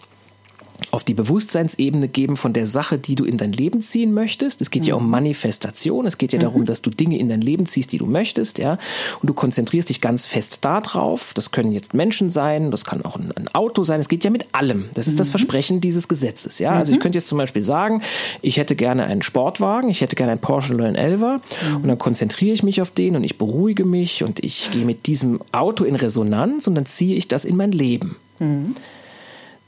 auf 0.90 1.05
die 1.05 1.14
Bewusstseinsebene 1.14 2.09
geben 2.09 2.37
von 2.37 2.53
der 2.53 2.66
Sache, 2.66 2.99
die 2.99 3.14
du 3.14 3.25
in 3.25 3.37
dein 3.37 3.53
Leben 3.53 3.83
ziehen 3.83 4.12
möchtest. 4.12 4.61
Es 4.61 4.71
geht 4.71 4.83
mhm. 4.83 4.88
ja 4.88 4.95
um 4.97 5.05
mhm. 5.05 5.11
Manifestation. 5.11 6.07
Es 6.07 6.18
geht 6.18 6.33
ja 6.33 6.38
darum, 6.38 6.62
mhm. 6.62 6.66
dass 6.66 6.83
du 6.83 6.90
Dinge 6.90 7.18
in 7.18 7.29
dein 7.29 7.40
Leben 7.40 7.66
ziehst, 7.66 7.92
die 7.92 7.99
du 7.99 8.07
möchtest, 8.07 8.59
ja. 8.59 8.79
Und 9.21 9.29
du 9.29 9.35
konzentrierst 9.35 9.88
dich 9.88 10.01
ganz 10.01 10.27
fest 10.27 10.64
darauf. 10.64 11.35
Das 11.35 11.51
können 11.51 11.73
jetzt 11.73 11.95
Menschen 11.95 12.31
sein, 12.31 12.71
das 12.71 12.85
kann 12.85 13.05
auch 13.05 13.16
ein, 13.16 13.33
Auto 13.55 13.85
sein. 13.85 14.01
Es 14.01 14.09
geht 14.09 14.25
ja 14.25 14.31
mit 14.31 14.47
allem. 14.53 14.88
Das 14.95 15.07
ist 15.07 15.14
mhm. 15.14 15.18
das 15.18 15.31
Versprechen 15.31 15.81
dieses 15.81 16.09
Gesetzes, 16.09 16.59
ja. 16.59 16.73
Also 16.73 16.92
ich 16.92 16.99
mhm. 16.99 17.03
könnte 17.03 17.18
jetzt 17.18 17.29
zum 17.29 17.38
Beispiel 17.38 17.62
sagen, 17.62 18.03
ich 18.40 18.57
hätte 18.57 18.77
gerne 18.77 19.05
einen 19.05 19.23
Sportwagen, 19.23 19.90
ich 19.90 20.01
hätte 20.01 20.16
gerne 20.16 20.33
einen 20.33 20.40
Porsche 20.40 20.75
911 20.75 21.40
und 21.77 21.87
dann 21.87 21.99
konzentriere 21.99 22.55
ich 22.55 22.62
mich 22.62 22.81
auf 22.81 22.90
den 22.90 23.16
und 23.16 23.25
ich 23.25 23.38
beruhige 23.38 23.85
mich 23.85 24.23
und 24.23 24.42
ich 24.42 24.71
gehe 24.73 24.85
mit 24.85 25.07
diesem 25.07 25.40
Auto 25.53 25.85
in 25.85 25.95
Resonanz 25.95 26.66
und 26.66 26.75
dann 26.75 26.87
ziehe 26.87 27.16
ich 27.16 27.29
das 27.29 27.45
in 27.45 27.57
mein 27.57 27.73
Leben. 27.73 28.16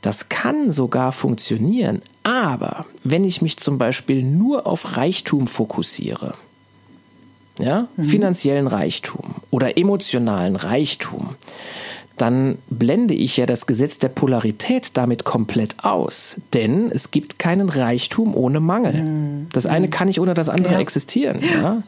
Das 0.05 0.29
kann 0.29 0.71
sogar 0.71 1.13
funktionieren, 1.13 2.03
aber 2.25 2.85
wenn 3.05 3.25
ich 3.25 3.41
mich 3.41 3.57
zum 3.57 3.79
Beispiel 3.79 4.23
nur 4.23 4.67
auf 4.67 4.99
Reichtum 4.99 5.47
fokussiere, 5.47 6.35
ja, 7.59 7.89
mhm. 7.97 8.05
finanziellen 8.05 8.67
Reichtum 8.67 9.37
oder 9.51 9.79
emotionalen 9.79 10.57
Reichtum, 10.57 11.37
dann 12.17 12.59
blende 12.71 13.15
ich 13.15 13.37
ja 13.37 13.47
das 13.47 13.67
Gesetz 13.67 13.99
der 13.99 14.09
Polarität 14.09 14.97
damit 14.97 15.25
komplett 15.25 15.83
aus. 15.83 16.37
Denn 16.53 16.91
es 16.91 17.11
gibt 17.11 17.39
keinen 17.39 17.69
Reichtum 17.69 18.37
ohne 18.37 18.61
Mangel. 18.61 19.03
Mhm. 19.03 19.47
Das 19.53 19.67
eine 19.67 19.89
kann 19.89 20.07
nicht 20.07 20.21
ohne 20.21 20.35
das 20.35 20.49
andere 20.49 20.75
ja. 20.75 20.81
existieren. 20.81 21.41
Ja? 21.43 21.83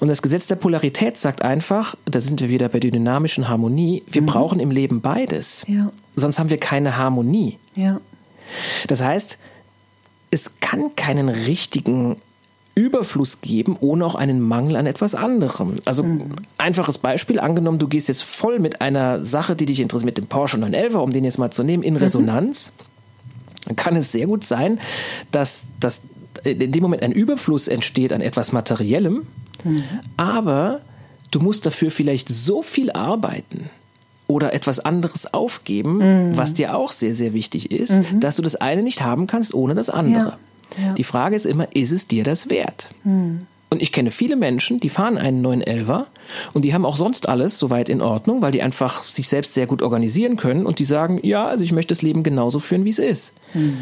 Und 0.00 0.08
das 0.08 0.22
Gesetz 0.22 0.46
der 0.46 0.56
Polarität 0.56 1.18
sagt 1.18 1.42
einfach, 1.42 1.96
da 2.06 2.20
sind 2.20 2.40
wir 2.40 2.48
wieder 2.48 2.68
bei 2.68 2.80
der 2.80 2.90
dynamischen 2.90 3.48
Harmonie, 3.48 4.02
wir 4.10 4.22
mhm. 4.22 4.26
brauchen 4.26 4.60
im 4.60 4.70
Leben 4.70 5.00
beides. 5.02 5.64
Ja. 5.68 5.92
Sonst 6.16 6.38
haben 6.38 6.50
wir 6.50 6.58
keine 6.58 6.96
Harmonie. 6.96 7.58
Das 8.86 9.02
heißt, 9.02 9.38
es 10.30 10.60
kann 10.60 10.94
keinen 10.96 11.28
richtigen 11.28 12.16
Überfluss 12.78 13.40
geben, 13.40 13.76
ohne 13.80 14.06
auch 14.06 14.14
einen 14.14 14.40
Mangel 14.40 14.76
an 14.76 14.86
etwas 14.86 15.14
anderem. 15.14 15.76
Also 15.84 16.04
mhm. 16.04 16.30
einfaches 16.58 16.98
Beispiel, 16.98 17.40
angenommen, 17.40 17.78
du 17.78 17.88
gehst 17.88 18.08
jetzt 18.08 18.22
voll 18.22 18.60
mit 18.60 18.80
einer 18.80 19.24
Sache, 19.24 19.56
die 19.56 19.66
dich 19.66 19.80
interessiert, 19.80 20.06
mit 20.06 20.18
dem 20.18 20.26
Porsche 20.26 20.58
911, 20.58 20.94
um 20.94 21.10
den 21.10 21.24
jetzt 21.24 21.38
mal 21.38 21.50
zu 21.50 21.64
nehmen, 21.64 21.82
in 21.82 21.94
mhm. 21.94 22.00
Resonanz, 22.00 22.72
dann 23.66 23.76
kann 23.76 23.96
es 23.96 24.12
sehr 24.12 24.26
gut 24.26 24.44
sein, 24.44 24.78
dass, 25.32 25.66
dass 25.80 26.02
in 26.44 26.70
dem 26.70 26.82
Moment 26.82 27.02
ein 27.02 27.12
Überfluss 27.12 27.66
entsteht 27.66 28.12
an 28.12 28.20
etwas 28.20 28.52
Materiellem, 28.52 29.26
mhm. 29.64 29.82
aber 30.16 30.80
du 31.32 31.40
musst 31.40 31.66
dafür 31.66 31.90
vielleicht 31.90 32.28
so 32.28 32.62
viel 32.62 32.92
arbeiten, 32.92 33.70
oder 34.28 34.52
etwas 34.52 34.78
anderes 34.78 35.32
aufgeben, 35.32 35.96
mhm. 36.28 36.36
was 36.36 36.52
dir 36.52 36.76
auch 36.76 36.92
sehr, 36.92 37.14
sehr 37.14 37.32
wichtig 37.32 37.72
ist, 37.72 38.12
mhm. 38.12 38.20
dass 38.20 38.36
du 38.36 38.42
das 38.42 38.56
eine 38.56 38.82
nicht 38.82 39.00
haben 39.00 39.26
kannst 39.26 39.54
ohne 39.54 39.74
das 39.74 39.88
andere. 39.88 40.38
Ja. 40.76 40.92
Die 40.94 41.04
Frage 41.04 41.36
ist 41.36 41.46
immer, 41.46 41.68
ist 41.74 41.92
es 41.92 42.06
dir 42.06 42.24
das 42.24 42.50
wert? 42.50 42.90
Mhm. 43.04 43.46
Und 43.70 43.82
ich 43.82 43.92
kenne 43.92 44.10
viele 44.10 44.36
Menschen, 44.36 44.80
die 44.80 44.88
fahren 44.88 45.18
einen 45.18 45.44
911er 45.44 46.06
und 46.54 46.62
die 46.64 46.72
haben 46.72 46.86
auch 46.86 46.96
sonst 46.96 47.28
alles 47.28 47.58
soweit 47.58 47.90
in 47.90 48.00
Ordnung, 48.00 48.40
weil 48.40 48.52
die 48.52 48.62
einfach 48.62 49.04
sich 49.04 49.28
selbst 49.28 49.52
sehr 49.52 49.66
gut 49.66 49.82
organisieren 49.82 50.36
können 50.36 50.64
und 50.64 50.78
die 50.78 50.86
sagen, 50.86 51.20
ja, 51.22 51.44
also 51.46 51.64
ich 51.64 51.72
möchte 51.72 51.92
das 51.92 52.00
Leben 52.00 52.22
genauso 52.22 52.60
führen, 52.60 52.86
wie 52.86 52.90
es 52.90 52.98
ist. 52.98 53.34
Mhm. 53.52 53.76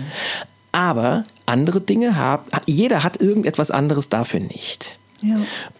Aber 0.72 1.24
andere 1.46 1.80
Dinge 1.80 2.16
haben, 2.16 2.44
jeder 2.66 3.04
hat 3.04 3.20
irgendetwas 3.20 3.70
anderes 3.70 4.08
dafür 4.08 4.40
nicht. 4.40 4.98
Ja. 5.22 5.36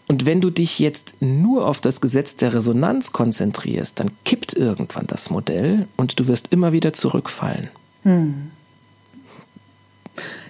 Und 0.07 0.25
wenn 0.25 0.41
du 0.41 0.51
dich 0.51 0.79
jetzt 0.79 1.17
nur 1.21 1.67
auf 1.67 1.81
das 1.81 2.01
Gesetz 2.01 2.37
der 2.37 2.55
Resonanz 2.55 3.13
konzentrierst, 3.13 3.99
dann 4.01 4.13
kippt 4.25 4.55
irgendwann 4.55 5.07
das 5.07 5.31
Modell 5.31 5.89
und 5.97 6.19
du 6.19 6.29
wirst 6.29 6.53
immer 6.53 6.73
wieder 6.73 6.93
zurückfallen. 6.93 7.69
Hm. 8.05 8.51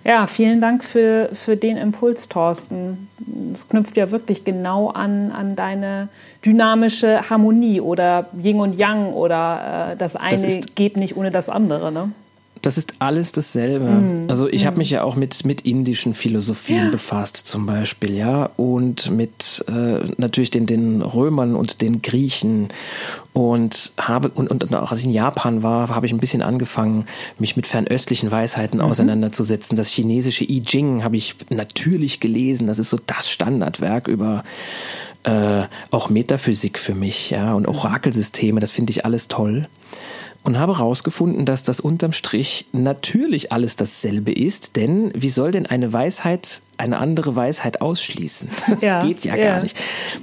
Ja, 0.04 0.26
vielen 0.26 0.60
Dank 0.60 0.84
für, 0.84 1.30
für 1.32 1.56
den 1.56 1.76
Impuls, 1.76 2.28
Thorsten. 2.28 3.08
Es 3.52 3.68
knüpft 3.68 3.96
ja 3.96 4.10
wirklich 4.10 4.44
genau 4.44 4.90
an, 4.90 5.32
an 5.32 5.56
deine 5.56 6.08
dynamische 6.44 7.28
Harmonie 7.28 7.80
oder 7.80 8.26
Yin 8.40 8.60
und 8.60 8.78
Yang 8.78 9.12
oder 9.14 9.92
äh, 9.92 9.96
das 9.96 10.14
eine 10.14 10.30
das 10.40 10.74
geht 10.74 10.96
nicht 10.96 11.16
ohne 11.16 11.30
das 11.30 11.48
andere. 11.48 11.90
Ne? 11.90 12.12
Das 12.66 12.78
ist 12.78 12.94
alles 12.98 13.30
dasselbe. 13.30 13.84
Mm, 13.84 14.22
also 14.26 14.48
ich 14.48 14.66
habe 14.66 14.78
mich 14.78 14.90
ja 14.90 15.04
auch 15.04 15.14
mit, 15.14 15.46
mit 15.46 15.60
indischen 15.60 16.14
Philosophien 16.14 16.86
ja. 16.86 16.90
befasst 16.90 17.36
zum 17.36 17.64
Beispiel, 17.64 18.16
ja, 18.16 18.50
und 18.56 19.12
mit 19.12 19.64
äh, 19.68 20.00
natürlich 20.16 20.50
den, 20.50 20.66
den 20.66 21.00
Römern 21.00 21.54
und 21.54 21.80
den 21.80 22.02
Griechen 22.02 22.66
und 23.32 23.92
habe 23.98 24.30
und, 24.30 24.50
und 24.50 24.74
auch 24.74 24.90
als 24.90 24.98
ich 24.98 25.06
in 25.06 25.12
Japan 25.12 25.62
war, 25.62 25.94
habe 25.94 26.06
ich 26.06 26.12
ein 26.12 26.18
bisschen 26.18 26.42
angefangen, 26.42 27.06
mich 27.38 27.54
mit 27.54 27.68
fernöstlichen 27.68 28.32
Weisheiten 28.32 28.80
mhm. 28.80 28.86
auseinanderzusetzen. 28.86 29.76
Das 29.76 29.86
chinesische 29.86 30.42
I 30.42 30.60
Ching 30.60 31.04
habe 31.04 31.16
ich 31.16 31.36
natürlich 31.50 32.18
gelesen. 32.18 32.66
Das 32.66 32.80
ist 32.80 32.90
so 32.90 32.98
das 33.06 33.30
Standardwerk 33.30 34.08
über 34.08 34.42
äh, 35.22 35.62
auch 35.92 36.10
Metaphysik 36.10 36.80
für 36.80 36.96
mich, 36.96 37.30
ja, 37.30 37.54
und 37.54 37.68
mhm. 37.68 37.76
Orakelsysteme. 37.76 38.58
Das 38.58 38.72
finde 38.72 38.90
ich 38.90 39.04
alles 39.04 39.28
toll 39.28 39.68
und 40.46 40.58
habe 40.58 40.78
herausgefunden, 40.78 41.44
dass 41.44 41.64
das 41.64 41.80
unterm 41.80 42.12
Strich 42.12 42.66
natürlich 42.70 43.50
alles 43.50 43.74
dasselbe 43.74 44.32
ist, 44.32 44.76
denn 44.76 45.10
wie 45.14 45.28
soll 45.28 45.50
denn 45.50 45.66
eine 45.66 45.92
Weisheit 45.92 46.62
eine 46.78 46.98
andere 46.98 47.36
Weisheit 47.36 47.80
ausschließen? 47.80 48.48
Das 48.68 48.82
ja, 48.82 49.04
geht 49.04 49.24
ja, 49.24 49.36
ja 49.36 49.42
gar 49.42 49.62
nicht. 49.62 49.76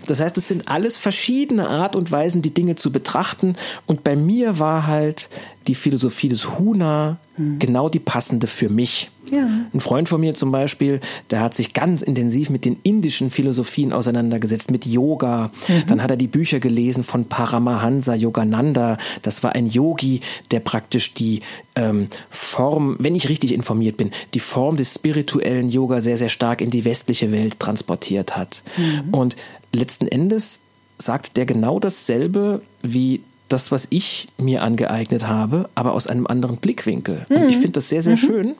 Das 0.05 0.19
heißt, 0.19 0.37
es 0.37 0.47
sind 0.47 0.67
alles 0.67 0.97
verschiedene 0.97 1.69
Art 1.69 1.95
und 1.95 2.11
Weisen, 2.11 2.41
die 2.41 2.53
Dinge 2.53 2.75
zu 2.75 2.91
betrachten 2.91 3.55
und 3.85 4.03
bei 4.03 4.15
mir 4.15 4.59
war 4.59 4.85
halt 4.85 5.29
die 5.67 5.75
Philosophie 5.75 6.29
des 6.29 6.59
Huna 6.59 7.17
hm. 7.35 7.57
genau 7.59 7.89
die 7.89 7.99
passende 7.99 8.47
für 8.47 8.69
mich. 8.69 9.09
Ja. 9.31 9.47
Ein 9.73 9.79
Freund 9.79 10.09
von 10.09 10.19
mir 10.19 10.35
zum 10.35 10.51
Beispiel, 10.51 10.99
der 11.29 11.39
hat 11.39 11.53
sich 11.53 11.73
ganz 11.73 12.01
intensiv 12.01 12.49
mit 12.49 12.65
den 12.65 12.77
indischen 12.83 13.29
Philosophien 13.29 13.93
auseinandergesetzt, 13.93 14.69
mit 14.69 14.85
Yoga. 14.85 15.51
Mhm. 15.67 15.83
Dann 15.87 16.03
hat 16.03 16.11
er 16.11 16.17
die 16.17 16.27
Bücher 16.27 16.59
gelesen 16.59 17.03
von 17.03 17.25
Paramahansa 17.25 18.15
Yogananda. 18.15 18.97
Das 19.21 19.41
war 19.41 19.55
ein 19.55 19.67
Yogi, 19.67 20.19
der 20.51 20.59
praktisch 20.59 21.13
die 21.13 21.39
ähm, 21.75 22.07
Form, 22.29 22.97
wenn 22.99 23.15
ich 23.15 23.29
richtig 23.29 23.53
informiert 23.53 23.97
bin, 23.97 24.11
die 24.33 24.39
Form 24.39 24.75
des 24.75 24.93
spirituellen 24.93 25.69
Yoga 25.69 26.01
sehr, 26.01 26.17
sehr 26.17 26.29
stark 26.29 26.42
in 26.51 26.69
die 26.69 26.85
westliche 26.85 27.31
Welt 27.31 27.59
transportiert 27.59 28.35
hat. 28.35 28.63
Mhm. 28.77 29.13
Und 29.13 29.35
letzten 29.73 30.07
Endes 30.07 30.61
sagt 30.97 31.37
der 31.37 31.45
genau 31.45 31.79
dasselbe 31.79 32.61
wie 32.81 33.21
das, 33.49 33.71
was 33.71 33.87
ich 33.89 34.29
mir 34.37 34.63
angeeignet 34.63 35.27
habe, 35.27 35.69
aber 35.75 35.93
aus 35.93 36.07
einem 36.07 36.27
anderen 36.27 36.57
Blickwinkel. 36.57 37.25
Mhm. 37.29 37.35
Und 37.35 37.49
ich 37.49 37.55
finde 37.55 37.73
das 37.73 37.89
sehr, 37.89 38.01
sehr 38.01 38.13
mhm. 38.15 38.17
schön, 38.17 38.55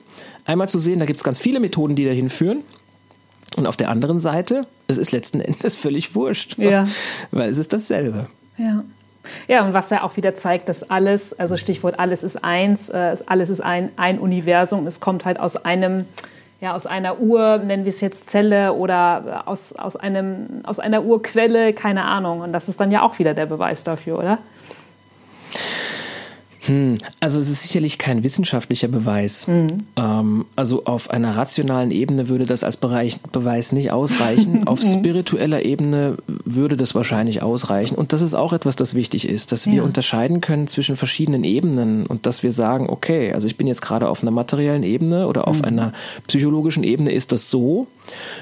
einmal 0.45 0.69
zu 0.69 0.79
sehen, 0.79 0.99
da 0.99 1.05
gibt 1.05 1.17
es 1.17 1.23
ganz 1.23 1.39
viele 1.39 1.59
Methoden, 1.59 1.95
die 1.95 2.05
dahin 2.05 2.29
führen. 2.29 2.61
Und 3.55 3.67
auf 3.67 3.77
der 3.77 3.89
anderen 3.89 4.19
Seite, 4.19 4.67
es 4.87 4.97
ist 4.97 5.11
letzten 5.11 5.39
Endes 5.41 5.75
völlig 5.75 6.15
wurscht, 6.15 6.57
ja. 6.57 6.85
weil 7.31 7.49
es 7.49 7.57
ist 7.57 7.73
dasselbe. 7.73 8.27
Ja. 8.57 8.83
Ja, 9.47 9.65
und 9.65 9.73
was 9.73 9.89
ja 9.89 10.03
auch 10.03 10.17
wieder 10.17 10.35
zeigt, 10.35 10.67
dass 10.67 10.89
alles, 10.89 11.31
also 11.39 11.55
Stichwort 11.55 11.97
alles 11.97 12.23
ist 12.23 12.43
eins, 12.43 12.89
äh, 12.89 13.15
alles 13.25 13.49
ist 13.49 13.61
ein, 13.61 13.89
ein 13.95 14.19
Universum, 14.19 14.85
es 14.85 14.99
kommt 14.99 15.23
halt 15.23 15.39
aus 15.39 15.55
einem, 15.55 16.03
ja, 16.63 16.73
aus 16.73 16.87
einer 16.87 17.19
Ur, 17.19 17.57
nennen 17.57 17.83
wir 17.83 17.89
es 17.89 17.99
jetzt 17.99 18.29
Zelle 18.29 18.71
oder 18.71 19.43
aus, 19.47 19.73
aus, 19.73 19.97
einem, 19.97 20.61
aus 20.63 20.79
einer 20.79 21.03
Urquelle, 21.03 21.73
keine 21.73 22.05
Ahnung. 22.05 22.39
Und 22.39 22.53
das 22.53 22.69
ist 22.69 22.79
dann 22.79 22.89
ja 22.89 23.01
auch 23.01 23.19
wieder 23.19 23.33
der 23.33 23.45
Beweis 23.47 23.83
dafür, 23.83 24.17
oder? 24.17 24.37
Hm, 26.65 26.95
also 27.19 27.39
es 27.39 27.49
ist 27.49 27.63
sicherlich 27.63 27.97
kein 27.97 28.23
wissenschaftlicher 28.23 28.87
Beweis. 28.87 29.47
Mhm. 29.47 29.67
Ähm, 29.97 30.45
also 30.55 30.85
auf 30.85 31.09
einer 31.09 31.35
rationalen 31.35 31.91
Ebene 31.91 32.29
würde 32.29 32.45
das 32.45 32.63
als 32.63 32.77
Bereich, 32.77 33.19
Beweis 33.19 33.73
nicht 33.73 33.91
ausreichen. 33.91 34.67
auf 34.67 34.81
spiritueller 34.81 35.63
Ebene 35.63 36.17
würde 36.27 36.77
das 36.77 36.95
wahrscheinlich 36.95 37.41
ausreichen. 37.41 37.95
Und 37.95 38.13
das 38.13 38.21
ist 38.21 38.33
auch 38.33 38.53
etwas, 38.53 38.75
das 38.75 38.95
wichtig 38.95 39.27
ist, 39.27 39.51
dass 39.51 39.67
wir 39.67 39.75
ja. 39.75 39.83
unterscheiden 39.83 40.39
können 40.39 40.67
zwischen 40.67 40.95
verschiedenen 40.95 41.43
Ebenen 41.43 42.05
und 42.05 42.25
dass 42.25 42.43
wir 42.43 42.51
sagen, 42.51 42.89
okay, 42.89 43.33
also 43.33 43.47
ich 43.47 43.57
bin 43.57 43.67
jetzt 43.67 43.81
gerade 43.81 44.07
auf 44.07 44.21
einer 44.21 44.31
materiellen 44.31 44.83
Ebene 44.83 45.27
oder 45.27 45.47
auf 45.47 45.59
mhm. 45.59 45.65
einer 45.65 45.93
psychologischen 46.27 46.83
Ebene 46.83 47.11
ist 47.11 47.33
das 47.33 47.49
so 47.49 47.87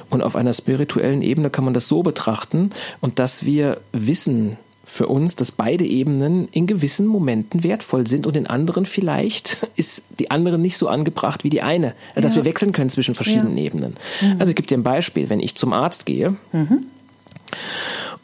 und 0.09 0.21
auf 0.21 0.35
einer 0.35 0.53
spirituellen 0.53 1.21
Ebene 1.21 1.49
kann 1.49 1.65
man 1.65 1.73
das 1.73 1.87
so 1.87 2.03
betrachten 2.03 2.69
und 2.99 3.19
dass 3.19 3.45
wir 3.45 3.79
wissen, 3.91 4.57
für 4.91 5.07
uns, 5.07 5.37
dass 5.37 5.53
beide 5.53 5.85
Ebenen 5.85 6.49
in 6.49 6.67
gewissen 6.67 7.07
Momenten 7.07 7.63
wertvoll 7.63 8.07
sind 8.07 8.27
und 8.27 8.35
in 8.35 8.45
anderen 8.45 8.85
vielleicht 8.85 9.65
ist 9.77 10.03
die 10.19 10.31
andere 10.31 10.59
nicht 10.59 10.75
so 10.75 10.89
angebracht 10.89 11.45
wie 11.45 11.49
die 11.49 11.61
eine. 11.61 11.93
Dass 12.13 12.33
ja. 12.33 12.41
wir 12.41 12.45
wechseln 12.45 12.73
können 12.73 12.89
zwischen 12.89 13.15
verschiedenen 13.15 13.55
ja. 13.57 13.63
Ebenen. 13.63 13.95
Mhm. 14.19 14.35
Also 14.39 14.49
ich 14.49 14.55
gebe 14.57 14.67
dir 14.67 14.77
ein 14.77 14.83
Beispiel. 14.83 15.29
Wenn 15.29 15.39
ich 15.39 15.55
zum 15.55 15.71
Arzt 15.71 16.05
gehe, 16.05 16.35
mhm. 16.51 16.87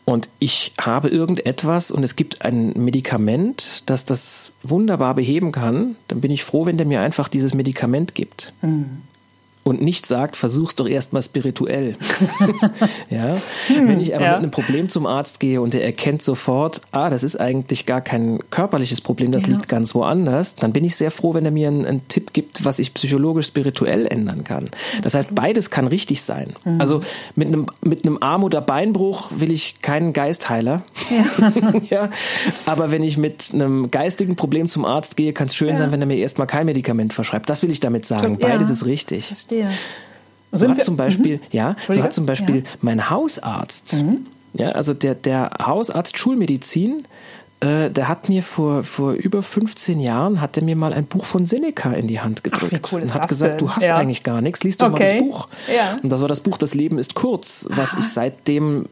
Und 0.03 0.29
ich 0.39 0.71
habe 0.79 1.09
irgendetwas 1.09 1.91
und 1.91 2.01
es 2.01 2.15
gibt 2.15 2.45
ein 2.45 2.71
Medikament, 2.75 3.83
das 3.87 4.05
das 4.05 4.53
wunderbar 4.63 5.15
beheben 5.15 5.51
kann, 5.51 5.97
dann 6.07 6.21
bin 6.21 6.31
ich 6.31 6.45
froh, 6.45 6.65
wenn 6.65 6.77
der 6.77 6.85
mir 6.85 7.01
einfach 7.01 7.27
dieses 7.27 7.53
Medikament 7.53 8.15
gibt. 8.15 8.53
Mhm 8.61 9.01
und 9.67 9.81
nicht 9.81 10.05
sagt, 10.05 10.37
versuch's 10.37 10.75
doch 10.75 10.87
erstmal 10.87 11.21
spirituell. 11.21 11.97
ja? 13.09 13.35
Hm, 13.67 13.87
Wenn 13.89 13.99
ich 13.99 14.15
aber 14.15 14.23
ja. 14.23 14.31
mit 14.31 14.39
einem 14.39 14.51
Problem 14.51 14.87
zum 14.87 15.05
Arzt 15.05 15.41
gehe 15.41 15.61
und 15.61 15.75
er 15.75 15.83
erkennt 15.83 16.21
sofort, 16.21 16.81
ah, 16.91 17.09
das 17.09 17.23
ist 17.23 17.37
eigentlich 17.37 17.85
gar 17.85 17.99
kein 17.99 18.39
körperliches 18.49 19.01
Problem, 19.01 19.33
das 19.33 19.43
ja. 19.47 19.53
liegt 19.53 19.67
ganz 19.67 19.93
woanders, 19.93 20.55
dann 20.55 20.71
bin 20.71 20.85
ich 20.85 20.95
sehr 20.95 21.11
froh, 21.11 21.33
wenn 21.33 21.43
er 21.43 21.51
mir 21.51 21.67
einen, 21.67 21.85
einen, 21.85 22.07
Tipp 22.07 22.31
gibt, 22.31 22.63
was 22.63 22.79
ich 22.79 22.93
psychologisch 22.93 23.47
spirituell 23.47 24.05
ändern 24.05 24.45
kann. 24.45 24.69
Das 25.01 25.15
heißt, 25.15 25.35
beides 25.35 25.69
kann 25.69 25.87
richtig 25.87 26.21
sein. 26.21 26.53
Mhm. 26.63 26.79
Also 26.79 27.01
mit 27.35 27.49
einem, 27.49 27.65
mit 27.81 28.05
einem 28.05 28.19
Arm- 28.21 28.45
oder 28.45 28.61
Beinbruch 28.61 29.31
will 29.35 29.51
ich 29.51 29.81
keinen 29.81 30.13
Geistheiler. 30.13 30.83
Ja. 31.09 31.71
ja. 31.89 32.09
Aber 32.65 32.91
wenn 32.91 33.03
ich 33.03 33.17
mit 33.17 33.51
einem 33.53 33.91
geistigen 33.91 34.37
Problem 34.37 34.69
zum 34.69 34.85
Arzt 34.85 35.17
gehe, 35.17 35.33
kann 35.33 35.47
es 35.47 35.55
schön 35.55 35.75
sein, 35.75 35.91
wenn 35.91 35.99
er 35.99 36.07
mir 36.07 36.17
erstmal 36.17 36.47
kein 36.47 36.67
Medikament 36.67 37.13
verschreibt. 37.13 37.49
Das 37.49 37.63
will 37.63 37.71
ich 37.71 37.81
damit 37.81 38.05
sagen. 38.05 38.37
Beides 38.37 38.69
ist 38.69 38.85
richtig. 38.85 39.25
Verstehe 39.25 39.56
verstehe. 39.65 39.97
So 40.51 40.69
hat, 40.69 40.83
zum 40.83 40.95
Beispiel, 40.95 41.37
mhm. 41.37 41.41
ja, 41.51 41.75
so 41.89 42.01
hat 42.01 42.13
zum 42.13 42.25
Beispiel 42.25 42.57
ja. 42.57 42.63
mein 42.81 43.09
Hausarzt, 43.09 43.93
mhm. 43.93 44.27
ja, 44.53 44.69
also 44.69 44.93
der, 44.93 45.13
der 45.15 45.51
Hausarzt 45.61 46.17
Schulmedizin, 46.17 47.03
äh, 47.59 47.89
der 47.89 48.07
hat 48.07 48.29
mir 48.29 48.43
vor, 48.43 48.83
vor 48.83 49.13
über 49.13 49.43
15 49.43 49.99
Jahren, 49.99 50.39
hat 50.39 50.55
er 50.57 50.63
mir 50.63 50.75
mal 50.75 50.93
ein 50.93 51.05
Buch 51.05 51.25
von 51.25 51.45
Seneca 51.45 51.91
in 51.91 52.07
die 52.07 52.21
Hand 52.21 52.43
gedrückt 52.43 52.81
Ach, 52.81 52.93
cool 52.93 53.01
und 53.01 53.13
hat 53.13 53.27
gesagt, 53.27 53.55
denn? 53.55 53.67
du 53.67 53.71
hast 53.71 53.83
ja. 53.83 53.97
eigentlich 53.97 54.23
gar 54.23 54.41
nichts, 54.41 54.63
liest 54.63 54.81
doch 54.81 54.93
okay. 54.93 55.03
mal 55.03 55.13
das 55.13 55.23
Buch. 55.23 55.47
Ja. 55.73 55.97
Und 56.01 56.11
das 56.11 56.21
war 56.21 56.27
das 56.27 56.39
Buch 56.39 56.57
Das 56.57 56.73
Leben 56.73 56.97
ist 56.97 57.15
kurz, 57.15 57.65
was 57.69 57.95
ich 57.95 58.07
seitdem 58.07 58.87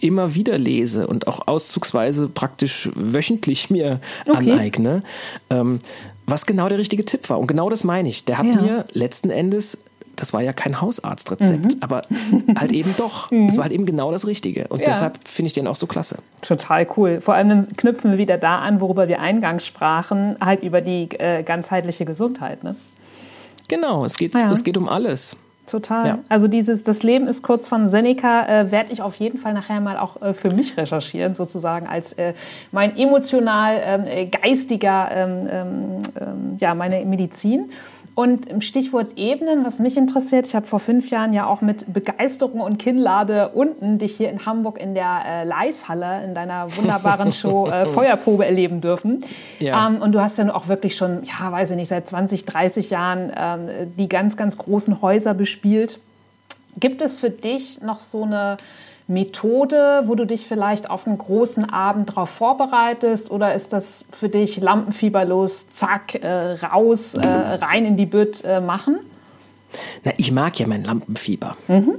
immer 0.00 0.34
wieder 0.34 0.58
lese 0.58 1.06
und 1.06 1.26
auch 1.26 1.46
auszugsweise 1.46 2.28
praktisch 2.28 2.88
wöchentlich 2.94 3.70
mir 3.70 4.00
okay. 4.26 4.52
aneigne. 4.52 5.02
Ähm, 5.50 5.78
was 6.26 6.44
genau 6.44 6.68
der 6.68 6.78
richtige 6.78 7.04
Tipp 7.04 7.30
war. 7.30 7.38
Und 7.38 7.46
genau 7.46 7.70
das 7.70 7.84
meine 7.84 8.08
ich. 8.08 8.24
Der 8.26 8.38
hat 8.38 8.46
ja. 8.46 8.60
mir 8.60 8.84
letzten 8.92 9.30
Endes 9.30 9.78
das 10.18 10.32
war 10.32 10.42
ja 10.42 10.52
kein 10.52 10.80
Hausarztrezept, 10.80 11.76
mhm. 11.76 11.80
aber 11.80 12.02
halt 12.58 12.72
eben 12.72 12.94
doch. 12.96 13.30
Mhm. 13.38 13.46
Es 13.46 13.56
war 13.56 13.64
halt 13.64 13.72
eben 13.72 13.84
genau 13.84 14.10
das 14.10 14.26
Richtige. 14.26 14.68
Und 14.68 14.80
ja. 14.80 14.86
deshalb 14.86 15.18
finde 15.26 15.48
ich 15.48 15.52
den 15.52 15.66
auch 15.66 15.76
so 15.76 15.86
klasse. 15.86 16.18
Total 16.40 16.86
cool. 16.96 17.20
Vor 17.20 17.34
allem 17.34 17.48
dann 17.48 17.76
knüpfen 17.76 18.12
wir 18.12 18.18
wieder 18.18 18.38
da 18.38 18.60
an, 18.60 18.80
worüber 18.80 19.06
wir 19.06 19.20
eingangs 19.20 19.66
sprachen, 19.66 20.36
halt 20.40 20.62
über 20.62 20.80
die 20.80 21.10
äh, 21.18 21.42
ganzheitliche 21.42 22.04
Gesundheit. 22.04 22.64
Ne? 22.64 22.74
Genau, 23.68 24.04
es 24.04 24.16
geht, 24.16 24.34
ja. 24.34 24.50
es 24.50 24.64
geht 24.64 24.76
um 24.78 24.88
alles. 24.88 25.36
Total. 25.68 26.06
Ja. 26.06 26.18
Also 26.28 26.48
dieses, 26.48 26.82
das 26.82 27.02
Leben 27.02 27.26
ist 27.26 27.42
kurz 27.42 27.68
von 27.68 27.88
Seneca, 27.88 28.46
äh, 28.46 28.70
werde 28.70 28.92
ich 28.92 29.02
auf 29.02 29.16
jeden 29.16 29.38
Fall 29.38 29.52
nachher 29.52 29.80
mal 29.80 29.98
auch 29.98 30.20
äh, 30.22 30.32
für 30.32 30.54
mich 30.54 30.76
recherchieren, 30.76 31.34
sozusagen 31.34 31.86
als 31.86 32.14
äh, 32.14 32.32
mein 32.72 32.96
emotional 32.96 33.80
ähm, 33.82 34.04
äh, 34.06 34.26
geistiger, 34.26 35.10
ähm, 35.12 35.48
ähm, 35.50 36.02
ähm, 36.18 36.56
ja, 36.58 36.74
meine 36.74 37.04
Medizin. 37.04 37.70
Und 38.18 38.48
im 38.48 38.62
Stichwort 38.62 39.16
Ebenen, 39.16 39.64
was 39.64 39.78
mich 39.78 39.96
interessiert, 39.96 40.44
ich 40.44 40.56
habe 40.56 40.66
vor 40.66 40.80
fünf 40.80 41.08
Jahren 41.08 41.32
ja 41.32 41.46
auch 41.46 41.60
mit 41.60 41.92
Begeisterung 41.92 42.60
und 42.60 42.76
Kinnlade 42.76 43.50
unten 43.50 43.98
dich 43.98 44.16
hier 44.16 44.28
in 44.28 44.44
Hamburg 44.44 44.80
in 44.80 44.96
der 44.96 45.22
äh, 45.24 45.44
Leishalle 45.44 46.24
in 46.24 46.34
deiner 46.34 46.66
wunderbaren 46.76 47.32
Show 47.40 47.68
äh, 47.68 47.86
Feuerprobe 47.86 48.44
erleben 48.44 48.80
dürfen. 48.80 49.24
Ja. 49.60 49.86
Ähm, 49.86 50.02
und 50.02 50.10
du 50.10 50.20
hast 50.20 50.36
ja 50.36 50.52
auch 50.52 50.66
wirklich 50.66 50.96
schon, 50.96 51.22
ja, 51.22 51.52
weiß 51.52 51.70
ich 51.70 51.76
nicht, 51.76 51.86
seit 51.86 52.08
20, 52.08 52.44
30 52.44 52.90
Jahren 52.90 53.32
ähm, 53.36 53.68
die 53.96 54.08
ganz, 54.08 54.36
ganz 54.36 54.58
großen 54.58 55.00
Häuser 55.00 55.32
bespielt 55.32 56.00
Gibt 56.78 57.02
es 57.02 57.18
für 57.18 57.30
dich 57.30 57.80
noch 57.80 58.00
so 58.00 58.22
eine 58.22 58.56
Methode, 59.08 60.02
wo 60.04 60.14
du 60.14 60.26
dich 60.26 60.46
vielleicht 60.46 60.90
auf 60.90 61.06
einen 61.06 61.16
großen 61.16 61.68
Abend 61.68 62.10
darauf 62.10 62.28
vorbereitest? 62.28 63.30
Oder 63.30 63.54
ist 63.54 63.72
das 63.72 64.04
für 64.12 64.28
dich 64.28 64.58
lampenfieberlos, 64.58 65.70
zack, 65.70 66.14
äh, 66.14 66.52
raus, 66.52 67.14
äh, 67.14 67.26
rein 67.26 67.86
in 67.86 67.96
die 67.96 68.06
Bütt 68.06 68.44
äh, 68.44 68.60
machen? 68.60 69.00
Na, 70.04 70.12
ich 70.18 70.30
mag 70.30 70.58
ja 70.60 70.66
mein 70.66 70.84
Lampenfieber. 70.84 71.56
Mhm. 71.68 71.94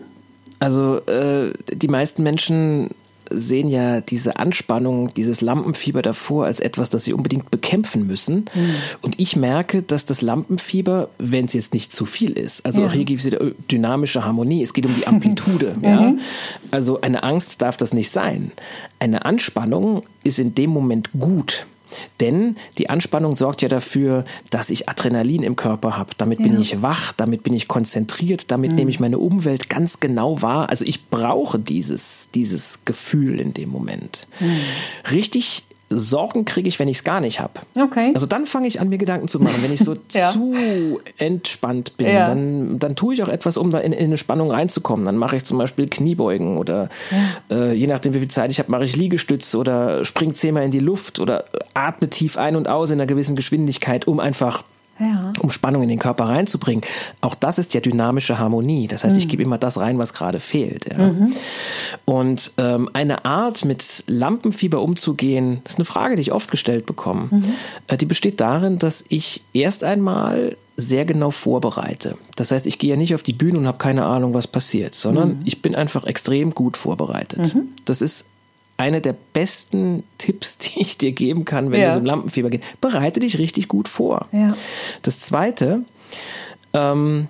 Also 0.60 0.98
äh, 1.08 1.54
die 1.72 1.88
meisten 1.88 2.22
Menschen 2.22 2.92
sehen 3.30 3.70
ja 3.70 4.02
diese 4.02 4.38
Anspannung, 4.38 5.14
dieses 5.14 5.42
Lampenfieber 5.42 6.02
davor 6.02 6.46
als 6.46 6.60
etwas, 6.60 6.90
das 6.90 7.04
sie 7.04 7.14
unbedingt 7.14 7.52
bekämpfen 7.52 8.08
müssen. 8.08 8.46
Mhm. 8.54 8.76
Und 9.02 9.20
ich 9.20 9.36
merke, 9.36 9.82
dass 9.82 10.06
das 10.06 10.22
Lampenfieber, 10.22 11.10
wenn 11.18 11.46
es 11.46 11.54
jetzt 11.54 11.74
nicht 11.74 11.92
zu 11.92 12.06
viel 12.06 12.32
ist, 12.32 12.66
also 12.66 12.82
ja. 12.82 12.88
auch 12.88 12.94
hier 12.94 13.06
gibt 13.06 13.20
es 13.20 13.26
wieder 13.26 13.40
dynamische 13.72 14.26
Harmonie, 14.26 14.64
es 14.64 14.74
geht 14.74 14.86
um 14.86 14.94
die 14.94 15.08
Amplitude. 15.08 15.76
ja? 15.82 16.02
Mhm. 16.02 16.20
Also 16.72 17.02
eine 17.02 17.24
Angst 17.24 17.62
darf 17.62 17.78
das 17.78 17.94
nicht 17.94 18.10
sein. 18.10 18.52
Eine 19.00 19.26
Anspannung 19.26 20.02
ist 20.24 20.40
in 20.40 20.56
dem 20.56 20.70
Moment 20.70 21.10
gut. 21.18 21.66
Denn 22.20 22.56
die 22.78 22.90
Anspannung 22.90 23.36
sorgt 23.36 23.62
ja 23.62 23.70
dafür, 23.70 24.26
dass 24.50 24.70
ich 24.70 24.90
Adrenalin 24.90 25.44
im 25.44 25.56
Körper 25.56 25.98
habe. 25.98 26.12
Damit 26.18 26.40
bin 26.40 26.54
ja. 26.54 26.60
ich 26.60 26.82
wach, 26.82 27.14
damit 27.14 27.44
bin 27.44 27.54
ich 27.54 27.68
konzentriert, 27.68 28.52
damit 28.52 28.72
mhm. 28.72 28.78
nehme 28.78 28.90
ich 28.92 29.00
meine 29.00 29.20
Umwelt 29.20 29.70
ganz 29.70 30.00
genau 30.00 30.42
wahr. 30.42 30.70
Also 30.70 30.86
ich 30.86 31.10
brauche 31.10 31.60
dieses, 31.60 32.30
dieses 32.34 32.86
Gefühl 32.86 33.40
in 33.40 33.54
dem 33.54 33.70
Moment. 33.70 34.28
Mhm. 34.40 34.60
Richtig 35.12 35.64
Sorgen 35.90 36.46
kriege 36.46 36.68
ich, 36.68 36.80
wenn 36.80 36.88
ich 36.88 36.98
es 36.98 37.04
gar 37.04 37.20
nicht 37.20 37.40
habe. 37.40 37.54
Okay. 37.76 38.12
Also 38.14 38.28
dann 38.28 38.46
fange 38.46 38.68
ich 38.68 38.80
an, 38.80 38.90
mir 38.90 38.98
Gedanken 38.98 39.28
zu 39.28 39.40
machen. 39.40 39.62
Wenn 39.62 39.74
ich 39.74 39.80
so 39.80 39.96
ja. 40.14 40.32
zu 40.32 41.00
entspannt 41.18 41.98
bin, 41.98 42.08
ja. 42.08 42.26
dann, 42.26 42.78
dann 42.78 42.96
tue 42.96 43.16
ich 43.16 43.24
auch 43.24 43.28
etwas, 43.28 43.58
um 43.58 43.72
da 43.72 43.80
in, 43.80 43.92
in 43.92 44.06
eine 44.06 44.18
Spannung 44.18 44.52
reinzukommen. 44.52 45.06
Dann 45.06 45.18
mache 45.18 45.36
ich 45.36 45.46
zum 45.46 45.58
Beispiel 45.58 45.88
Kniebeugen 45.88 46.58
oder 46.58 46.90
ja. 47.50 47.58
äh, 47.58 47.74
je 47.74 47.88
nachdem, 47.88 48.14
wie 48.14 48.20
viel 48.20 48.28
Zeit 48.28 48.52
ich 48.52 48.60
habe, 48.60 48.70
mache 48.72 48.84
ich 48.84 48.96
Liegestütze 48.96 49.58
oder 49.58 50.06
spring 50.06 50.34
zehnmal 50.34 50.64
in 50.64 50.72
die 50.72 50.80
Luft 50.80 51.20
oder 51.20 51.46
atme 51.74 52.10
tief 52.10 52.38
ein 52.38 52.56
und 52.56 52.68
aus 52.68 52.92
in 52.92 53.00
einer 53.00 53.08
gewissen 53.08 53.36
Geschwindigkeit, 53.36 54.08
um 54.08 54.20
einfach 54.20 54.64
ja. 55.00 55.32
um 55.40 55.50
Spannung 55.50 55.84
in 55.84 55.90
den 55.90 56.00
Körper 56.00 56.26
reinzubringen. 56.26 56.84
Auch 57.22 57.36
das 57.36 57.58
ist 57.58 57.74
ja 57.74 57.82
dynamische 57.82 58.38
Harmonie. 58.38 58.88
Das 58.88 59.04
heißt, 59.04 59.16
mhm. 59.16 59.20
ich 59.20 59.28
gebe 59.28 59.44
immer 59.44 59.58
das 59.58 59.78
rein, 59.78 59.98
was 59.98 60.14
gerade 60.14 60.40
fehlt. 60.40 60.86
Ja. 60.92 61.10
Mhm. 61.10 61.34
Und 62.06 62.52
ähm, 62.58 62.90
eine 62.94 63.26
Art, 63.26 63.66
mit 63.66 64.04
Lampenfieber 64.08 64.82
umzugehen, 64.82 65.62
ist 65.66 65.78
eine 65.78 65.86
Frage, 65.86 66.16
die 66.16 66.22
ich 66.22 66.32
oft 66.32 66.52
gestellt 66.52 66.86
bekomme. 66.86 67.30
Mhm. 67.32 67.44
Äh, 67.88 67.98
die 67.98 68.06
besteht 68.06 68.42
darin, 68.42 68.78
dass 68.78 69.04
ich 69.10 69.44
erst 69.54 69.84
einmal 69.84 70.56
sehr 70.76 71.04
genau 71.04 71.32
vorbereite. 71.32 72.18
Das 72.36 72.52
heißt, 72.52 72.66
ich 72.66 72.80
gehe 72.80 72.92
ja 72.92 72.96
nicht 72.96 73.14
auf 73.14 73.24
die 73.24 73.34
Bühne 73.34 73.60
und 73.60 73.68
habe 73.68 73.78
keine 73.78 74.06
Ahnung, 74.06 74.34
was 74.34 74.48
passiert, 74.48 74.96
sondern 74.96 75.30
mhm. 75.30 75.42
ich 75.44 75.62
bin 75.62 75.76
einfach 75.76 76.06
extrem 76.06 76.56
gut 76.56 76.78
vorbereitet. 76.78 77.54
Mhm. 77.54 77.70
Das 77.86 78.02
ist 78.02 78.28
eine 78.80 79.02
der 79.02 79.16
besten 79.34 80.04
Tipps, 80.18 80.58
die 80.60 80.82
ich 80.82 80.98
dir 80.98 81.12
geben 81.12 81.46
kann, 81.46 81.72
wenn 81.72 81.82
ja. 81.82 81.90
du 81.90 81.96
so 81.96 82.00
im 82.00 82.06
Lampenfieber 82.06 82.50
geht. 82.50 82.64
Bereite 82.82 83.20
dich 83.20 83.38
richtig 83.38 83.68
gut 83.68 83.88
vor. 83.88 84.28
Ja. 84.32 84.56
Das 85.02 85.20
zweite, 85.20 85.82
ähm, 86.74 87.28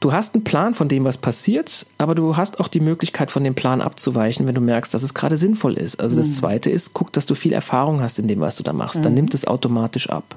du 0.00 0.12
hast 0.12 0.34
einen 0.34 0.44
Plan 0.44 0.74
von 0.74 0.88
dem, 0.88 1.04
was 1.04 1.18
passiert, 1.18 1.86
aber 1.98 2.14
du 2.14 2.36
hast 2.36 2.60
auch 2.60 2.68
die 2.68 2.80
Möglichkeit, 2.80 3.30
von 3.30 3.44
dem 3.44 3.54
Plan 3.54 3.80
abzuweichen, 3.80 4.46
wenn 4.46 4.54
du 4.54 4.60
merkst, 4.60 4.92
dass 4.92 5.02
es 5.02 5.14
gerade 5.14 5.36
sinnvoll 5.36 5.74
ist. 5.74 6.00
Also 6.00 6.16
das 6.16 6.28
mhm. 6.28 6.32
zweite 6.32 6.70
ist, 6.70 6.94
guck, 6.94 7.12
dass 7.12 7.26
du 7.26 7.34
viel 7.34 7.52
Erfahrung 7.52 8.00
hast 8.00 8.18
in 8.18 8.28
dem, 8.28 8.40
was 8.40 8.56
du 8.56 8.62
da 8.62 8.72
machst. 8.72 9.00
Mhm. 9.00 9.02
Dann 9.04 9.14
nimmt 9.14 9.34
es 9.34 9.46
automatisch 9.46 10.08
ab. 10.08 10.36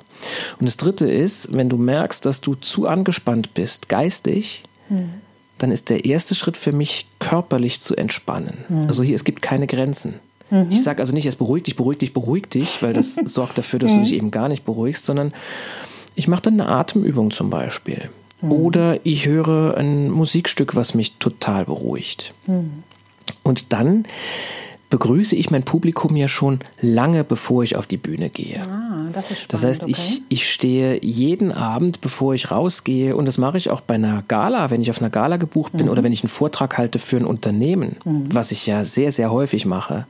Und 0.59 0.67
das 0.67 0.77
dritte 0.77 1.09
ist, 1.09 1.53
wenn 1.53 1.69
du 1.69 1.77
merkst, 1.77 2.25
dass 2.25 2.41
du 2.41 2.55
zu 2.55 2.87
angespannt 2.87 3.53
bist, 3.53 3.87
geistig, 3.87 4.63
mhm 4.89 5.21
dann 5.57 5.71
ist 5.71 5.89
der 5.89 6.05
erste 6.05 6.35
Schritt 6.35 6.57
für 6.57 6.71
mich, 6.71 7.07
körperlich 7.19 7.81
zu 7.81 7.95
entspannen. 7.95 8.57
Mhm. 8.69 8.87
Also 8.87 9.03
hier, 9.03 9.15
es 9.15 9.23
gibt 9.23 9.41
keine 9.41 9.67
Grenzen. 9.67 10.15
Mhm. 10.49 10.67
Ich 10.69 10.83
sage 10.83 11.01
also 11.01 11.13
nicht, 11.13 11.25
es 11.25 11.35
beruhig 11.35 11.63
dich, 11.63 11.75
beruhig 11.75 11.99
dich, 11.99 12.13
beruhig 12.13 12.49
dich, 12.49 12.81
weil 12.81 12.93
das 12.93 13.15
sorgt 13.25 13.57
dafür, 13.57 13.79
dass 13.79 13.95
du 13.95 14.01
dich 14.01 14.13
eben 14.13 14.31
gar 14.31 14.49
nicht 14.49 14.65
beruhigst, 14.65 15.05
sondern 15.05 15.33
ich 16.15 16.27
mache 16.27 16.43
dann 16.43 16.59
eine 16.59 16.69
Atemübung 16.69 17.31
zum 17.31 17.49
Beispiel. 17.49 18.09
Mhm. 18.41 18.51
Oder 18.51 18.99
ich 19.05 19.25
höre 19.25 19.77
ein 19.77 20.09
Musikstück, 20.09 20.75
was 20.75 20.93
mich 20.93 21.13
total 21.17 21.65
beruhigt. 21.65 22.33
Mhm. 22.45 22.83
Und 23.43 23.73
dann 23.73 24.05
begrüße 24.89 25.35
ich 25.35 25.51
mein 25.51 25.63
Publikum 25.63 26.15
ja 26.15 26.27
schon 26.27 26.59
lange, 26.81 27.23
bevor 27.23 27.63
ich 27.63 27.75
auf 27.75 27.87
die 27.87 27.97
Bühne 27.97 28.29
gehe. 28.29 28.61
Ah, 28.61 29.07
das, 29.11 29.25
spannend, 29.25 29.53
das 29.53 29.63
heißt, 29.63 29.83
okay. 29.83 29.91
ich, 29.91 30.21
ich 30.29 30.51
stehe 30.51 31.03
jeden 31.03 31.51
Abend, 31.51 32.01
bevor 32.01 32.33
ich 32.33 32.51
rausgehe, 32.51 33.15
und 33.15 33.25
das 33.25 33.37
mache 33.37 33.57
ich 33.57 33.69
auch 33.69 33.81
bei 33.81 33.95
einer 33.95 34.23
Gala, 34.27 34.69
wenn 34.69 34.81
ich 34.81 34.89
auf 34.89 35.01
einer 35.01 35.09
Gala 35.09 35.37
gebucht 35.37 35.73
bin 35.73 35.87
mhm. 35.87 35.91
oder 35.91 36.03
wenn 36.03 36.13
ich 36.13 36.23
einen 36.23 36.29
Vortrag 36.29 36.77
halte 36.77 36.99
für 36.99 37.17
ein 37.17 37.25
Unternehmen, 37.25 37.97
mhm. 38.05 38.33
was 38.33 38.51
ich 38.51 38.65
ja 38.65 38.85
sehr, 38.85 39.11
sehr 39.11 39.31
häufig 39.31 39.65
mache, 39.65 40.07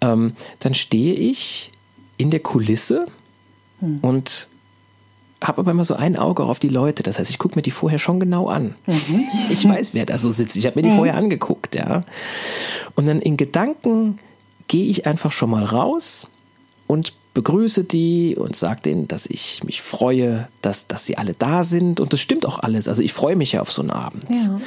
ähm, 0.00 0.32
dann 0.60 0.74
stehe 0.74 1.14
ich 1.14 1.70
in 2.18 2.30
der 2.30 2.40
Kulisse 2.40 3.06
mhm. 3.80 3.98
und 4.02 4.48
habe 5.46 5.60
aber 5.60 5.70
immer 5.70 5.84
so 5.84 5.94
ein 5.94 6.16
Auge 6.16 6.44
auf 6.44 6.58
die 6.58 6.68
Leute. 6.68 7.02
Das 7.02 7.18
heißt, 7.18 7.30
ich 7.30 7.38
gucke 7.38 7.56
mir 7.56 7.62
die 7.62 7.70
vorher 7.70 7.98
schon 7.98 8.20
genau 8.20 8.48
an. 8.48 8.74
Mhm. 8.86 9.24
Ich 9.50 9.68
weiß, 9.68 9.94
wer 9.94 10.04
da 10.04 10.18
so 10.18 10.30
sitzt. 10.30 10.56
Ich 10.56 10.66
habe 10.66 10.78
mir 10.78 10.82
die 10.82 10.90
mhm. 10.90 10.96
vorher 10.96 11.16
angeguckt, 11.16 11.74
ja. 11.74 12.02
Und 12.94 13.06
dann 13.06 13.20
in 13.20 13.36
Gedanken 13.36 14.18
gehe 14.68 14.86
ich 14.86 15.06
einfach 15.06 15.32
schon 15.32 15.50
mal 15.50 15.64
raus 15.64 16.26
und 16.86 17.12
begrüße 17.36 17.84
die 17.84 18.34
und 18.34 18.56
sage 18.56 18.80
denen, 18.80 19.08
dass 19.08 19.26
ich 19.26 19.62
mich 19.62 19.82
freue, 19.82 20.48
dass, 20.62 20.86
dass 20.86 21.04
sie 21.04 21.18
alle 21.18 21.34
da 21.34 21.64
sind. 21.64 22.00
Und 22.00 22.14
das 22.14 22.20
stimmt 22.20 22.46
auch 22.46 22.60
alles. 22.60 22.88
Also 22.88 23.02
ich 23.02 23.12
freue 23.12 23.36
mich 23.36 23.52
ja 23.52 23.60
auf 23.60 23.70
so 23.70 23.82
einen 23.82 23.90
Abend. 23.90 24.24
Ja. 24.30 24.58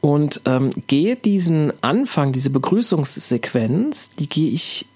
Und 0.00 0.40
ähm, 0.44 0.70
gehe 0.86 1.16
diesen 1.16 1.72
Anfang, 1.82 2.30
diese 2.30 2.50
Begrüßungssequenz, 2.50 4.10
die 4.10 4.28
gehe 4.28 4.50
ich 4.50 4.86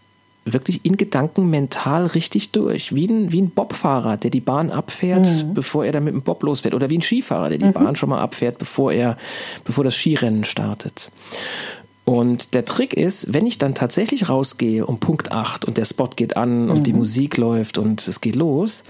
wirklich 0.44 0.84
in 0.84 0.96
Gedanken 0.96 1.50
mental 1.50 2.06
richtig 2.06 2.50
durch. 2.52 2.94
Wie 2.94 3.06
ein, 3.06 3.32
wie 3.32 3.42
ein 3.42 3.50
Bobfahrer, 3.50 4.16
der 4.16 4.30
die 4.30 4.40
Bahn 4.40 4.70
abfährt, 4.70 5.26
mhm. 5.26 5.54
bevor 5.54 5.84
er 5.84 5.92
dann 5.92 6.04
mit 6.04 6.14
dem 6.14 6.22
Bob 6.22 6.42
losfährt. 6.42 6.74
Oder 6.74 6.90
wie 6.90 6.98
ein 6.98 7.02
Skifahrer, 7.02 7.50
der 7.50 7.58
die 7.58 7.66
mhm. 7.66 7.72
Bahn 7.72 7.96
schon 7.96 8.08
mal 8.08 8.20
abfährt, 8.20 8.58
bevor 8.58 8.92
er, 8.92 9.16
bevor 9.64 9.84
das 9.84 9.94
Skirennen 9.94 10.44
startet. 10.44 11.10
Und 12.04 12.54
der 12.54 12.64
Trick 12.64 12.94
ist, 12.94 13.32
wenn 13.32 13.46
ich 13.46 13.58
dann 13.58 13.74
tatsächlich 13.74 14.28
rausgehe 14.28 14.86
um 14.86 14.98
Punkt 14.98 15.30
8 15.30 15.64
und 15.64 15.76
der 15.76 15.84
Spot 15.84 16.08
geht 16.08 16.36
an 16.36 16.70
und 16.70 16.86
die 16.86 16.92
mhm. 16.92 17.00
Musik 17.00 17.36
läuft 17.36 17.78
und 17.78 18.06
es 18.08 18.20
geht 18.20 18.36
los, 18.36 18.82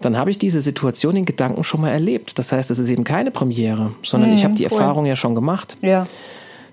dann 0.00 0.16
habe 0.16 0.30
ich 0.30 0.38
diese 0.38 0.60
Situation 0.60 1.16
in 1.16 1.24
Gedanken 1.24 1.64
schon 1.64 1.80
mal 1.80 1.90
erlebt. 1.90 2.38
Das 2.38 2.52
heißt, 2.52 2.70
es 2.70 2.78
ist 2.78 2.90
eben 2.90 3.04
keine 3.04 3.30
Premiere, 3.30 3.92
sondern 4.02 4.32
ich 4.32 4.40
mhm, 4.40 4.44
habe 4.44 4.54
die 4.54 4.64
cool. 4.64 4.72
Erfahrung 4.72 5.06
ja 5.06 5.16
schon 5.16 5.34
gemacht. 5.34 5.78
Ja. 5.80 6.04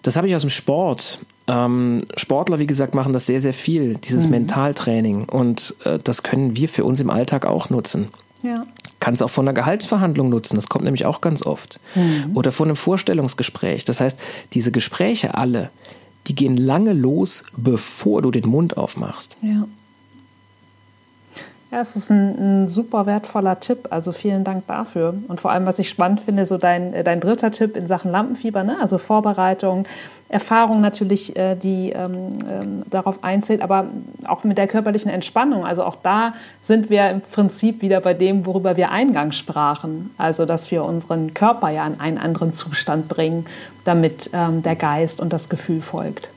Das 0.02 0.18
habe 0.18 0.28
ich 0.28 0.36
aus 0.36 0.42
dem 0.42 0.50
Sport. 0.50 1.20
Ähm, 1.52 2.04
Sportler, 2.16 2.60
wie 2.60 2.68
gesagt, 2.68 2.96
machen 2.96 3.12
das 3.12 3.26
sehr, 3.26 3.42
sehr 3.42 3.54
viel, 3.54 3.96
dieses 3.98 4.26
mhm. 4.26 4.32
Mentaltraining. 4.32 5.26
Und 5.26 5.76
äh, 5.84 6.00
das 6.00 6.24
können 6.24 6.56
wir 6.56 6.70
für 6.70 6.86
uns 6.86 7.02
im 7.02 7.10
Alltag 7.10 7.46
auch 7.46 7.70
nutzen. 7.70 8.08
Ja. 8.42 8.66
Kann 9.00 9.16
es 9.16 9.22
auch 9.22 9.30
von 9.30 9.48
einer 9.48 9.54
Gehaltsverhandlung 9.54 10.30
nutzen, 10.30 10.56
das 10.56 10.70
kommt 10.70 10.86
nämlich 10.86 11.06
auch 11.06 11.20
ganz 11.22 11.46
oft. 11.46 11.80
Mhm. 11.96 12.36
Oder 12.36 12.52
von 12.52 12.70
einem 12.70 12.78
Vorstellungsgespräch. 12.78 13.84
Das 13.84 14.00
heißt, 14.00 14.20
diese 14.54 14.72
Gespräche 14.72 15.36
alle, 15.36 15.72
die 16.28 16.36
gehen 16.36 16.56
lange 16.56 16.94
los, 16.94 17.44
bevor 17.58 18.22
du 18.22 18.32
den 18.32 18.48
Mund 18.48 18.78
aufmachst. 18.78 19.36
Ja. 19.42 19.68
Ja, 21.72 21.80
es 21.80 21.96
ist 21.96 22.12
ein, 22.12 22.64
ein, 22.64 22.68
super 22.68 23.06
wertvoller 23.06 23.62
Tipp. 23.62 23.88
Also 23.92 24.12
vielen 24.12 24.44
Dank 24.44 24.68
dafür. 24.68 25.14
Und 25.30 25.40
vor 25.40 25.52
allem, 25.52 25.66
was 25.66 25.80
ich 25.80 25.88
spannend 25.88 26.20
finde, 26.20 26.46
so 26.46 26.58
dein, 26.58 26.94
äh, 26.94 27.02
dein 27.02 27.22
dritter 27.22 27.50
Tipp 27.50 27.78
in 27.78 27.88
Sachen 27.88 28.12
Lampenfieber, 28.12 28.64
ne? 28.64 28.76
also 28.82 28.98
Vorbereitung, 28.98 29.86
Erfahrung 30.28 30.82
natürlich, 30.82 31.38
äh, 31.38 31.56
die 31.56 31.92
ähm, 31.92 32.40
ähm, 32.50 32.84
darauf 32.90 33.24
einzählt, 33.24 33.62
aber 33.62 33.88
auch 34.28 34.44
mit 34.44 34.58
der 34.58 34.68
körperlichen 34.68 35.10
Entspannung. 35.10 35.66
Also 35.66 35.86
auch 35.86 35.96
da 36.04 36.34
sind 36.60 36.90
wir 36.90 37.10
im 37.10 37.22
Prinzip 37.22 37.82
wieder 37.82 38.02
bei 38.02 38.14
dem, 38.14 38.46
worüber 38.46 38.76
wir 38.76 38.92
eingangs 38.92 39.38
sprachen. 39.38 40.12
Also 40.18 40.46
dass 40.46 40.72
wir 40.72 40.84
unseren 40.84 41.34
Körper 41.34 41.70
ja 41.70 41.88
in 41.88 42.02
einen 42.02 42.18
anderen 42.18 42.52
Zustand 42.52 43.08
bringen, 43.08 43.46
damit 43.86 44.30
ähm, 44.34 44.62
der 44.62 44.76
Geist 44.76 45.22
und 45.22 45.32
das 45.32 45.48
Gefühl 45.48 45.82
folgt. 45.82 46.28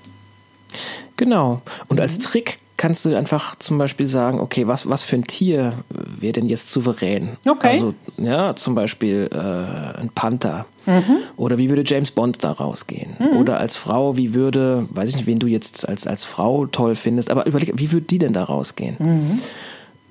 Genau. 1.16 1.60
Und 1.88 2.00
als 2.00 2.18
mhm. 2.18 2.22
Trick 2.22 2.58
kannst 2.76 3.04
du 3.04 3.16
einfach 3.16 3.56
zum 3.58 3.78
Beispiel 3.78 4.06
sagen, 4.06 4.40
okay, 4.40 4.66
was, 4.66 4.88
was 4.88 5.02
für 5.02 5.16
ein 5.16 5.24
Tier 5.24 5.74
wäre 5.88 6.32
denn 6.32 6.48
jetzt 6.48 6.70
souverän? 6.70 7.36
Okay. 7.46 7.68
Also, 7.68 7.94
ja, 8.16 8.56
zum 8.56 8.74
Beispiel 8.74 9.30
äh, 9.32 10.00
ein 10.00 10.10
Panther. 10.14 10.66
Mhm. 10.86 11.18
Oder 11.36 11.58
wie 11.58 11.68
würde 11.68 11.84
James 11.86 12.10
Bond 12.10 12.42
da 12.42 12.50
rausgehen? 12.50 13.14
Mhm. 13.18 13.38
Oder 13.38 13.58
als 13.58 13.76
Frau, 13.76 14.16
wie 14.16 14.34
würde, 14.34 14.86
weiß 14.90 15.08
ich 15.08 15.16
nicht, 15.16 15.26
wen 15.26 15.38
du 15.38 15.46
jetzt 15.46 15.88
als, 15.88 16.06
als 16.06 16.24
Frau 16.24 16.66
toll 16.66 16.94
findest, 16.94 17.30
aber 17.30 17.46
überleg, 17.46 17.72
wie 17.76 17.92
würde 17.92 18.06
die 18.06 18.18
denn 18.18 18.32
da 18.32 18.44
rausgehen? 18.44 18.96
Mhm. 18.98 19.40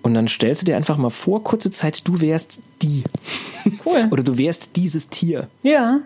Und 0.02 0.14
dann 0.14 0.28
stellst 0.28 0.62
du 0.62 0.66
dir 0.66 0.76
einfach 0.76 0.98
mal 0.98 1.10
vor, 1.10 1.44
kurze 1.44 1.72
Zeit, 1.72 2.08
du 2.08 2.20
wärst 2.22 2.62
die. 2.82 3.04
Cool. 3.86 4.08
Oder 4.12 4.24
du 4.24 4.38
wärst 4.38 4.76
dieses 4.76 5.10
Tier. 5.10 5.48
Ja. 5.64 6.00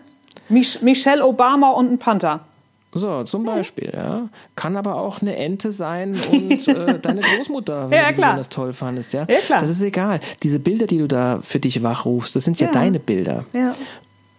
Mich 0.49 0.81
Michelle 0.81 1.25
Obama 1.25 1.71
und 1.71 1.91
ein 1.91 1.97
Panther. 1.97 2.45
So, 2.93 3.23
zum 3.23 3.43
Beispiel, 3.43 3.91
ja. 3.93 4.29
Kann 4.55 4.77
aber 4.77 4.95
auch 4.95 5.21
eine 5.21 5.35
Ente 5.35 5.71
sein 5.71 6.15
und 6.31 6.67
äh, 6.67 6.99
deine 7.01 7.21
Großmutter, 7.21 7.89
wenn 7.89 7.97
ja, 7.97 8.11
du 8.11 8.15
besonders 8.15 8.49
toll 8.49 8.73
fandest, 8.73 9.13
ja. 9.13 9.25
ja 9.29 9.39
klar. 9.39 9.59
Das 9.59 9.69
ist 9.69 9.81
egal. 9.81 10.19
Diese 10.43 10.59
Bilder, 10.59 10.87
die 10.87 10.97
du 10.97 11.07
da 11.07 11.39
für 11.41 11.59
dich 11.59 11.83
wachrufst, 11.83 12.35
das 12.35 12.45
sind 12.45 12.59
ja, 12.59 12.67
ja 12.67 12.73
deine 12.73 12.99
Bilder. 12.99 13.45
Ja. 13.53 13.73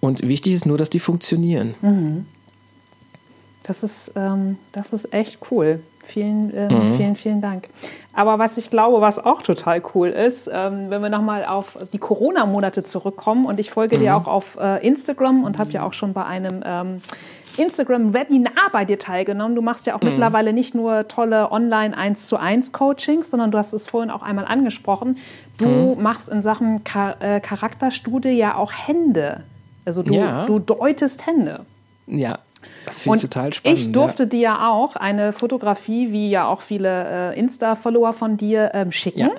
Und 0.00 0.26
wichtig 0.26 0.54
ist 0.54 0.66
nur, 0.66 0.78
dass 0.78 0.90
die 0.90 0.98
funktionieren. 0.98 1.74
Mhm. 1.82 2.26
Das 3.64 3.82
ist, 3.82 4.12
ähm, 4.16 4.56
das 4.72 4.92
ist 4.92 5.12
echt 5.12 5.38
cool. 5.50 5.80
Vielen, 6.06 6.54
äh, 6.54 6.72
mhm. 6.72 6.96
vielen, 6.96 7.16
vielen 7.16 7.40
Dank. 7.42 7.68
Aber 8.14 8.38
was 8.38 8.56
ich 8.56 8.70
glaube, 8.70 9.02
was 9.02 9.18
auch 9.18 9.42
total 9.42 9.82
cool 9.94 10.08
ist, 10.08 10.48
ähm, 10.50 10.88
wenn 10.88 11.02
wir 11.02 11.10
nochmal 11.10 11.44
auf 11.44 11.76
die 11.92 11.98
Corona-Monate 11.98 12.82
zurückkommen 12.82 13.44
und 13.44 13.60
ich 13.60 13.70
folge 13.70 13.96
mhm. 13.96 14.00
dir 14.00 14.16
auch 14.16 14.26
auf 14.26 14.56
äh, 14.58 14.84
Instagram 14.86 15.44
und 15.44 15.58
habe 15.58 15.70
ja 15.70 15.82
auch 15.82 15.92
schon 15.92 16.14
bei 16.14 16.24
einem 16.24 16.62
ähm, 16.64 17.02
Instagram-Webinar 17.58 18.70
bei 18.72 18.84
dir 18.84 18.98
teilgenommen. 18.98 19.54
Du 19.54 19.62
machst 19.62 19.86
ja 19.86 19.94
auch 19.94 20.00
mhm. 20.00 20.10
mittlerweile 20.10 20.52
nicht 20.52 20.74
nur 20.74 21.08
tolle 21.08 21.50
online 21.50 21.96
1 21.96 22.26
zu 22.26 22.36
1 22.36 22.72
Coachings, 22.72 23.30
sondern 23.30 23.50
du 23.50 23.58
hast 23.58 23.72
es 23.72 23.88
vorhin 23.88 24.10
auch 24.10 24.22
einmal 24.22 24.46
angesprochen. 24.46 25.18
Du 25.58 25.94
mhm. 25.94 26.02
machst 26.02 26.28
in 26.28 26.42
Sachen 26.42 26.82
Char 26.84 27.20
äh, 27.20 27.40
Charakterstudie 27.40 28.30
ja 28.30 28.56
auch 28.56 28.72
Hände. 28.72 29.44
Also 29.84 30.02
du, 30.02 30.14
ja. 30.14 30.46
du 30.46 30.58
deutest 30.58 31.26
Hände. 31.26 31.64
Ja, 32.06 32.38
Finde 32.86 33.18
ich 33.18 33.22
total 33.22 33.52
spannend. 33.52 33.78
Ich 33.78 33.92
durfte 33.92 34.24
ja. 34.24 34.28
dir 34.28 34.40
ja 34.40 34.70
auch 34.70 34.96
eine 34.96 35.32
Fotografie, 35.32 36.12
wie 36.12 36.30
ja 36.30 36.46
auch 36.46 36.62
viele 36.62 37.32
äh, 37.34 37.38
Insta-Follower 37.38 38.12
von 38.12 38.36
dir, 38.36 38.70
ähm, 38.74 38.92
schicken. 38.92 39.18
Ja. 39.18 39.30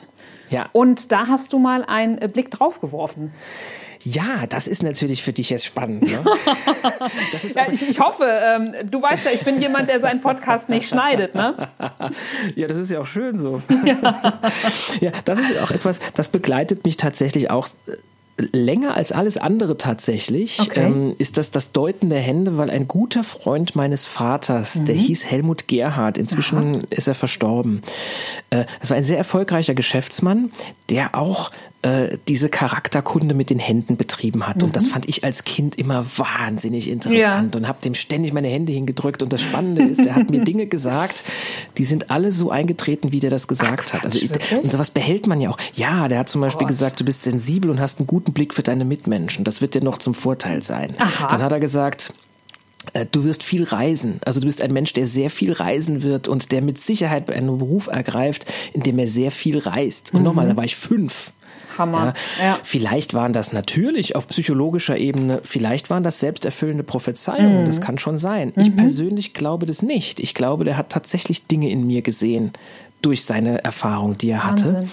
ja. 0.49 0.65
Und 0.71 1.11
da 1.11 1.27
hast 1.27 1.53
du 1.53 1.59
mal 1.59 1.83
einen 1.85 2.17
Blick 2.31 2.51
drauf 2.51 2.79
geworfen. 2.81 3.33
Ja, 4.03 4.45
das 4.47 4.67
ist 4.67 4.81
natürlich 4.81 5.23
für 5.23 5.33
dich 5.33 5.49
jetzt 5.49 5.65
spannend. 5.65 6.03
Ne? 6.03 6.23
ja, 7.55 7.71
ich, 7.71 7.89
ich, 7.89 7.99
hoffe, 7.99 8.33
ähm, 8.39 8.73
du 8.89 9.01
weißt 9.01 9.25
ja, 9.25 9.31
ich 9.31 9.43
bin 9.43 9.61
jemand, 9.61 9.89
der 9.89 9.99
seinen 9.99 10.21
Podcast 10.21 10.69
nicht 10.69 10.87
schneidet. 10.87 11.35
Ne? 11.35 11.67
ja, 12.55 12.67
das 12.67 12.77
ist 12.77 12.91
ja 12.91 13.01
auch 13.01 13.07
schön 13.07 13.37
so. 13.37 13.61
Ja. 13.85 13.95
ja, 15.01 15.11
das 15.25 15.39
ist 15.39 15.57
auch 15.61 15.71
etwas, 15.71 15.99
das 16.13 16.27
begleitet 16.27 16.83
mich 16.85 16.97
tatsächlich 16.97 17.49
auch 17.49 17.67
äh, 17.87 18.47
länger 18.51 18.95
als 18.95 19.11
alles 19.11 19.37
andere 19.37 19.77
tatsächlich 19.77 20.59
okay. 20.59 20.83
ähm, 20.83 21.15
ist 21.17 21.37
das 21.37 21.51
das 21.51 21.71
Deuten 21.71 22.09
der 22.09 22.19
Hände, 22.19 22.57
weil 22.57 22.69
ein 22.69 22.87
guter 22.87 23.23
Freund 23.23 23.75
meines 23.75 24.05
Vaters, 24.05 24.75
mhm. 24.75 24.85
der 24.85 24.95
hieß 24.95 25.25
Helmut 25.25 25.67
Gerhard, 25.67 26.17
inzwischen 26.17 26.75
Aha. 26.75 26.83
ist 26.89 27.07
er 27.07 27.15
verstorben. 27.15 27.81
Äh, 28.49 28.65
das 28.79 28.89
war 28.89 28.97
ein 28.97 29.03
sehr 29.03 29.17
erfolgreicher 29.17 29.73
Geschäftsmann, 29.73 30.51
der 30.89 31.15
auch 31.15 31.51
äh, 31.81 32.17
diese 32.27 32.49
Charakterkunde 32.49 33.33
mit 33.33 33.49
den 33.49 33.59
Händen 33.59 33.95
betrieben 33.95 34.47
hat. 34.47 34.57
Mhm. 34.57 34.63
Und 34.63 34.75
das 34.75 34.87
mhm. 34.87 34.91
fand 34.91 35.09
ich 35.09 35.23
als 35.23 35.45
Kind 35.45 35.75
immer 35.75 36.05
wahnsinnig 36.17 36.89
interessant 36.89 37.55
ja. 37.55 37.59
und 37.59 37.67
habe 37.67 37.81
dem 37.81 37.93
ständig 37.93 38.33
meine 38.33 38.49
Hände 38.49 38.73
hingedrückt. 38.73 39.23
Und 39.23 39.31
das 39.31 39.41
Spannende 39.41 39.83
ist, 39.83 40.05
er 40.05 40.15
hat 40.15 40.29
mir 40.29 40.39
Dinge 40.43 40.67
gesagt, 40.67 41.23
die 41.77 41.85
sind 41.85 42.11
alle 42.11 42.31
so 42.33 42.51
eingetreten, 42.51 43.13
wie 43.13 43.21
der 43.21 43.29
das 43.29 43.47
gesagt 43.47 43.89
Ach, 43.89 43.93
hat. 43.93 44.03
Also 44.03 44.19
ich, 44.19 44.29
und 44.61 44.69
sowas 44.69 44.91
behält 44.91 45.27
man 45.27 45.39
ja 45.39 45.51
auch. 45.51 45.57
Ja, 45.73 46.09
der 46.09 46.19
hat 46.19 46.29
zum 46.29 46.41
Beispiel 46.41 46.65
Gott. 46.65 46.69
gesagt, 46.69 46.99
du 46.99 47.05
bist 47.05 47.23
sensibel 47.23 47.69
und 47.71 47.79
hast 47.79 47.99
einen 47.99 48.07
guten 48.07 48.33
Blick 48.33 48.53
für 48.53 48.63
deine 48.63 48.83
Mitmenschen. 48.83 49.45
Das 49.45 49.61
wird 49.61 49.73
dir 49.73 49.83
noch 49.83 49.99
zum 49.99 50.13
Vorteil 50.13 50.61
sein. 50.61 50.95
Aha. 50.97 51.27
Dann 51.27 51.41
hat 51.41 51.51
er 51.53 51.61
gesagt, 51.61 52.13
äh, 52.93 53.05
du 53.09 53.23
wirst 53.23 53.43
viel 53.43 53.63
reisen. 53.63 54.19
Also 54.25 54.39
du 54.39 54.45
bist 54.45 54.61
ein 54.61 54.73
Mensch, 54.73 54.93
der 54.93 55.05
sehr 55.05 55.29
viel 55.29 55.53
reisen 55.53 56.03
wird 56.03 56.27
und 56.27 56.51
der 56.51 56.61
mit 56.61 56.81
Sicherheit 56.81 57.31
einen 57.31 57.57
Beruf 57.57 57.87
ergreift, 57.87 58.51
in 58.73 58.81
dem 58.81 58.99
er 58.99 59.07
sehr 59.07 59.31
viel 59.31 59.59
reist. 59.59 60.13
Und 60.13 60.21
mhm. 60.21 60.25
nochmal, 60.25 60.47
da 60.47 60.57
war 60.57 60.65
ich 60.65 60.75
fünf. 60.75 61.31
Hammer. 61.79 62.13
Ja, 62.39 62.45
ja. 62.45 62.59
Vielleicht 62.63 63.13
waren 63.13 63.33
das 63.33 63.51
natürlich 63.53 64.15
auf 64.15 64.27
psychologischer 64.27 64.97
Ebene, 64.97 65.41
vielleicht 65.43 65.89
waren 65.89 66.03
das 66.03 66.19
selbsterfüllende 66.19 66.83
Prophezeiungen. 66.83 67.63
Mhm. 67.63 67.65
Das 67.65 67.81
kann 67.81 67.97
schon 67.97 68.17
sein. 68.17 68.53
Mhm. 68.55 68.61
Ich 68.61 68.75
persönlich 68.75 69.33
glaube 69.33 69.65
das 69.65 69.81
nicht. 69.81 70.19
Ich 70.19 70.33
glaube, 70.33 70.65
der 70.65 70.77
hat 70.77 70.89
tatsächlich 70.89 71.47
Dinge 71.47 71.69
in 71.69 71.87
mir 71.87 72.01
gesehen 72.01 72.51
durch 73.01 73.23
seine 73.23 73.63
Erfahrung, 73.63 74.17
die 74.17 74.29
er 74.29 74.43
Wahnsinn. 74.43 74.75
hatte. 74.75 74.87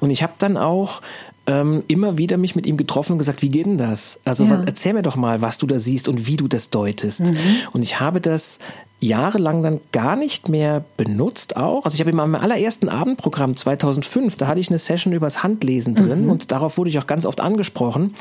Und 0.00 0.10
ich 0.10 0.22
habe 0.22 0.32
dann 0.38 0.56
auch 0.56 1.00
ähm, 1.46 1.82
immer 1.88 2.18
wieder 2.18 2.36
mich 2.36 2.54
mit 2.54 2.66
ihm 2.66 2.76
getroffen 2.76 3.12
und 3.12 3.18
gesagt, 3.18 3.42
wie 3.42 3.48
geht 3.48 3.66
denn 3.66 3.78
das? 3.78 4.20
Also 4.24 4.44
ja. 4.44 4.50
was, 4.50 4.60
erzähl 4.60 4.92
mir 4.92 5.02
doch 5.02 5.16
mal, 5.16 5.40
was 5.40 5.58
du 5.58 5.66
da 5.66 5.78
siehst 5.78 6.08
und 6.08 6.26
wie 6.26 6.36
du 6.36 6.48
das 6.48 6.70
deutest. 6.70 7.20
Mhm. 7.20 7.36
Und 7.72 7.82
ich 7.82 8.00
habe 8.00 8.20
das 8.20 8.58
jahrelang 9.02 9.62
dann 9.62 9.80
gar 9.90 10.16
nicht 10.16 10.48
mehr 10.48 10.84
benutzt 10.96 11.56
auch. 11.56 11.84
Also 11.84 11.96
ich 11.96 12.00
habe 12.00 12.10
in 12.10 12.16
meinem 12.16 12.36
allerersten 12.36 12.88
Abendprogramm 12.88 13.56
2005, 13.56 14.36
da 14.36 14.46
hatte 14.46 14.60
ich 14.60 14.68
eine 14.68 14.78
Session 14.78 15.12
übers 15.12 15.42
Handlesen 15.42 15.94
drin 15.94 16.24
mhm. 16.24 16.30
und 16.30 16.52
darauf 16.52 16.78
wurde 16.78 16.90
ich 16.90 16.98
auch 16.98 17.06
ganz 17.06 17.26
oft 17.26 17.40
angesprochen. 17.40 18.14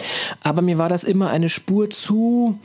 Aber 0.43 0.61
mir 0.61 0.77
war 0.77 0.89
das 0.89 1.03
immer 1.03 1.29
eine 1.29 1.49
Spur 1.49 1.89
zu, 1.89 2.57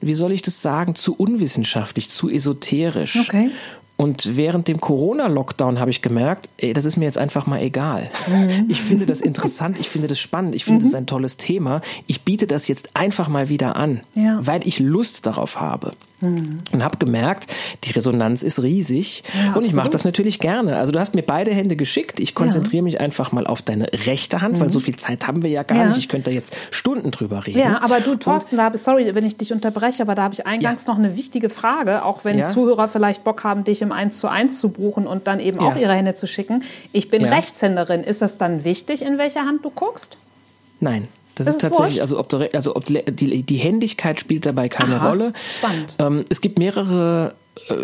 wie 0.00 0.14
soll 0.14 0.32
ich 0.32 0.42
das 0.42 0.62
sagen, 0.62 0.94
zu 0.94 1.14
unwissenschaftlich, 1.14 2.10
zu 2.10 2.28
esoterisch. 2.28 3.20
Okay. 3.20 3.50
Und 3.96 4.36
während 4.36 4.66
dem 4.66 4.80
Corona-Lockdown 4.80 5.78
habe 5.78 5.92
ich 5.92 6.02
gemerkt, 6.02 6.48
ey, 6.56 6.72
das 6.72 6.84
ist 6.84 6.96
mir 6.96 7.04
jetzt 7.04 7.18
einfach 7.18 7.46
mal 7.46 7.62
egal. 7.62 8.10
Mhm. 8.26 8.66
Ich 8.68 8.82
finde 8.82 9.06
das 9.06 9.20
interessant, 9.20 9.78
ich 9.78 9.88
finde 9.88 10.08
das 10.08 10.18
spannend, 10.18 10.56
ich 10.56 10.64
finde 10.64 10.82
mhm. 10.82 10.88
das 10.88 10.94
ein 10.96 11.06
tolles 11.06 11.36
Thema. 11.36 11.80
Ich 12.08 12.22
biete 12.22 12.48
das 12.48 12.66
jetzt 12.66 12.90
einfach 12.94 13.28
mal 13.28 13.48
wieder 13.48 13.76
an, 13.76 14.00
ja. 14.14 14.44
weil 14.44 14.66
ich 14.66 14.80
Lust 14.80 15.26
darauf 15.26 15.60
habe. 15.60 15.92
Mhm. 16.20 16.58
Und 16.72 16.84
habe 16.84 16.98
gemerkt, 16.98 17.52
die 17.84 17.92
Resonanz 17.92 18.42
ist 18.42 18.62
riesig 18.62 19.22
ja, 19.34 19.54
und 19.54 19.64
ich 19.64 19.72
mache 19.72 19.90
das 19.90 20.04
natürlich 20.04 20.38
gerne. 20.38 20.76
Also 20.76 20.92
du 20.92 21.00
hast 21.00 21.14
mir 21.14 21.22
beide 21.22 21.52
Hände 21.52 21.76
geschickt. 21.76 22.20
Ich 22.20 22.34
konzentriere 22.34 22.78
ja. 22.78 22.82
mich 22.82 23.00
einfach 23.00 23.32
mal 23.32 23.46
auf 23.46 23.62
deine 23.62 23.86
rechte 24.06 24.40
Hand, 24.40 24.56
mhm. 24.56 24.60
weil 24.60 24.70
so 24.70 24.80
viel 24.80 24.96
Zeit 24.96 25.26
haben 25.26 25.42
wir 25.42 25.50
ja 25.50 25.62
gar 25.62 25.78
ja. 25.78 25.86
nicht. 25.86 25.98
Ich 25.98 26.08
könnte 26.08 26.30
da 26.30 26.34
jetzt 26.34 26.56
Stunden 26.70 27.10
drüber 27.10 27.46
reden. 27.46 27.58
Ja, 27.58 27.82
aber 27.82 28.00
du, 28.00 28.14
Thorsten, 28.16 28.56
da 28.56 28.70
sorry, 28.76 29.14
wenn 29.14 29.26
ich 29.26 29.36
dich 29.36 29.52
unterbreche, 29.52 30.02
aber 30.02 30.14
da 30.14 30.22
habe 30.22 30.34
ich 30.34 30.46
eingangs 30.46 30.86
noch 30.86 30.98
eine 30.98 31.16
wichtige 31.16 31.50
Frage, 31.50 32.04
auch 32.04 32.24
wenn 32.24 32.44
Zuhörer 32.44 32.88
vielleicht 32.88 33.24
Bock 33.24 33.44
haben, 33.44 33.64
dich 33.64 33.82
im 33.82 33.92
1 33.92 34.18
zu 34.18 34.28
1 34.28 34.58
zu 34.58 34.70
buchen 34.70 35.06
und 35.06 35.26
dann 35.26 35.40
eben 35.40 35.58
auch 35.60 35.76
ihre 35.76 35.94
Hände 35.94 36.14
zu 36.14 36.26
schicken. 36.26 36.62
Ich 36.92 37.08
bin 37.08 37.24
Rechtshänderin. 37.24 38.02
Ist 38.04 38.22
das 38.22 38.38
dann 38.38 38.64
wichtig, 38.64 39.02
in 39.02 39.18
welcher 39.18 39.46
Hand 39.46 39.64
du 39.64 39.70
guckst? 39.70 40.16
Nein. 40.80 41.08
Das, 41.34 41.46
das 41.46 41.56
ist, 41.56 41.62
ist 41.62 41.68
tatsächlich, 41.68 42.00
also 42.00 42.18
ob, 42.18 42.32
also 42.52 42.76
ob 42.76 42.84
die, 42.84 43.42
die 43.42 43.56
Händigkeit 43.56 44.20
spielt 44.20 44.46
dabei 44.46 44.68
keine 44.68 44.96
Aha, 44.96 45.08
Rolle. 45.08 45.32
Spannend. 45.58 45.94
Ähm, 45.98 46.24
es 46.28 46.40
gibt 46.40 46.58
mehrere 46.58 47.34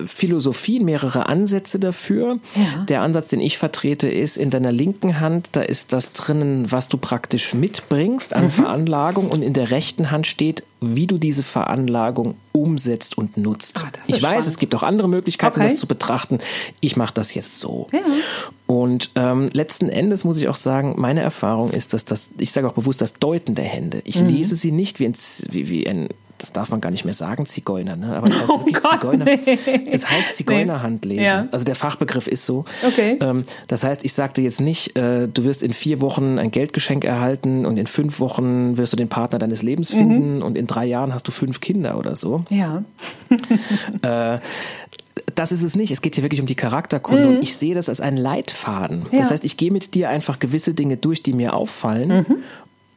Philosophien, 0.04 0.84
mehrere 0.84 1.28
Ansätze 1.28 1.78
dafür. 1.78 2.38
Ja. 2.56 2.84
Der 2.86 3.02
Ansatz, 3.02 3.28
den 3.28 3.40
ich 3.40 3.56
vertrete, 3.56 4.08
ist 4.08 4.36
in 4.36 4.50
deiner 4.50 4.72
linken 4.72 5.20
Hand, 5.20 5.50
da 5.52 5.62
ist 5.62 5.92
das 5.92 6.12
drinnen, 6.12 6.72
was 6.72 6.88
du 6.88 6.96
praktisch 6.98 7.54
mitbringst 7.54 8.34
an 8.34 8.44
mhm. 8.44 8.50
Veranlagung 8.50 9.28
und 9.30 9.42
in 9.42 9.52
der 9.52 9.70
rechten 9.70 10.10
Hand 10.10 10.26
steht, 10.26 10.64
wie 10.80 11.06
du 11.06 11.18
diese 11.18 11.44
Veranlagung 11.44 12.34
umsetzt 12.52 13.16
und 13.16 13.36
nutzt. 13.36 13.84
Ah, 13.84 13.92
ich 14.06 14.16
weiß, 14.16 14.20
spannend. 14.20 14.46
es 14.46 14.58
gibt 14.58 14.74
auch 14.74 14.82
andere 14.82 15.08
Möglichkeiten, 15.08 15.60
okay. 15.60 15.68
das 15.68 15.78
zu 15.78 15.86
betrachten. 15.86 16.38
Ich 16.80 16.96
mache 16.96 17.14
das 17.14 17.34
jetzt 17.34 17.60
so. 17.60 17.86
Ja. 17.92 18.00
Und 18.66 19.10
ähm, 19.14 19.46
letzten 19.52 19.88
Endes 19.88 20.24
muss 20.24 20.38
ich 20.38 20.48
auch 20.48 20.56
sagen, 20.56 20.94
meine 20.98 21.20
Erfahrung 21.20 21.70
ist, 21.70 21.94
dass 21.94 22.04
das, 22.04 22.30
ich 22.38 22.50
sage 22.50 22.66
auch 22.66 22.72
bewusst, 22.72 23.00
das 23.00 23.14
Deuten 23.14 23.54
der 23.54 23.66
Hände. 23.66 24.02
Ich 24.04 24.20
mhm. 24.20 24.28
lese 24.28 24.56
sie 24.56 24.72
nicht 24.72 24.98
wie 24.98 25.06
ein, 25.06 25.14
wie, 25.48 25.68
wie 25.68 25.86
ein 25.86 26.08
das 26.40 26.52
darf 26.52 26.70
man 26.70 26.80
gar 26.80 26.90
nicht 26.90 27.04
mehr 27.04 27.14
sagen, 27.14 27.46
Zigeuner, 27.46 27.96
ne? 27.96 28.16
aber 28.16 28.28
es 28.28 28.40
heißt 28.40 28.50
oh 28.54 28.58
Gott, 28.58 28.90
Zigeuner. 28.90 29.24
Nee. 29.24 29.58
Es 29.90 30.10
heißt 30.10 30.36
Zigeunerhand 30.36 31.04
lesen. 31.04 31.22
Ja. 31.22 31.48
Also 31.50 31.64
der 31.64 31.74
Fachbegriff 31.74 32.26
ist 32.26 32.46
so. 32.46 32.64
Okay. 32.86 33.18
Ähm, 33.20 33.42
das 33.68 33.84
heißt, 33.84 34.04
ich 34.04 34.12
sagte 34.12 34.42
jetzt 34.42 34.60
nicht, 34.60 34.96
äh, 34.96 35.28
du 35.28 35.44
wirst 35.44 35.62
in 35.62 35.72
vier 35.72 36.00
Wochen 36.00 36.38
ein 36.38 36.50
Geldgeschenk 36.50 37.04
erhalten 37.04 37.66
und 37.66 37.76
in 37.76 37.86
fünf 37.86 38.20
Wochen 38.20 38.76
wirst 38.76 38.92
du 38.92 38.96
den 38.96 39.08
Partner 39.08 39.38
deines 39.38 39.62
Lebens 39.62 39.90
finden 39.90 40.36
mhm. 40.36 40.42
und 40.42 40.56
in 40.56 40.66
drei 40.66 40.86
Jahren 40.86 41.12
hast 41.12 41.28
du 41.28 41.32
fünf 41.32 41.60
Kinder 41.60 41.98
oder 41.98 42.16
so. 42.16 42.44
Ja. 42.48 42.82
äh, 44.02 44.40
das 45.34 45.52
ist 45.52 45.62
es 45.62 45.76
nicht. 45.76 45.90
Es 45.90 46.02
geht 46.02 46.14
hier 46.14 46.24
wirklich 46.24 46.40
um 46.40 46.46
die 46.46 46.54
Charakterkunde. 46.54 47.26
Mhm. 47.26 47.36
Und 47.36 47.42
ich 47.42 47.56
sehe 47.56 47.74
das 47.74 47.88
als 47.88 48.00
einen 48.00 48.16
Leitfaden. 48.16 49.06
Ja. 49.10 49.18
Das 49.18 49.30
heißt, 49.30 49.44
ich 49.44 49.56
gehe 49.56 49.70
mit 49.70 49.94
dir 49.94 50.08
einfach 50.08 50.38
gewisse 50.38 50.74
Dinge 50.74 50.96
durch, 50.96 51.22
die 51.22 51.32
mir 51.32 51.54
auffallen. 51.54 52.08
Mhm. 52.08 52.36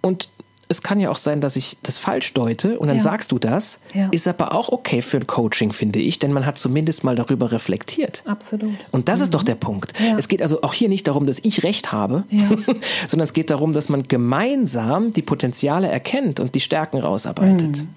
Und 0.02 0.30
es 0.74 0.82
kann 0.82 1.00
ja 1.00 1.10
auch 1.10 1.18
sein, 1.18 1.40
dass 1.40 1.56
ich 1.56 1.78
das 1.84 1.98
falsch 1.98 2.34
deute 2.34 2.80
und 2.80 2.88
dann 2.88 2.98
ja. 2.98 3.04
sagst 3.04 3.32
du 3.32 3.40
das. 3.40 3.80
Ja. 3.94 4.10
Ist 4.12 4.28
aber 4.28 4.54
auch 4.54 4.70
okay 4.70 5.02
für 5.02 5.18
ein 5.18 5.28
Coaching, 5.28 5.72
finde 5.72 6.00
ich, 6.00 6.20
denn 6.20 6.34
man 6.34 6.46
hat 6.46 6.58
zumindest 6.58 7.04
mal 7.04 7.16
darüber 7.16 7.52
reflektiert. 7.52 8.24
Absolut. 8.26 8.74
Und 8.92 9.08
das 9.08 9.20
mhm. 9.20 9.24
ist 9.24 9.34
doch 9.36 9.44
der 9.44 9.56
Punkt. 9.56 9.94
Ja. 10.00 10.18
Es 10.18 10.28
geht 10.28 10.42
also 10.42 10.64
auch 10.64 10.74
hier 10.74 10.90
nicht 10.90 11.08
darum, 11.08 11.26
dass 11.26 11.40
ich 11.40 11.64
recht 11.64 11.92
habe, 11.92 12.24
sondern 13.08 13.24
es 13.24 13.34
geht 13.34 13.52
darum, 13.52 13.72
dass 13.74 13.88
man 13.88 14.04
gemeinsam 14.08 15.14
die 15.14 15.22
Potenziale 15.22 15.88
erkennt 15.88 16.40
und 16.40 16.56
die 16.56 16.60
Stärken 16.60 16.98
rausarbeitet. 16.98 17.78
Mhm. 17.78 17.88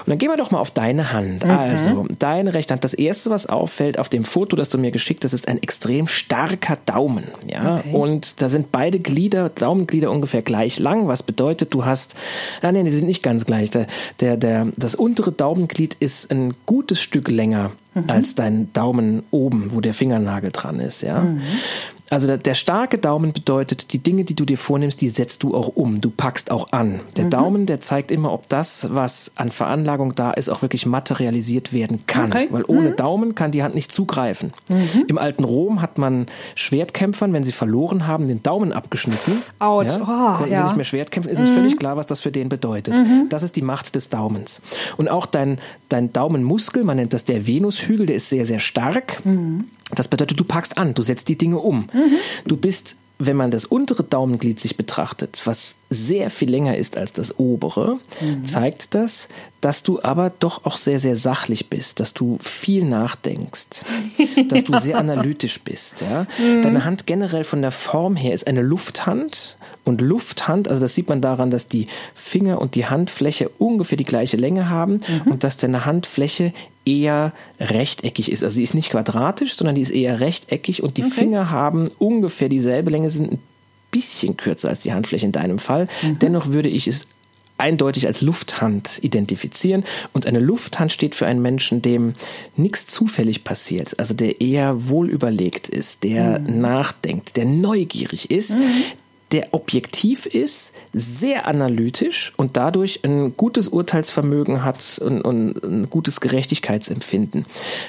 Und 0.00 0.10
dann 0.10 0.18
gehen 0.18 0.30
wir 0.30 0.36
doch 0.36 0.50
mal 0.50 0.58
auf 0.58 0.70
deine 0.70 1.12
Hand. 1.12 1.44
Mhm. 1.44 1.50
Also, 1.50 2.06
deine 2.18 2.54
rechte 2.54 2.72
Hand. 2.72 2.84
Das 2.84 2.94
erste, 2.94 3.30
was 3.30 3.46
auffällt 3.46 3.98
auf 3.98 4.08
dem 4.08 4.24
Foto, 4.24 4.56
das 4.56 4.68
du 4.68 4.78
mir 4.78 4.90
geschickt 4.90 5.24
hast, 5.24 5.32
ist 5.32 5.48
ein 5.48 5.62
extrem 5.62 6.06
starker 6.06 6.78
Daumen. 6.86 7.24
Ja, 7.50 7.76
okay. 7.76 7.92
und 7.92 8.40
da 8.42 8.48
sind 8.48 8.72
beide 8.72 8.98
Glieder, 8.98 9.48
Daumenglieder 9.48 10.10
ungefähr 10.10 10.42
gleich 10.42 10.78
lang, 10.78 11.08
was 11.08 11.22
bedeutet, 11.22 11.74
du 11.74 11.84
hast, 11.84 12.16
nein, 12.62 12.74
nein, 12.74 12.84
die 12.84 12.90
sind 12.90 13.06
nicht 13.06 13.22
ganz 13.22 13.46
gleich. 13.46 13.70
Der, 13.70 13.86
der, 14.20 14.36
der, 14.36 14.68
das 14.76 14.94
untere 14.94 15.32
Daumenglied 15.32 15.96
ist 16.00 16.30
ein 16.30 16.54
gutes 16.66 17.00
Stück 17.00 17.28
länger 17.28 17.72
mhm. 17.94 18.04
als 18.08 18.34
dein 18.34 18.72
Daumen 18.72 19.22
oben, 19.30 19.70
wo 19.72 19.80
der 19.80 19.94
Fingernagel 19.94 20.50
dran 20.52 20.80
ist, 20.80 21.02
ja. 21.02 21.20
Mhm. 21.20 21.42
Also 22.12 22.26
der, 22.26 22.36
der, 22.36 22.52
starke 22.52 22.98
Daumen 22.98 23.32
bedeutet, 23.32 23.94
die 23.94 23.98
Dinge, 23.98 24.24
die 24.24 24.34
du 24.34 24.44
dir 24.44 24.58
vornimmst, 24.58 25.00
die 25.00 25.08
setzt 25.08 25.42
du 25.42 25.54
auch 25.54 25.68
um. 25.68 26.02
Du 26.02 26.10
packst 26.10 26.50
auch 26.50 26.70
an. 26.70 27.00
Der 27.16 27.24
mhm. 27.24 27.30
Daumen, 27.30 27.66
der 27.66 27.80
zeigt 27.80 28.10
immer, 28.10 28.34
ob 28.34 28.50
das, 28.50 28.88
was 28.92 29.32
an 29.36 29.50
Veranlagung 29.50 30.14
da 30.14 30.30
ist, 30.30 30.50
auch 30.50 30.60
wirklich 30.60 30.84
materialisiert 30.84 31.72
werden 31.72 32.04
kann. 32.06 32.30
Okay. 32.30 32.48
Weil 32.50 32.64
ohne 32.66 32.90
mhm. 32.90 32.96
Daumen 32.96 33.34
kann 33.34 33.50
die 33.50 33.62
Hand 33.62 33.74
nicht 33.74 33.92
zugreifen. 33.92 34.52
Mhm. 34.68 35.06
Im 35.08 35.16
alten 35.16 35.42
Rom 35.42 35.80
hat 35.80 35.96
man 35.96 36.26
Schwertkämpfern, 36.54 37.32
wenn 37.32 37.44
sie 37.44 37.52
verloren 37.52 38.06
haben, 38.06 38.28
den 38.28 38.42
Daumen 38.42 38.74
abgeschnitten. 38.74 39.42
Autsch. 39.58 39.96
Ja, 39.96 40.02
oh, 40.02 40.36
konnten 40.36 40.52
ja. 40.52 40.58
sie 40.58 40.64
nicht 40.64 40.76
mehr 40.76 40.84
Schwert 40.84 41.12
kämpfen. 41.12 41.30
Ist 41.30 41.40
es 41.40 41.48
mhm. 41.48 41.54
völlig 41.54 41.78
klar, 41.78 41.96
was 41.96 42.06
das 42.06 42.20
für 42.20 42.30
den 42.30 42.50
bedeutet. 42.50 42.98
Mhm. 42.98 43.30
Das 43.30 43.42
ist 43.42 43.56
die 43.56 43.62
Macht 43.62 43.94
des 43.94 44.10
Daumens. 44.10 44.60
Und 44.98 45.08
auch 45.08 45.24
dein, 45.24 45.58
dein 45.88 46.12
Daumenmuskel, 46.12 46.84
man 46.84 46.98
nennt 46.98 47.14
das 47.14 47.24
der 47.24 47.46
Venushügel, 47.82 48.06
der 48.06 48.16
ist 48.16 48.28
sehr, 48.28 48.44
sehr 48.44 48.60
stark. 48.60 49.24
Mhm. 49.24 49.64
Das 49.94 50.08
bedeutet, 50.08 50.38
du 50.38 50.44
packst 50.44 50.78
an, 50.78 50.94
du 50.94 51.02
setzt 51.02 51.28
die 51.28 51.36
Dinge 51.36 51.58
um. 51.58 51.88
Mhm. 51.92 52.16
Du 52.46 52.56
bist, 52.56 52.96
wenn 53.18 53.36
man 53.36 53.50
das 53.50 53.64
untere 53.64 54.02
Daumenglied 54.02 54.58
sich 54.60 54.76
betrachtet, 54.76 55.42
was 55.44 55.76
sehr 55.90 56.30
viel 56.30 56.50
länger 56.50 56.76
ist 56.76 56.96
als 56.96 57.12
das 57.12 57.38
obere, 57.38 57.98
mhm. 58.20 58.44
zeigt 58.44 58.94
das, 58.94 59.28
dass 59.62 59.84
du 59.84 60.02
aber 60.02 60.30
doch 60.30 60.66
auch 60.66 60.76
sehr, 60.76 60.98
sehr 60.98 61.16
sachlich 61.16 61.70
bist, 61.70 62.00
dass 62.00 62.12
du 62.14 62.36
viel 62.40 62.84
nachdenkst, 62.84 63.84
dass 64.48 64.64
du 64.64 64.76
sehr 64.78 64.98
analytisch 64.98 65.60
bist. 65.60 66.02
Ja? 66.02 66.26
Mhm. 66.38 66.62
Deine 66.62 66.84
Hand 66.84 67.06
generell 67.06 67.44
von 67.44 67.62
der 67.62 67.70
Form 67.70 68.16
her 68.16 68.34
ist 68.34 68.46
eine 68.48 68.60
Lufthand 68.60 69.56
und 69.84 70.00
Lufthand, 70.00 70.66
also 70.68 70.80
das 70.80 70.96
sieht 70.96 71.08
man 71.08 71.20
daran, 71.20 71.50
dass 71.50 71.68
die 71.68 71.86
Finger 72.14 72.60
und 72.60 72.74
die 72.74 72.86
Handfläche 72.86 73.48
ungefähr 73.58 73.96
die 73.96 74.04
gleiche 74.04 74.36
Länge 74.36 74.68
haben 74.68 74.94
mhm. 74.94 75.30
und 75.30 75.44
dass 75.44 75.56
deine 75.58 75.84
Handfläche 75.84 76.52
eher 76.84 77.32
rechteckig 77.60 78.32
ist. 78.32 78.42
Also 78.42 78.56
sie 78.56 78.64
ist 78.64 78.74
nicht 78.74 78.90
quadratisch, 78.90 79.54
sondern 79.54 79.76
die 79.76 79.82
ist 79.82 79.90
eher 79.90 80.18
rechteckig 80.18 80.82
und 80.82 80.96
die 80.96 81.04
okay. 81.04 81.12
Finger 81.12 81.50
haben 81.50 81.88
ungefähr 81.98 82.48
dieselbe 82.48 82.90
Länge, 82.90 83.10
sind 83.10 83.32
ein 83.32 83.42
bisschen 83.92 84.36
kürzer 84.36 84.70
als 84.70 84.80
die 84.80 84.92
Handfläche 84.92 85.26
in 85.26 85.32
deinem 85.32 85.60
Fall. 85.60 85.86
Mhm. 86.02 86.18
Dennoch 86.18 86.48
würde 86.48 86.68
ich 86.68 86.88
es 86.88 87.06
eindeutig 87.62 88.06
als 88.06 88.20
Lufthand 88.20 88.98
identifizieren. 89.02 89.84
Und 90.12 90.26
eine 90.26 90.40
Lufthand 90.40 90.92
steht 90.92 91.14
für 91.14 91.26
einen 91.26 91.40
Menschen, 91.40 91.80
dem 91.80 92.14
nichts 92.56 92.86
zufällig 92.86 93.44
passiert, 93.44 93.98
also 93.98 94.12
der 94.14 94.40
eher 94.40 94.88
wohlüberlegt 94.88 95.68
ist, 95.68 96.02
der 96.02 96.40
mhm. 96.40 96.60
nachdenkt, 96.60 97.36
der 97.36 97.46
neugierig 97.46 98.30
ist, 98.30 98.58
mhm 98.58 98.82
der 99.32 99.54
objektiv 99.54 100.26
ist, 100.26 100.72
sehr 100.92 101.46
analytisch 101.46 102.32
und 102.36 102.56
dadurch 102.56 103.00
ein 103.02 103.34
gutes 103.36 103.68
Urteilsvermögen 103.68 104.62
hat 104.62 105.00
und, 105.02 105.22
und, 105.22 105.64
ein 105.64 105.90
gutes 105.90 106.20
Gerechtigkeitsempfinden. 106.20 107.46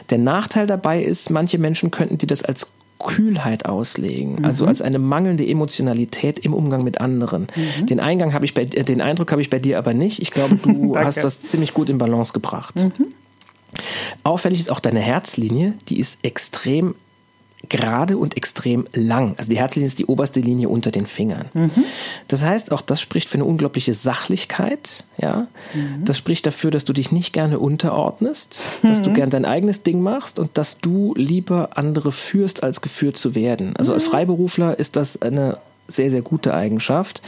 Der 0.09 0.19
Nachteil 0.19 0.67
dabei 0.67 1.03
ist, 1.03 1.29
manche 1.29 1.57
Menschen 1.57 1.91
könnten 1.91 2.17
die 2.17 2.27
das 2.27 2.43
als 2.43 2.67
Kühlheit 3.03 3.65
auslegen, 3.65 4.37
mhm. 4.37 4.45
also 4.45 4.65
als 4.65 4.81
eine 4.81 4.99
mangelnde 4.99 5.47
Emotionalität 5.47 6.39
im 6.39 6.53
Umgang 6.53 6.83
mit 6.83 7.01
anderen. 7.01 7.47
Mhm. 7.55 7.85
Den 7.85 7.99
Eingang 7.99 8.33
habe 8.33 8.45
ich 8.45 8.53
bei, 8.53 8.65
den 8.65 9.01
Eindruck 9.01 9.31
habe 9.31 9.41
ich 9.41 9.49
bei 9.49 9.59
dir 9.59 9.77
aber 9.77 9.93
nicht. 9.93 10.21
Ich 10.21 10.31
glaube, 10.31 10.55
du 10.55 10.95
hast 10.97 11.23
das 11.23 11.41
ziemlich 11.41 11.73
gut 11.73 11.89
in 11.89 11.97
Balance 11.97 12.33
gebracht. 12.33 12.75
Mhm. 12.75 12.91
Auffällig 14.23 14.59
ist 14.59 14.71
auch 14.71 14.79
deine 14.79 14.99
Herzlinie, 14.99 15.73
die 15.89 15.99
ist 15.99 16.19
extrem 16.23 16.95
gerade 17.69 18.17
und 18.17 18.35
extrem 18.35 18.85
lang. 18.93 19.35
Also 19.37 19.49
die 19.49 19.57
Herzlinie 19.57 19.87
ist 19.87 19.99
die 19.99 20.05
oberste 20.05 20.39
Linie 20.39 20.69
unter 20.69 20.91
den 20.91 21.07
Fingern. 21.07 21.45
Mhm. 21.53 21.71
Das 22.27 22.43
heißt, 22.43 22.71
auch 22.71 22.81
das 22.81 23.01
spricht 23.01 23.29
für 23.29 23.35
eine 23.35 23.45
unglaubliche 23.45 23.93
Sachlichkeit. 23.93 25.05
Ja, 25.17 25.47
mhm. 25.73 26.03
das 26.05 26.17
spricht 26.17 26.45
dafür, 26.45 26.71
dass 26.71 26.83
du 26.83 26.93
dich 26.93 27.11
nicht 27.11 27.33
gerne 27.33 27.59
unterordnest, 27.59 28.59
mhm. 28.81 28.87
dass 28.87 29.01
du 29.01 29.11
mhm. 29.11 29.13
gern 29.15 29.29
dein 29.29 29.45
eigenes 29.45 29.83
Ding 29.83 30.01
machst 30.01 30.39
und 30.39 30.57
dass 30.57 30.79
du 30.79 31.13
lieber 31.15 31.71
andere 31.75 32.11
führst, 32.11 32.63
als 32.63 32.81
geführt 32.81 33.17
zu 33.17 33.35
werden. 33.35 33.75
Also 33.77 33.93
als 33.93 34.05
mhm. 34.05 34.09
Freiberufler 34.11 34.77
ist 34.77 34.95
das 34.95 35.21
eine 35.21 35.57
sehr, 35.95 36.09
sehr 36.09 36.21
gute 36.21 36.53
Eigenschaft. 36.53 37.21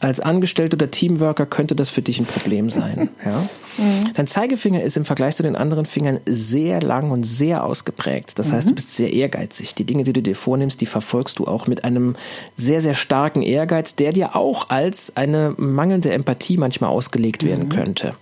Als 0.00 0.20
Angestellter 0.20 0.76
oder 0.76 0.90
Teamworker 0.90 1.46
könnte 1.46 1.74
das 1.74 1.88
für 1.88 2.02
dich 2.02 2.18
ein 2.18 2.26
Problem 2.26 2.70
sein. 2.70 3.10
Ja? 3.24 3.48
Mhm. 3.78 4.12
Dein 4.14 4.26
Zeigefinger 4.26 4.82
ist 4.82 4.96
im 4.96 5.04
Vergleich 5.04 5.36
zu 5.36 5.42
den 5.42 5.56
anderen 5.56 5.84
Fingern 5.84 6.20
sehr 6.26 6.80
lang 6.80 7.10
und 7.10 7.24
sehr 7.24 7.64
ausgeprägt. 7.64 8.38
Das 8.38 8.52
heißt, 8.52 8.68
du 8.68 8.72
mhm. 8.72 8.76
bist 8.76 8.94
sehr 8.94 9.12
ehrgeizig. 9.12 9.74
Die 9.74 9.84
Dinge, 9.84 10.04
die 10.04 10.12
du 10.12 10.22
dir 10.22 10.36
vornimmst, 10.36 10.80
die 10.80 10.86
verfolgst 10.86 11.38
du 11.38 11.46
auch 11.46 11.66
mit 11.66 11.84
einem 11.84 12.14
sehr, 12.56 12.80
sehr 12.80 12.94
starken 12.94 13.42
Ehrgeiz, 13.42 13.96
der 13.96 14.12
dir 14.12 14.36
auch 14.36 14.70
als 14.70 15.16
eine 15.16 15.54
mangelnde 15.56 16.12
Empathie 16.12 16.56
manchmal 16.56 16.90
ausgelegt 16.90 17.44
werden 17.44 17.64
mhm. 17.64 17.70
könnte. 17.70 18.14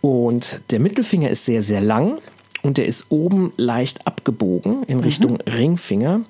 Und 0.00 0.62
der 0.70 0.80
Mittelfinger 0.80 1.30
ist 1.30 1.44
sehr, 1.44 1.62
sehr 1.62 1.80
lang 1.80 2.18
und 2.66 2.78
der 2.78 2.86
ist 2.86 3.06
oben 3.10 3.52
leicht 3.56 4.06
abgebogen 4.06 4.82
in 4.84 5.00
Richtung 5.00 5.34
mhm. 5.34 5.52
Ringfinger, 5.52 6.20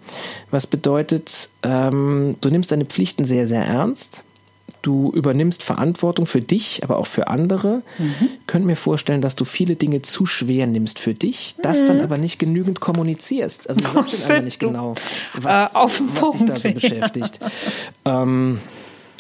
was 0.51 0.66
bedeutet, 0.66 1.49
ähm, 1.62 2.37
du 2.41 2.51
nimmst 2.51 2.70
deine 2.70 2.84
Pflichten 2.84 3.24
sehr, 3.24 3.47
sehr 3.47 3.64
ernst. 3.64 4.22
Du 4.82 5.12
übernimmst 5.12 5.62
Verantwortung 5.62 6.26
für 6.26 6.41
dich, 6.41 6.82
aber 6.82 6.99
auch 6.99 7.07
für 7.07 7.28
andere. 7.28 7.82
Mhm. 7.99 8.28
Ich 8.41 8.47
könnte 8.47 8.66
mir 8.66 8.76
vorstellen, 8.76 9.20
dass 9.20 9.37
du 9.37 9.45
viele 9.45 9.76
Dinge 9.76 10.03
zu 10.03 10.26
schwer 10.26 10.66
nimmst 10.66 10.99
für 10.99 11.14
dich, 11.14 11.55
das 11.62 11.82
mhm. 11.82 11.87
dann 11.87 12.01
aber 12.01 12.18
nicht 12.18 12.39
genügend 12.39 12.80
kommunizierst. 12.80 13.68
Also 13.68 13.80
du 13.80 13.91
sagst 13.91 14.12
oh, 14.12 14.32
einfach 14.32 14.45
nicht 14.45 14.59
genau, 14.59 14.95
was, 15.34 15.74
äh, 15.74 15.78
was 16.20 16.30
dich 16.32 16.45
da 16.45 16.57
so 16.57 16.70
beschäftigt. 16.72 17.39
ähm, 18.05 18.59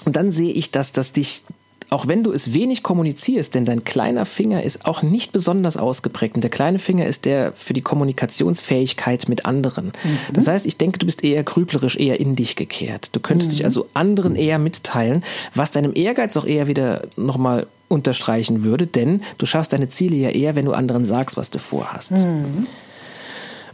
und 0.04 0.16
dann 0.16 0.30
sehe 0.30 0.52
ich, 0.52 0.70
dass 0.70 0.92
das 0.92 1.12
dich 1.12 1.42
auch 1.90 2.08
wenn 2.08 2.24
du 2.24 2.32
es 2.32 2.52
wenig 2.52 2.82
kommunizierst, 2.82 3.54
denn 3.54 3.64
dein 3.64 3.84
kleiner 3.84 4.24
Finger 4.24 4.62
ist 4.62 4.86
auch 4.86 5.02
nicht 5.02 5.32
besonders 5.32 5.76
ausgeprägt. 5.76 6.34
Und 6.34 6.42
der 6.42 6.50
kleine 6.50 6.78
Finger 6.78 7.06
ist 7.06 7.24
der 7.24 7.52
für 7.52 7.72
die 7.72 7.80
Kommunikationsfähigkeit 7.80 9.28
mit 9.28 9.46
anderen. 9.46 9.86
Mhm. 9.86 10.18
Das 10.32 10.48
heißt, 10.48 10.66
ich 10.66 10.78
denke, 10.78 10.98
du 10.98 11.06
bist 11.06 11.22
eher 11.22 11.44
grüblerisch, 11.44 11.96
eher 11.96 12.18
in 12.18 12.34
dich 12.34 12.56
gekehrt. 12.56 13.10
Du 13.12 13.20
könntest 13.20 13.52
mhm. 13.52 13.56
dich 13.56 13.64
also 13.64 13.86
anderen 13.94 14.34
eher 14.34 14.58
mitteilen, 14.58 15.22
was 15.54 15.70
deinem 15.70 15.92
Ehrgeiz 15.94 16.36
auch 16.36 16.46
eher 16.46 16.66
wieder 16.66 17.02
nochmal 17.16 17.66
unterstreichen 17.88 18.64
würde, 18.64 18.86
denn 18.86 19.22
du 19.38 19.46
schaffst 19.46 19.72
deine 19.72 19.88
Ziele 19.88 20.16
ja 20.16 20.30
eher, 20.30 20.56
wenn 20.56 20.64
du 20.64 20.72
anderen 20.72 21.04
sagst, 21.04 21.36
was 21.36 21.50
du 21.50 21.58
vorhast. 21.58 22.12
Mhm. 22.12 22.66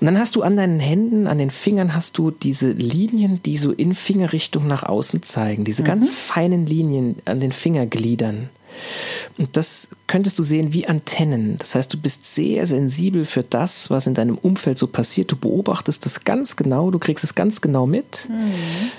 Und 0.03 0.07
dann 0.07 0.19
hast 0.19 0.35
du 0.35 0.43
an 0.43 0.57
deinen 0.57 0.81
Händen, 0.81 1.29
an 1.29 1.39
den 1.39 1.53
Fingern 1.53 1.95
hast 1.95 2.19
du 2.19 2.33
diese 2.33 2.73
Linien, 2.73 3.41
die 3.45 3.57
so 3.57 3.71
in 3.71 3.95
Fingerrichtung 3.95 4.67
nach 4.67 4.83
außen 4.83 5.23
zeigen. 5.23 5.63
Diese 5.63 5.83
mhm. 5.83 5.87
ganz 5.87 6.13
feinen 6.13 6.67
Linien 6.67 7.15
an 7.25 7.39
den 7.39 7.53
Fingergliedern. 7.53 8.51
Und 9.39 9.57
das 9.57 9.91
könntest 10.09 10.41
du 10.41 10.43
sehen 10.43 10.73
wie 10.73 10.89
Antennen. 10.89 11.57
Das 11.59 11.77
heißt, 11.77 11.95
du 11.95 11.99
bist 11.99 12.25
sehr 12.25 12.67
sensibel 12.67 13.25
für 13.25 13.45
das, 13.45 13.91
was 13.91 14.09
in 14.09 14.15
deinem 14.15 14.37
Umfeld 14.37 14.77
so 14.77 14.89
passiert. 14.89 15.31
Du 15.31 15.37
beobachtest 15.37 16.05
das 16.05 16.25
ganz 16.25 16.57
genau, 16.57 16.91
du 16.91 16.99
kriegst 16.99 17.23
es 17.23 17.37
ganz 17.37 17.61
genau 17.61 17.87
mit. 17.87 18.29
Mhm. 18.29 18.91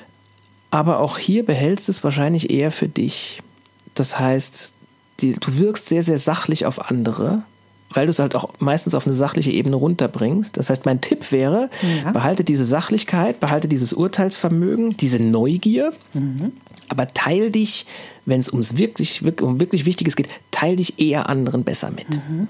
Aber 0.71 0.99
auch 0.99 1.17
hier 1.17 1.45
behältst 1.45 1.89
es 1.89 2.05
wahrscheinlich 2.05 2.49
eher 2.49 2.71
für 2.71 2.87
dich. 2.87 3.41
Das 3.93 4.19
heißt, 4.19 4.73
die, 5.19 5.33
du 5.33 5.59
wirkst 5.59 5.89
sehr, 5.89 6.03
sehr 6.03 6.17
sachlich 6.17 6.65
auf 6.65 6.89
andere 6.89 7.43
weil 7.93 8.05
du 8.05 8.11
es 8.11 8.19
halt 8.19 8.35
auch 8.35 8.49
meistens 8.59 8.95
auf 8.95 9.05
eine 9.05 9.15
sachliche 9.15 9.51
Ebene 9.51 9.75
runterbringst. 9.75 10.57
Das 10.57 10.69
heißt, 10.69 10.85
mein 10.85 11.01
Tipp 11.01 11.31
wäre, 11.31 11.69
ja. 12.03 12.11
behalte 12.11 12.43
diese 12.43 12.65
Sachlichkeit, 12.65 13.39
behalte 13.39 13.67
dieses 13.67 13.93
Urteilsvermögen, 13.93 14.97
diese 14.97 15.21
Neugier, 15.21 15.93
mhm. 16.13 16.53
aber 16.89 17.07
teil 17.13 17.51
dich, 17.51 17.85
wenn 18.25 18.39
es 18.39 18.49
ums 18.49 18.77
wirklich, 18.77 19.23
um 19.41 19.59
wirklich 19.59 19.85
Wichtiges 19.85 20.15
geht, 20.15 20.29
teil 20.51 20.75
dich 20.75 20.99
eher 20.99 21.29
anderen 21.29 21.63
besser 21.63 21.91
mit. 21.91 22.09
Mhm. 22.09 22.47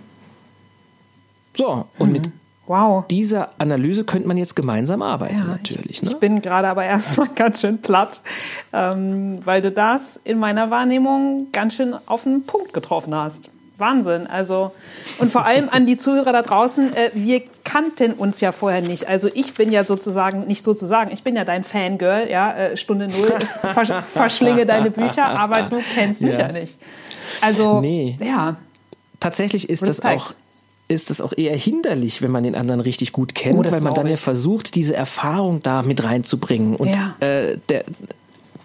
So, 1.55 1.87
und 1.97 2.07
mhm. 2.07 2.13
mit 2.13 2.29
Wow. 2.65 3.05
Dieser 3.07 3.49
Analyse 3.57 4.05
könnte 4.05 4.27
man 4.27 4.37
jetzt 4.37 4.55
gemeinsam 4.55 5.01
arbeiten, 5.01 5.37
ja, 5.37 5.43
natürlich. 5.43 6.01
Ne? 6.01 6.11
Ich 6.11 6.17
bin 6.17 6.41
gerade 6.41 6.69
aber 6.69 6.85
erstmal 6.85 7.27
ganz 7.27 7.59
schön 7.59 7.81
platt, 7.81 8.21
ähm, 8.71 9.39
weil 9.43 9.61
du 9.61 9.69
das 9.69 10.19
in 10.23 10.39
meiner 10.39 10.71
Wahrnehmung 10.71 11.47
ganz 11.51 11.75
schön 11.75 11.93
auf 12.05 12.23
den 12.23 12.45
Punkt 12.45 12.73
getroffen 12.73 13.13
hast. 13.13 13.49
Wahnsinn. 13.83 14.27
Also, 14.27 14.71
und 15.19 15.31
vor 15.31 15.45
allem 15.45 15.67
an 15.69 15.85
die 15.85 15.97
Zuhörer 15.97 16.31
da 16.31 16.41
draußen, 16.41 16.95
äh, 16.95 17.11
wir 17.13 17.41
kannten 17.65 18.13
uns 18.13 18.39
ja 18.39 18.51
vorher 18.53 18.81
nicht. 18.81 19.07
Also 19.09 19.29
ich 19.33 19.53
bin 19.53 19.71
ja 19.71 19.83
sozusagen, 19.83 20.47
nicht 20.47 20.63
sozusagen, 20.63 21.11
ich 21.11 21.23
bin 21.23 21.35
ja 21.35 21.43
dein 21.43 21.63
Fangirl, 21.63 22.29
ja, 22.29 22.53
äh, 22.53 22.77
Stunde 22.77 23.07
Null, 23.07 23.33
versch 23.73 23.91
verschlinge 24.13 24.65
deine 24.65 24.89
Bücher, 24.89 25.25
aber 25.25 25.63
du 25.63 25.81
kennst 25.93 26.21
mich 26.21 26.33
ja, 26.33 26.47
ja 26.47 26.51
nicht. 26.51 26.77
Also, 27.41 27.81
nee. 27.81 28.17
ja. 28.23 28.55
Tatsächlich 29.19 29.69
ist 29.69 29.83
Respekt. 29.83 30.05
das 30.05 30.21
auch 30.21 30.33
ist 30.89 31.09
das 31.09 31.21
auch 31.21 31.33
eher 31.35 31.55
hinderlich, 31.55 32.21
wenn 32.21 32.29
man 32.29 32.43
den 32.43 32.55
anderen 32.55 32.81
richtig 32.81 33.13
gut 33.13 33.35
kennt, 33.35 33.67
oh, 33.67 33.71
weil 33.71 33.81
man 33.81 33.93
dann 33.93 34.07
ja 34.07 34.17
versucht, 34.17 34.75
diese 34.75 34.95
Erfahrung 34.95 35.61
da 35.61 35.81
mit 35.81 36.03
reinzubringen. 36.03 36.75
Und 36.75 36.89
ja. 36.89 37.15
äh, 37.19 37.57
der, 37.69 37.85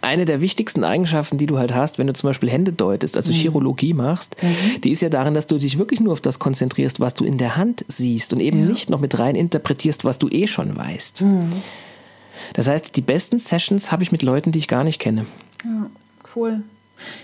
eine 0.00 0.24
der 0.24 0.40
wichtigsten 0.40 0.84
Eigenschaften, 0.84 1.38
die 1.38 1.46
du 1.46 1.58
halt 1.58 1.74
hast, 1.74 1.98
wenn 1.98 2.06
du 2.06 2.12
zum 2.12 2.28
Beispiel 2.28 2.50
Hände 2.50 2.72
deutest, 2.72 3.16
also 3.16 3.32
mhm. 3.32 3.36
Chirologie 3.36 3.94
machst, 3.94 4.36
mhm. 4.42 4.80
die 4.82 4.90
ist 4.90 5.02
ja 5.02 5.08
darin, 5.08 5.34
dass 5.34 5.46
du 5.46 5.58
dich 5.58 5.78
wirklich 5.78 6.00
nur 6.00 6.12
auf 6.12 6.20
das 6.20 6.38
konzentrierst, 6.38 7.00
was 7.00 7.14
du 7.14 7.24
in 7.24 7.38
der 7.38 7.56
Hand 7.56 7.84
siehst 7.88 8.32
und 8.32 8.40
eben 8.40 8.60
ja. 8.60 8.66
nicht 8.66 8.90
noch 8.90 9.00
mit 9.00 9.18
rein 9.18 9.34
interpretierst, 9.34 10.04
was 10.04 10.18
du 10.18 10.28
eh 10.28 10.46
schon 10.46 10.76
weißt. 10.76 11.22
Mhm. 11.22 11.50
Das 12.54 12.68
heißt, 12.68 12.96
die 12.96 13.02
besten 13.02 13.38
Sessions 13.38 13.90
habe 13.92 14.02
ich 14.02 14.12
mit 14.12 14.22
Leuten, 14.22 14.52
die 14.52 14.58
ich 14.58 14.68
gar 14.68 14.84
nicht 14.84 15.00
kenne. 15.00 15.26
Ja, 15.64 15.90
cool. 16.36 16.62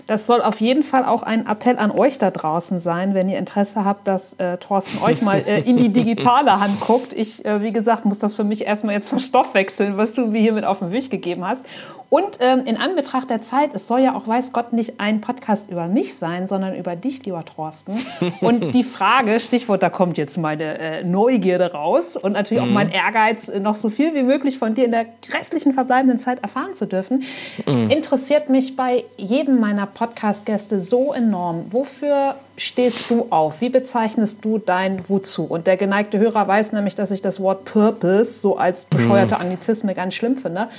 Das 0.07 0.27
soll 0.27 0.41
auf 0.41 0.61
jeden 0.61 0.83
Fall 0.83 1.05
auch 1.05 1.23
ein 1.23 1.47
Appell 1.47 1.77
an 1.77 1.91
euch 1.91 2.17
da 2.17 2.31
draußen 2.31 2.79
sein, 2.79 3.13
wenn 3.13 3.27
ihr 3.27 3.37
Interesse 3.37 3.83
habt, 3.83 4.07
dass 4.07 4.33
äh, 4.33 4.57
Thorsten 4.57 5.03
euch 5.03 5.21
mal 5.21 5.39
äh, 5.39 5.61
in 5.61 5.77
die 5.77 5.89
digitale 5.89 6.59
Hand 6.59 6.79
guckt. 6.79 7.13
Ich, 7.13 7.43
äh, 7.43 7.61
wie 7.61 7.73
gesagt, 7.73 8.05
muss 8.05 8.19
das 8.19 8.35
für 8.35 8.43
mich 8.43 8.65
erstmal 8.65 8.95
jetzt 8.95 9.09
verstoffwechseln, 9.09 9.97
was 9.97 10.13
du 10.13 10.27
mir 10.27 10.39
hier 10.39 10.53
mit 10.53 10.63
auf 10.63 10.79
den 10.79 10.91
Weg 10.91 11.09
gegeben 11.09 11.45
hast. 11.45 11.65
Und 12.09 12.37
ähm, 12.39 12.65
in 12.65 12.77
Anbetracht 12.77 13.29
der 13.29 13.41
Zeit, 13.41 13.71
es 13.73 13.87
soll 13.87 14.01
ja 14.01 14.15
auch, 14.15 14.27
weiß 14.27 14.53
Gott, 14.53 14.73
nicht 14.73 14.99
ein 14.99 15.21
Podcast 15.21 15.69
über 15.69 15.87
mich 15.87 16.15
sein, 16.15 16.47
sondern 16.47 16.75
über 16.75 16.95
dich, 16.95 17.25
lieber 17.25 17.43
Thorsten. 17.43 17.93
Und 18.41 18.73
die 18.73 18.83
Frage, 18.83 19.39
Stichwort, 19.39 19.81
da 19.81 19.89
kommt 19.89 20.17
jetzt 20.17 20.37
meine 20.37 20.77
äh, 20.77 21.03
Neugierde 21.03 21.71
raus 21.73 22.15
und 22.15 22.33
natürlich 22.33 22.63
mhm. 22.63 22.69
auch 22.69 22.73
mein 22.73 22.91
Ehrgeiz, 22.91 23.49
äh, 23.49 23.59
noch 23.59 23.75
so 23.75 23.89
viel 23.89 24.13
wie 24.13 24.23
möglich 24.23 24.57
von 24.57 24.75
dir 24.75 24.85
in 24.85 24.91
der 24.91 25.05
restlichen 25.33 25.73
verbleibenden 25.73 26.17
Zeit 26.17 26.43
erfahren 26.43 26.75
zu 26.75 26.85
dürfen, 26.85 27.23
mhm. 27.65 27.89
interessiert 27.89 28.49
mich 28.49 28.75
bei 28.75 29.03
jedem 29.17 29.59
meiner 29.59 29.85
Podcast-Gäste 29.85 30.79
so 30.79 31.13
enorm. 31.13 31.65
Wofür 31.71 32.35
stehst 32.57 33.09
du 33.09 33.27
auf? 33.29 33.61
Wie 33.61 33.69
bezeichnest 33.69 34.43
du 34.45 34.57
dein 34.57 35.07
Wozu? 35.09 35.43
Und 35.43 35.67
der 35.67 35.77
geneigte 35.77 36.19
Hörer 36.19 36.47
weiß 36.47 36.71
nämlich, 36.71 36.95
dass 36.95 37.11
ich 37.11 37.21
das 37.21 37.39
Wort 37.39 37.65
Purpose 37.65 38.39
so 38.39 38.57
als 38.57 38.85
bescheuerte 38.85 39.35
mhm. 39.35 39.41
Anglizisme 39.41 39.95
ganz 39.95 40.13
schlimm 40.13 40.37
finde. 40.37 40.69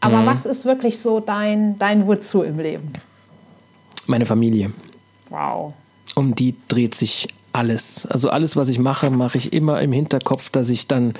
Aber 0.00 0.18
mhm. 0.18 0.26
was 0.26 0.46
ist 0.46 0.64
wirklich 0.64 0.98
so 0.98 1.20
dein, 1.20 1.78
dein 1.78 2.06
Wozu 2.06 2.42
im 2.42 2.58
Leben? 2.58 2.92
Meine 4.06 4.26
Familie. 4.26 4.72
Wow. 5.30 5.72
Um 6.14 6.34
die 6.34 6.54
dreht 6.68 6.94
sich 6.94 7.28
alles. 7.52 8.06
Also 8.06 8.30
alles, 8.30 8.56
was 8.56 8.68
ich 8.68 8.78
mache, 8.78 9.10
mache 9.10 9.38
ich 9.38 9.52
immer 9.52 9.80
im 9.80 9.92
Hinterkopf, 9.92 10.50
dass 10.50 10.70
ich 10.70 10.86
dann 10.86 11.14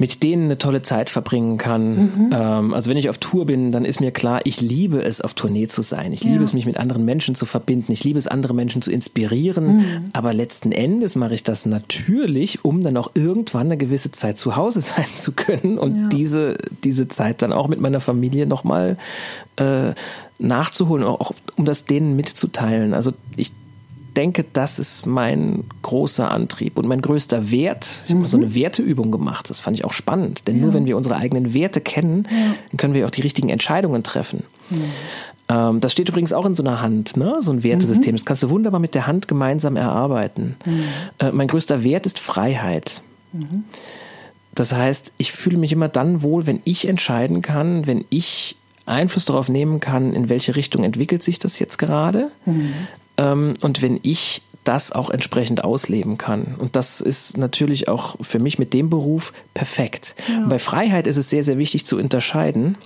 mit 0.00 0.22
denen 0.22 0.46
eine 0.46 0.56
tolle 0.56 0.80
Zeit 0.80 1.10
verbringen 1.10 1.58
kann. 1.58 1.94
Mhm. 1.94 2.30
Ähm, 2.32 2.74
also 2.74 2.88
wenn 2.88 2.96
ich 2.96 3.10
auf 3.10 3.18
Tour 3.18 3.44
bin, 3.44 3.70
dann 3.70 3.84
ist 3.84 4.00
mir 4.00 4.12
klar, 4.12 4.40
ich 4.44 4.62
liebe 4.62 5.02
es, 5.02 5.20
auf 5.20 5.34
Tournee 5.34 5.68
zu 5.68 5.82
sein. 5.82 6.14
Ich 6.14 6.24
ja. 6.24 6.30
liebe 6.30 6.42
es, 6.42 6.54
mich 6.54 6.64
mit 6.64 6.78
anderen 6.78 7.04
Menschen 7.04 7.34
zu 7.34 7.44
verbinden. 7.44 7.92
Ich 7.92 8.02
liebe 8.02 8.18
es, 8.18 8.26
andere 8.26 8.54
Menschen 8.54 8.80
zu 8.80 8.90
inspirieren. 8.90 9.76
Mhm. 9.76 10.10
Aber 10.14 10.32
letzten 10.32 10.72
Endes 10.72 11.16
mache 11.16 11.34
ich 11.34 11.44
das 11.44 11.66
natürlich, 11.66 12.64
um 12.64 12.82
dann 12.82 12.96
auch 12.96 13.10
irgendwann 13.14 13.66
eine 13.66 13.76
gewisse 13.76 14.10
Zeit 14.10 14.38
zu 14.38 14.56
Hause 14.56 14.80
sein 14.80 15.04
zu 15.14 15.32
können 15.32 15.78
und 15.78 15.96
ja. 15.96 16.08
diese, 16.08 16.56
diese 16.82 17.08
Zeit 17.08 17.42
dann 17.42 17.52
auch 17.52 17.68
mit 17.68 17.80
meiner 17.80 18.00
Familie 18.00 18.46
nochmal 18.46 18.96
äh, 19.56 19.92
nachzuholen, 20.38 21.04
auch 21.04 21.32
um 21.56 21.66
das 21.66 21.84
denen 21.84 22.16
mitzuteilen. 22.16 22.94
Also 22.94 23.12
ich 23.36 23.52
denke, 24.20 24.44
das 24.52 24.78
ist 24.78 25.06
mein 25.06 25.64
großer 25.80 26.30
Antrieb 26.30 26.76
und 26.76 26.86
mein 26.86 27.00
größter 27.00 27.50
Wert. 27.50 28.02
Ich 28.04 28.12
mhm. 28.12 28.18
habe 28.18 28.28
so 28.28 28.36
eine 28.36 28.54
Werteübung 28.54 29.10
gemacht. 29.10 29.48
Das 29.48 29.60
fand 29.60 29.78
ich 29.78 29.84
auch 29.86 29.94
spannend. 29.94 30.46
Denn 30.46 30.56
ja. 30.56 30.62
nur 30.62 30.74
wenn 30.74 30.84
wir 30.84 30.98
unsere 30.98 31.16
eigenen 31.16 31.54
Werte 31.54 31.80
kennen, 31.80 32.28
ja. 32.30 32.54
dann 32.70 32.76
können 32.76 32.92
wir 32.92 33.06
auch 33.06 33.10
die 33.10 33.22
richtigen 33.22 33.48
Entscheidungen 33.48 34.02
treffen. 34.02 34.42
Mhm. 34.68 34.82
Ähm, 35.48 35.80
das 35.80 35.92
steht 35.92 36.10
übrigens 36.10 36.34
auch 36.34 36.44
in 36.44 36.54
so 36.54 36.62
einer 36.62 36.82
Hand, 36.82 37.16
ne? 37.16 37.38
so 37.40 37.50
ein 37.50 37.62
Wertesystem. 37.62 38.12
Mhm. 38.12 38.16
Das 38.16 38.26
kannst 38.26 38.42
du 38.42 38.50
wunderbar 38.50 38.78
mit 38.78 38.94
der 38.94 39.06
Hand 39.06 39.26
gemeinsam 39.26 39.76
erarbeiten. 39.76 40.56
Mhm. 40.66 40.82
Äh, 41.18 41.32
mein 41.32 41.48
größter 41.48 41.82
Wert 41.82 42.04
ist 42.04 42.18
Freiheit. 42.18 43.00
Mhm. 43.32 43.64
Das 44.54 44.74
heißt, 44.74 45.14
ich 45.16 45.32
fühle 45.32 45.56
mich 45.56 45.72
immer 45.72 45.88
dann 45.88 46.20
wohl, 46.20 46.46
wenn 46.46 46.60
ich 46.64 46.86
entscheiden 46.86 47.40
kann, 47.40 47.86
wenn 47.86 48.04
ich 48.10 48.56
Einfluss 48.84 49.24
darauf 49.24 49.48
nehmen 49.48 49.80
kann, 49.80 50.12
in 50.12 50.28
welche 50.28 50.56
Richtung 50.56 50.84
entwickelt 50.84 51.22
sich 51.22 51.38
das 51.38 51.58
jetzt 51.58 51.78
gerade. 51.78 52.30
Mhm 52.44 52.74
und 53.22 53.82
wenn 53.82 53.98
ich 54.02 54.42
das 54.64 54.92
auch 54.92 55.10
entsprechend 55.10 55.64
ausleben 55.64 56.18
kann. 56.18 56.54
Und 56.58 56.76
das 56.76 57.00
ist 57.00 57.38
natürlich 57.38 57.88
auch 57.88 58.16
für 58.20 58.38
mich 58.38 58.58
mit 58.58 58.74
dem 58.74 58.90
Beruf 58.90 59.32
perfekt. 59.54 60.14
Ja. 60.28 60.46
bei 60.46 60.58
Freiheit 60.58 61.06
ist 61.06 61.16
es 61.16 61.30
sehr, 61.30 61.42
sehr 61.42 61.58
wichtig 61.58 61.86
zu 61.86 61.96
unterscheiden. 61.96 62.76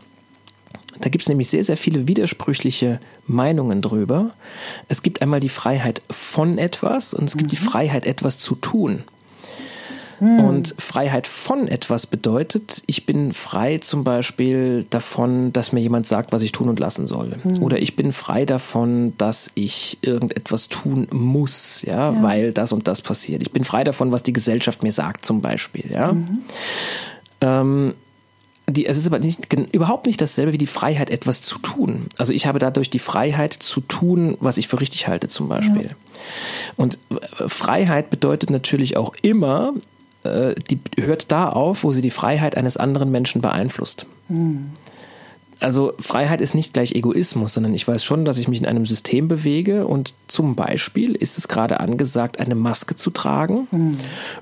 Da 1.01 1.09
gibt 1.09 1.23
es 1.23 1.29
nämlich 1.29 1.49
sehr, 1.49 1.65
sehr 1.65 1.77
viele 1.77 2.07
widersprüchliche 2.07 3.01
Meinungen 3.27 3.83
drüber. 3.83 4.31
Es 4.89 5.03
gibt 5.03 5.23
einmal 5.23 5.41
die 5.41 5.49
Freiheit 5.49 6.03
von 6.09 6.59
etwas 6.59 7.13
und 7.13 7.25
es 7.25 7.37
gibt 7.37 7.51
mhm. 7.51 7.57
die 7.57 7.63
Freiheit, 7.63 8.07
etwas 8.07 8.39
zu 8.39 8.55
tun. 8.55 9.03
Hm. 10.19 10.41
Und 10.41 10.75
Freiheit 10.79 11.27
von 11.27 11.69
etwas 11.69 12.07
bedeutet, 12.07 12.83
ich 12.87 13.07
bin 13.07 13.33
frei 13.33 13.79
zum 13.79 14.05
Beispiel 14.05 14.85
davon, 14.91 15.53
dass 15.53 15.73
mir 15.73 15.81
jemand 15.81 16.07
sagt, 16.07 16.33
was 16.33 16.43
ich 16.43 16.53
tun 16.53 16.69
und 16.69 16.79
lassen 16.81 17.07
soll. 17.07 17.37
Hm. 17.43 17.63
Oder 17.63 17.81
ich 17.81 17.97
bin 17.97 18.13
frei 18.13 18.45
davon, 18.45 19.17
dass 19.19 19.51
ich 19.55 19.99
irgendetwas 20.03 20.69
tun 20.69 21.07
muss, 21.11 21.83
ja, 21.83 22.13
ja, 22.13 22.23
weil 22.23 22.53
das 22.53 22.73
und 22.73 22.89
das 22.89 23.03
passiert. 23.03 23.43
Ich 23.43 23.53
bin 23.53 23.65
frei 23.65 23.85
davon, 23.85 24.13
was 24.13 24.23
die 24.23 24.33
Gesellschaft 24.33 24.83
mir 24.83 24.93
sagt, 24.93 25.25
zum 25.25 25.41
Beispiel, 25.41 25.91
ja. 25.91 26.13
Mhm. 26.13 26.39
Ähm, 27.41 27.95
die, 28.67 28.87
es 28.87 28.97
ist 28.97 29.07
aber 29.07 29.19
nicht, 29.19 29.53
überhaupt 29.75 30.07
nicht 30.07 30.21
dasselbe 30.21 30.55
wie 30.55 30.59
die 30.59 30.67
Freiheit, 30.67 31.11
etwas 31.11 31.43
zu 31.43 31.59
tun. 31.59 32.07
Also 32.17 32.33
ich 32.33 32.47
habe 32.47 32.59
dadurch 32.59 32.89
die 32.89 32.99
Freiheit 32.99 33.53
zu 33.53 33.81
tun, 33.83 34.39
was 34.41 34.57
ich 34.57 34.69
für 34.69 34.81
richtig 34.81 35.07
halte, 35.07 35.29
zum 35.29 35.49
Beispiel. 35.49 35.85
Ja. 35.85 35.97
Und 36.77 36.99
äh, 37.11 37.49
Freiheit 37.49 38.09
bedeutet 38.09 38.49
natürlich 38.49 38.97
auch 38.97 39.15
immer, 39.21 39.75
äh, 40.25 40.55
die 40.71 40.81
hört 41.01 41.31
da 41.31 41.49
auf, 41.49 41.85
wo 41.85 41.93
sie 41.93 42.03
die 42.03 42.11
Freiheit 42.11 42.57
eines 42.57 42.77
anderen 42.77 43.11
Menschen 43.11 43.41
beeinflusst. 43.41 44.07
Mhm. 44.29 44.71
Also 45.61 45.95
Freiheit 45.99 46.41
ist 46.41 46.55
nicht 46.55 46.75
gleich 46.75 46.93
Egoismus, 46.93 47.55
sondern 47.55 47.73
ich 47.75 47.87
weiß 47.87 48.05
schon, 48.05 48.25
dass 48.25 48.39
ich 48.39 48.49
mich 48.49 48.61
in 48.61 48.67
einem 48.67 48.87
System 48.87 49.29
bewege 49.29 49.87
und 49.87 50.15
zum 50.27 50.57
Beispiel 50.57 51.15
ist 51.15 51.39
es 51.39 51.49
gerade 51.49 51.81
angesagt, 51.81 52.41
eine 52.41 52.55
Maske 52.55 52.97
zu 52.97 53.11
tragen 53.11 53.69
mhm. 53.71 53.93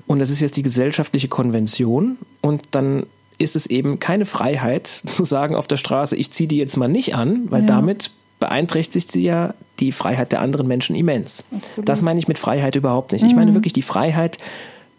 und 0.07 0.19
das 0.19 0.29
ist 0.29 0.41
jetzt 0.41 0.57
die 0.57 0.63
gesellschaftliche 0.63 1.27
Konvention 1.27 2.17
und 2.41 2.63
dann 2.71 3.05
ist 3.37 3.55
es 3.55 3.67
eben 3.67 3.99
keine 3.99 4.25
Freiheit 4.25 4.87
zu 5.05 5.23
sagen 5.23 5.55
auf 5.55 5.67
der 5.67 5.77
Straße, 5.77 6.15
ich 6.15 6.31
ziehe 6.31 6.47
die 6.47 6.57
jetzt 6.57 6.77
mal 6.77 6.89
nicht 6.89 7.15
an, 7.15 7.43
weil 7.49 7.61
ja. 7.61 7.67
damit 7.67 8.11
beeinträchtigt 8.39 9.09
sie 9.09 9.21
ja 9.21 9.53
die 9.79 9.93
Freiheit 9.93 10.33
der 10.33 10.41
anderen 10.41 10.67
Menschen 10.67 10.95
immens. 10.95 11.45
Absolut. 11.55 11.87
Das 11.87 12.01
meine 12.01 12.19
ich 12.19 12.27
mit 12.27 12.37
Freiheit 12.37 12.75
überhaupt 12.75 13.13
nicht. 13.13 13.23
Ich 13.23 13.35
meine 13.35 13.51
mhm. 13.51 13.55
wirklich 13.55 13.71
die 13.71 13.81
Freiheit, 13.81 14.37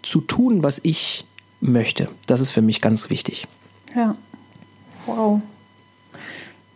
zu 0.04 0.20
tun, 0.20 0.62
was 0.62 0.80
ich 0.82 1.24
möchte. 1.60 2.08
Das 2.26 2.40
ist 2.40 2.50
für 2.50 2.62
mich 2.62 2.80
ganz 2.80 3.10
wichtig. 3.10 3.46
Ja. 3.94 4.14
Wow. 5.06 5.40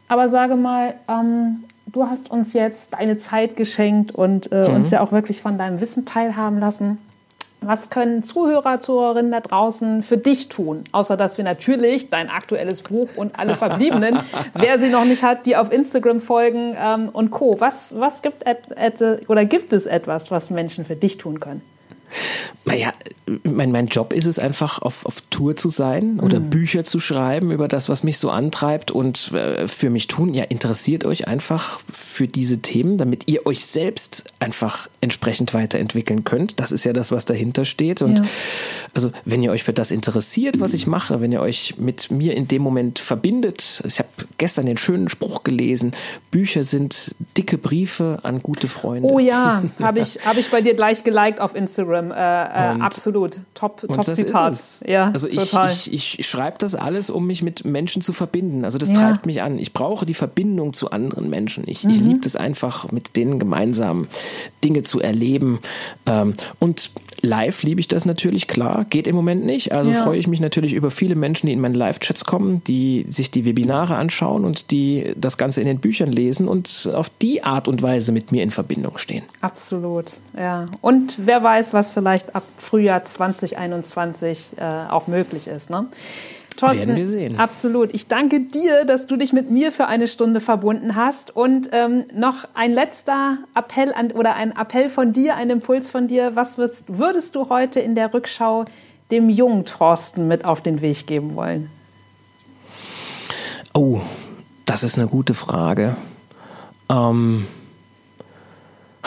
Aber 0.09 0.29
sage 0.29 0.57
mal, 0.57 0.95
ähm, 1.09 1.65
du 1.87 2.07
hast 2.07 2.31
uns 2.31 2.53
jetzt 2.53 2.95
deine 2.95 3.17
Zeit 3.17 3.57
geschenkt 3.57 4.13
und 4.13 4.51
äh, 4.53 4.69
mhm. 4.69 4.77
uns 4.77 4.91
ja 4.91 5.01
auch 5.01 5.13
wirklich 5.13 5.41
von 5.41 5.59
deinem 5.59 5.81
Wissen 5.81 6.07
teilhaben 6.07 6.59
lassen. 6.59 6.99
Was 7.61 7.91
können 7.91 8.23
Zuhörer, 8.23 8.79
Zuhörerinnen 8.79 9.33
da 9.33 9.41
draußen 9.41 10.05
für 10.05 10.17
dich 10.17 10.49
tun? 10.49 10.85
Außer 10.93 11.17
dass 11.17 11.39
wir 11.39 11.45
natürlich 11.45 12.09
dein 12.09 12.31
aktuelles 12.31 12.83
Buch 12.83 13.09
und 13.17 13.37
alle 13.37 13.57
Verbliebenen, 13.57 14.17
wer 14.55 14.79
sie 14.79 14.91
noch 14.91 15.05
nicht 15.05 15.25
hat, 15.25 15.45
die 15.45 15.57
auf 15.57 15.73
Instagram 15.73 16.21
folgen 16.21 16.77
ähm, 16.81 17.09
und 17.13 17.31
Co. 17.31 17.57
Was, 17.59 17.99
was 17.99 18.23
gibt 18.23 18.47
et, 18.47 18.59
et, 18.77 19.29
oder 19.29 19.45
gibt 19.45 19.73
es 19.73 19.87
etwas, 19.87 20.31
was 20.31 20.51
Menschen 20.51 20.85
für 20.85 20.97
dich 20.97 21.19
tun 21.19 21.41
können? 21.41 21.63
Naja, 22.69 22.93
mein, 23.45 23.73
mein 23.73 23.87
Job 23.87 24.13
ist 24.13 24.27
es 24.27 24.39
einfach, 24.39 24.81
auf, 24.83 25.07
auf 25.07 25.21
Tour 25.31 25.57
zu 25.57 25.69
sein 25.69 26.21
oder 26.21 26.41
mhm. 26.41 26.51
Bücher 26.51 26.85
zu 26.85 26.99
schreiben 26.99 27.51
über 27.51 27.69
das, 27.69 27.89
was 27.89 28.03
mich 28.03 28.19
so 28.19 28.31
antreibt 28.31 28.91
und 28.91 29.33
äh, 29.33 29.69
für 29.69 29.91
mich 29.91 30.07
tun. 30.07 30.35
Ja, 30.35 30.45
interessiert 30.45 31.05
euch 31.05 31.29
einfach 31.29 31.81
für 31.93 32.27
diese 32.27 32.59
Themen, 32.59 32.99
damit 32.99 33.29
ihr 33.29 33.47
euch 33.47 33.65
selbst 33.65 34.33
einfach 34.41 34.89
entsprechend 35.01 35.55
weiterentwickeln 35.55 36.25
könnt. 36.25 36.61
Das 36.61 36.73
ist 36.73 36.85
ja 36.85 36.93
das, 36.93 37.13
was 37.13 37.25
dahinter 37.25 37.65
steht. 37.65 38.03
Und 38.03 38.19
ja. 38.19 38.25
also, 38.95 39.11
wenn 39.25 39.43
ihr 39.43 39.51
euch 39.51 39.65
für 39.65 39.73
das 39.73 39.91
interessiert, 39.91 40.61
was 40.61 40.75
ich 40.75 40.87
mache, 40.87 41.21
wenn 41.21 41.33
ihr 41.33 41.41
euch 41.41 41.75
mit 41.79 42.11
mir 42.11 42.35
in 42.35 42.49
dem 42.49 42.63
Moment 42.63 42.99
verbindet, 42.99 43.83
ich 43.87 43.99
habe 43.99 44.09
gestern 44.39 44.67
den 44.67 44.77
schönen 44.77 45.09
Spruch 45.09 45.45
gelesen, 45.45 45.93
Bücher 46.31 46.63
sind 46.63 47.15
dicke 47.37 47.59
Briefe 47.59 48.21
an 48.23 48.43
gute 48.43 48.69
Freunde. 48.69 49.09
Oh 49.09 49.19
ja, 49.19 49.63
habe 49.83 50.01
ich, 50.01 50.19
hab 50.25 50.37
ich 50.37 50.51
bei 50.51 50.61
dir 50.61 50.75
gleich 50.75 51.05
geliked 51.05 51.41
auf 51.41 51.55
Instagram. 51.55 52.11
Äh, 52.11 52.15
äh, 52.59 52.81
absolut. 52.81 53.41
Top, 53.55 53.81
top 53.81 54.05
Zitat. 54.05 54.59
Ja, 54.87 55.11
also 55.11 55.29
total. 55.29 55.71
ich, 55.71 55.93
ich, 55.93 56.19
ich 56.19 56.29
schreibe 56.29 56.59
das 56.59 56.75
alles, 56.75 57.11
um 57.11 57.27
mich 57.27 57.43
mit 57.43 57.65
Menschen 57.65 58.03
zu 58.03 58.13
verbinden. 58.13 58.65
Also 58.65 58.79
das 58.79 58.91
ja. 58.91 58.97
treibt 58.97 59.27
mich 59.27 59.43
an. 59.43 59.59
Ich 59.59 59.73
brauche 59.73 60.07
die 60.07 60.15
Verbindung 60.15 60.73
zu 60.73 60.91
anderen 60.91 61.31
Menschen. 61.31 61.65
Ich, 61.67 61.85
mhm. 61.85 61.91
ich 61.91 62.01
liebe 62.01 62.27
es 62.27 62.37
einfach, 62.37 62.91
mit 62.93 63.17
denen 63.17 63.39
gemeinsam 63.39 64.09
Dinge 64.65 64.83
zu 64.83 65.01
erleben. 65.01 65.61
Ähm, 66.07 66.35
und 66.59 66.91
live 67.23 67.63
liebe 67.63 67.81
ich 67.81 67.89
das 67.89 68.05
natürlich, 68.05 68.49
klar. 68.49 68.87
Geht 68.89 69.07
im 69.07 69.17
Moment 69.17 69.45
nicht. 69.45 69.73
Also 69.73 69.91
ja. 69.91 70.03
freue 70.03 70.19
ich 70.19 70.27
mich 70.27 70.41
natürlich 70.41 70.75
über 70.75 70.91
viele 70.91 71.15
Menschen, 71.15 71.47
die 71.47 71.53
in 71.53 71.61
meine 71.61 71.77
Live-Chats 71.77 72.25
kommen, 72.25 72.63
die 72.65 73.07
sich 73.09 73.31
die 73.31 73.45
Webinare 73.45 73.97
anschauen 73.97 74.45
und 74.45 74.71
die 74.71 75.15
das 75.17 75.39
Ganze 75.39 75.61
in 75.61 75.67
den 75.67 75.79
Büchern 75.79 76.13
lesen 76.13 76.49
und 76.49 76.91
auf 76.95 77.11
die 77.23 77.43
Art 77.43 77.69
und 77.69 77.83
Weise 77.83 78.13
mit 78.13 78.33
mir 78.33 78.43
in 78.43 78.51
Verbindung 78.51 78.99
stehen. 78.99 79.25
Absolut, 79.41 80.13
ja. 80.37 80.67
Und 80.81 81.19
wer 81.25 81.43
weiß, 81.43 81.75
was 81.75 81.91
vielleicht 81.91 82.35
ab 82.35 82.45
Frühjahr 82.57 83.05
2021 83.05 84.51
äh, 84.57 84.63
auch 84.63 85.07
möglich 85.07 85.47
ist. 85.49 85.71
Ne? 85.71 85.87
Thorsten, 86.59 86.89
Werden 86.89 86.97
wir 86.97 87.07
sehen. 87.07 87.39
Absolut. 87.39 87.95
Ich 87.95 88.09
danke 88.09 88.41
dir, 88.41 88.85
dass 88.85 89.07
du 89.07 89.17
dich 89.17 89.33
mit 89.33 89.49
mir 89.49 89.71
für 89.71 89.87
eine 89.87 90.09
Stunde 90.09 90.41
verbunden 90.41 90.97
hast. 90.97 91.35
Und 91.35 91.71
ähm, 91.71 92.07
noch 92.13 92.49
ein 92.55 92.73
letzter 92.73 93.39
Appell 93.55 93.95
an, 93.95 94.11
oder 94.11 94.35
ein 94.35 94.51
Appell 94.51 94.91
von 94.91 95.13
dir, 95.13 95.37
ein 95.37 95.51
Impuls 95.51 95.89
von 95.89 96.09
dir. 96.09 96.35
Was 96.35 96.59
würdest, 96.59 96.87
würdest 96.89 97.37
du 97.37 97.49
heute 97.49 97.79
in 97.79 97.95
der 97.95 98.13
Rückschau 98.13 98.65
dem 99.13 99.31
jungen 99.31 99.67
Thorsten 99.67 100.27
mit 100.27 100.45
auf 100.45 100.61
den 100.61 100.81
Weg 100.81 101.07
geben 101.07 101.37
wollen? 101.37 101.71
Oh, 103.73 104.01
das 104.67 104.83
ist 104.83 104.99
eine 104.99 105.07
gute 105.07 105.35
Frage. 105.35 105.97
Ähm, 106.91 107.47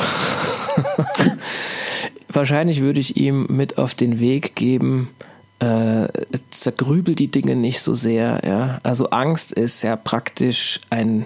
wahrscheinlich 2.30 2.80
würde 2.80 3.02
ich 3.02 3.18
ihm 3.18 3.48
mit 3.50 3.78
auf 3.78 3.94
den 3.94 4.22
Weg 4.22 4.56
geben, 4.56 5.10
äh, 5.62 6.08
zergrübel 6.50 7.14
die 7.14 7.30
Dinge 7.30 7.56
nicht 7.56 7.82
so 7.82 7.94
sehr. 7.94 8.42
Ja? 8.44 8.80
Also 8.84 9.12
Angst 9.12 9.52
ist 9.52 9.84
ja 9.84 9.96
praktisch 9.96 10.80
ein, 10.90 11.26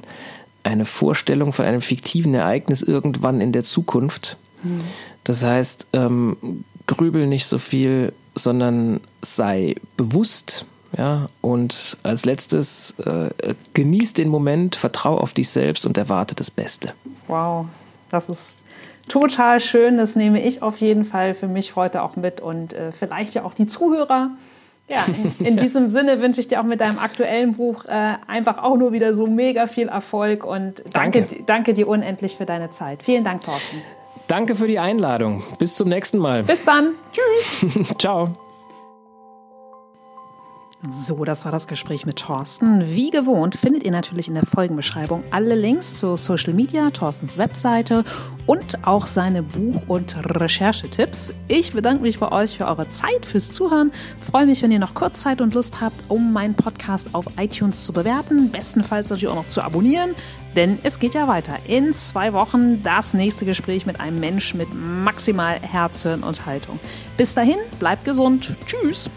eine 0.64 0.86
Vorstellung 0.86 1.54
von 1.54 1.66
einem 1.66 1.82
fiktiven 1.82 2.34
Ereignis 2.34 2.82
irgendwann 2.82 3.40
in 3.40 3.54
der 3.54 3.64
Zukunft. 3.64 4.38
Das 5.24 5.44
heißt, 5.44 5.88
ähm, 5.94 6.66
grübel 6.88 7.28
nicht 7.28 7.46
so 7.46 7.60
viel, 7.60 8.14
sondern 8.34 9.00
sei 9.22 9.76
bewusst. 9.96 10.66
Ja, 10.98 11.28
und 11.42 11.98
als 12.04 12.24
letztes, 12.24 12.92
äh, 13.00 13.30
genieß 13.74 14.14
den 14.14 14.30
Moment, 14.30 14.78
vertrau 14.78 15.18
auf 15.18 15.34
dich 15.34 15.50
selbst 15.50 15.86
und 15.86 15.98
erwarte 15.98 16.36
das 16.36 16.50
Beste. 16.50 16.94
Wow, 17.28 17.66
das 18.10 18.30
ist 18.30 18.60
total 19.08 19.60
schön. 19.60 19.98
Das 19.98 20.16
nehme 20.16 20.42
ich 20.42 20.62
auf 20.62 20.78
jeden 20.78 21.06
Fall 21.06 21.34
für 21.34 21.48
mich 21.48 21.76
heute 21.76 22.02
auch 22.02 22.16
mit 22.16 22.42
und 22.42 22.74
äh, 22.74 22.92
vielleicht 22.92 23.34
ja 23.34 23.44
auch 23.44 23.54
die 23.54 23.68
Zuhörer. 23.68 24.32
Ja, 24.88 25.04
in, 25.08 25.46
in 25.46 25.58
ja. 25.58 25.64
diesem 25.64 25.90
Sinne 25.90 26.22
wünsche 26.22 26.40
ich 26.40 26.48
dir 26.48 26.60
auch 26.60 26.66
mit 26.66 26.80
deinem 26.82 27.00
aktuellen 27.00 27.56
Buch 27.56 27.86
äh, 27.86 28.14
einfach 28.28 28.62
auch 28.62 28.78
nur 28.78 28.92
wieder 28.92 29.14
so 29.14 29.26
mega 29.28 29.68
viel 29.68 29.88
Erfolg 29.88 30.44
und 30.44 30.84
danke, 30.92 31.22
danke. 31.22 31.44
danke 31.46 31.74
dir 31.74 31.88
unendlich 31.88 32.36
für 32.36 32.46
deine 32.46 32.70
Zeit. 32.70 33.02
Vielen 33.02 33.24
Dank, 33.24 33.44
Thorsten. 33.44 33.82
Danke 34.28 34.56
für 34.56 34.68
die 34.68 34.80
Einladung. 34.80 35.44
Bis 35.60 35.76
zum 35.76 35.90
nächsten 35.90 36.18
Mal. 36.18 36.44
Bis 36.44 36.64
dann. 36.64 36.94
Tschüss. 37.12 37.96
Ciao. 37.98 38.45
So, 40.88 41.26
das 41.26 41.46
war 41.46 41.52
das 41.52 41.68
Gespräch 41.68 42.06
mit 42.06 42.18
Thorsten. 42.18 42.84
Wie 42.86 43.10
gewohnt 43.10 43.56
findet 43.56 43.84
ihr 43.84 43.92
natürlich 43.92 44.28
in 44.28 44.36
der 44.36 44.46
Folgenbeschreibung 44.46 45.24
alle 45.32 45.56
Links 45.56 46.00
zu 46.00 46.16
Social 46.16 46.54
Media, 46.54 46.92
Thorstens 46.92 47.40
Webseite 47.40 48.04
und 48.46 48.86
auch 48.86 49.08
seine 49.08 49.42
Buch- 49.42 49.84
und 49.88 50.16
Recherchetipps. 50.40 51.34
Ich 51.48 51.74
bedanke 51.74 52.04
mich 52.04 52.20
bei 52.20 52.32
euch 52.32 52.58
für 52.58 52.68
eure 52.68 52.88
Zeit, 52.88 53.26
fürs 53.26 53.52
Zuhören. 53.52 53.92
Freue 54.22 54.46
mich, 54.46 54.62
wenn 54.62 54.72
ihr 54.72 54.80
noch 54.80 54.94
kurz 54.94 55.22
Zeit 55.22 55.42
und 55.42 55.56
Lust 55.56 55.82
habt, 55.82 55.96
um 56.08 56.34
meinen 56.34 56.54
Podcast 56.54 57.10
auf 57.14 57.26
iTunes 57.38 57.86
zu 57.86 57.92
bewerten. 57.92 58.52
Bestenfalls 58.52 59.10
natürlich 59.10 59.32
auch 59.32 59.36
noch 59.36 59.48
zu 59.48 59.64
abonnieren, 59.64 60.14
denn 60.56 60.78
es 60.84 61.00
geht 61.00 61.16
ja 61.16 61.28
weiter. 61.28 61.56
In 61.68 61.94
zwei 61.94 62.32
Wochen 62.34 62.84
das 62.84 63.16
nächste 63.16 63.46
Gespräch 63.46 63.88
mit 63.88 64.00
einem 64.00 64.20
Mensch 64.20 64.54
mit 64.54 64.68
maximal 64.74 65.60
Herz, 65.60 66.04
Hirn 66.04 66.22
und 66.22 66.46
Haltung. 66.46 66.80
Bis 67.18 67.34
dahin, 67.34 67.58
bleibt 67.80 68.06
gesund. 68.06 68.56
Tschüss. 68.68 69.10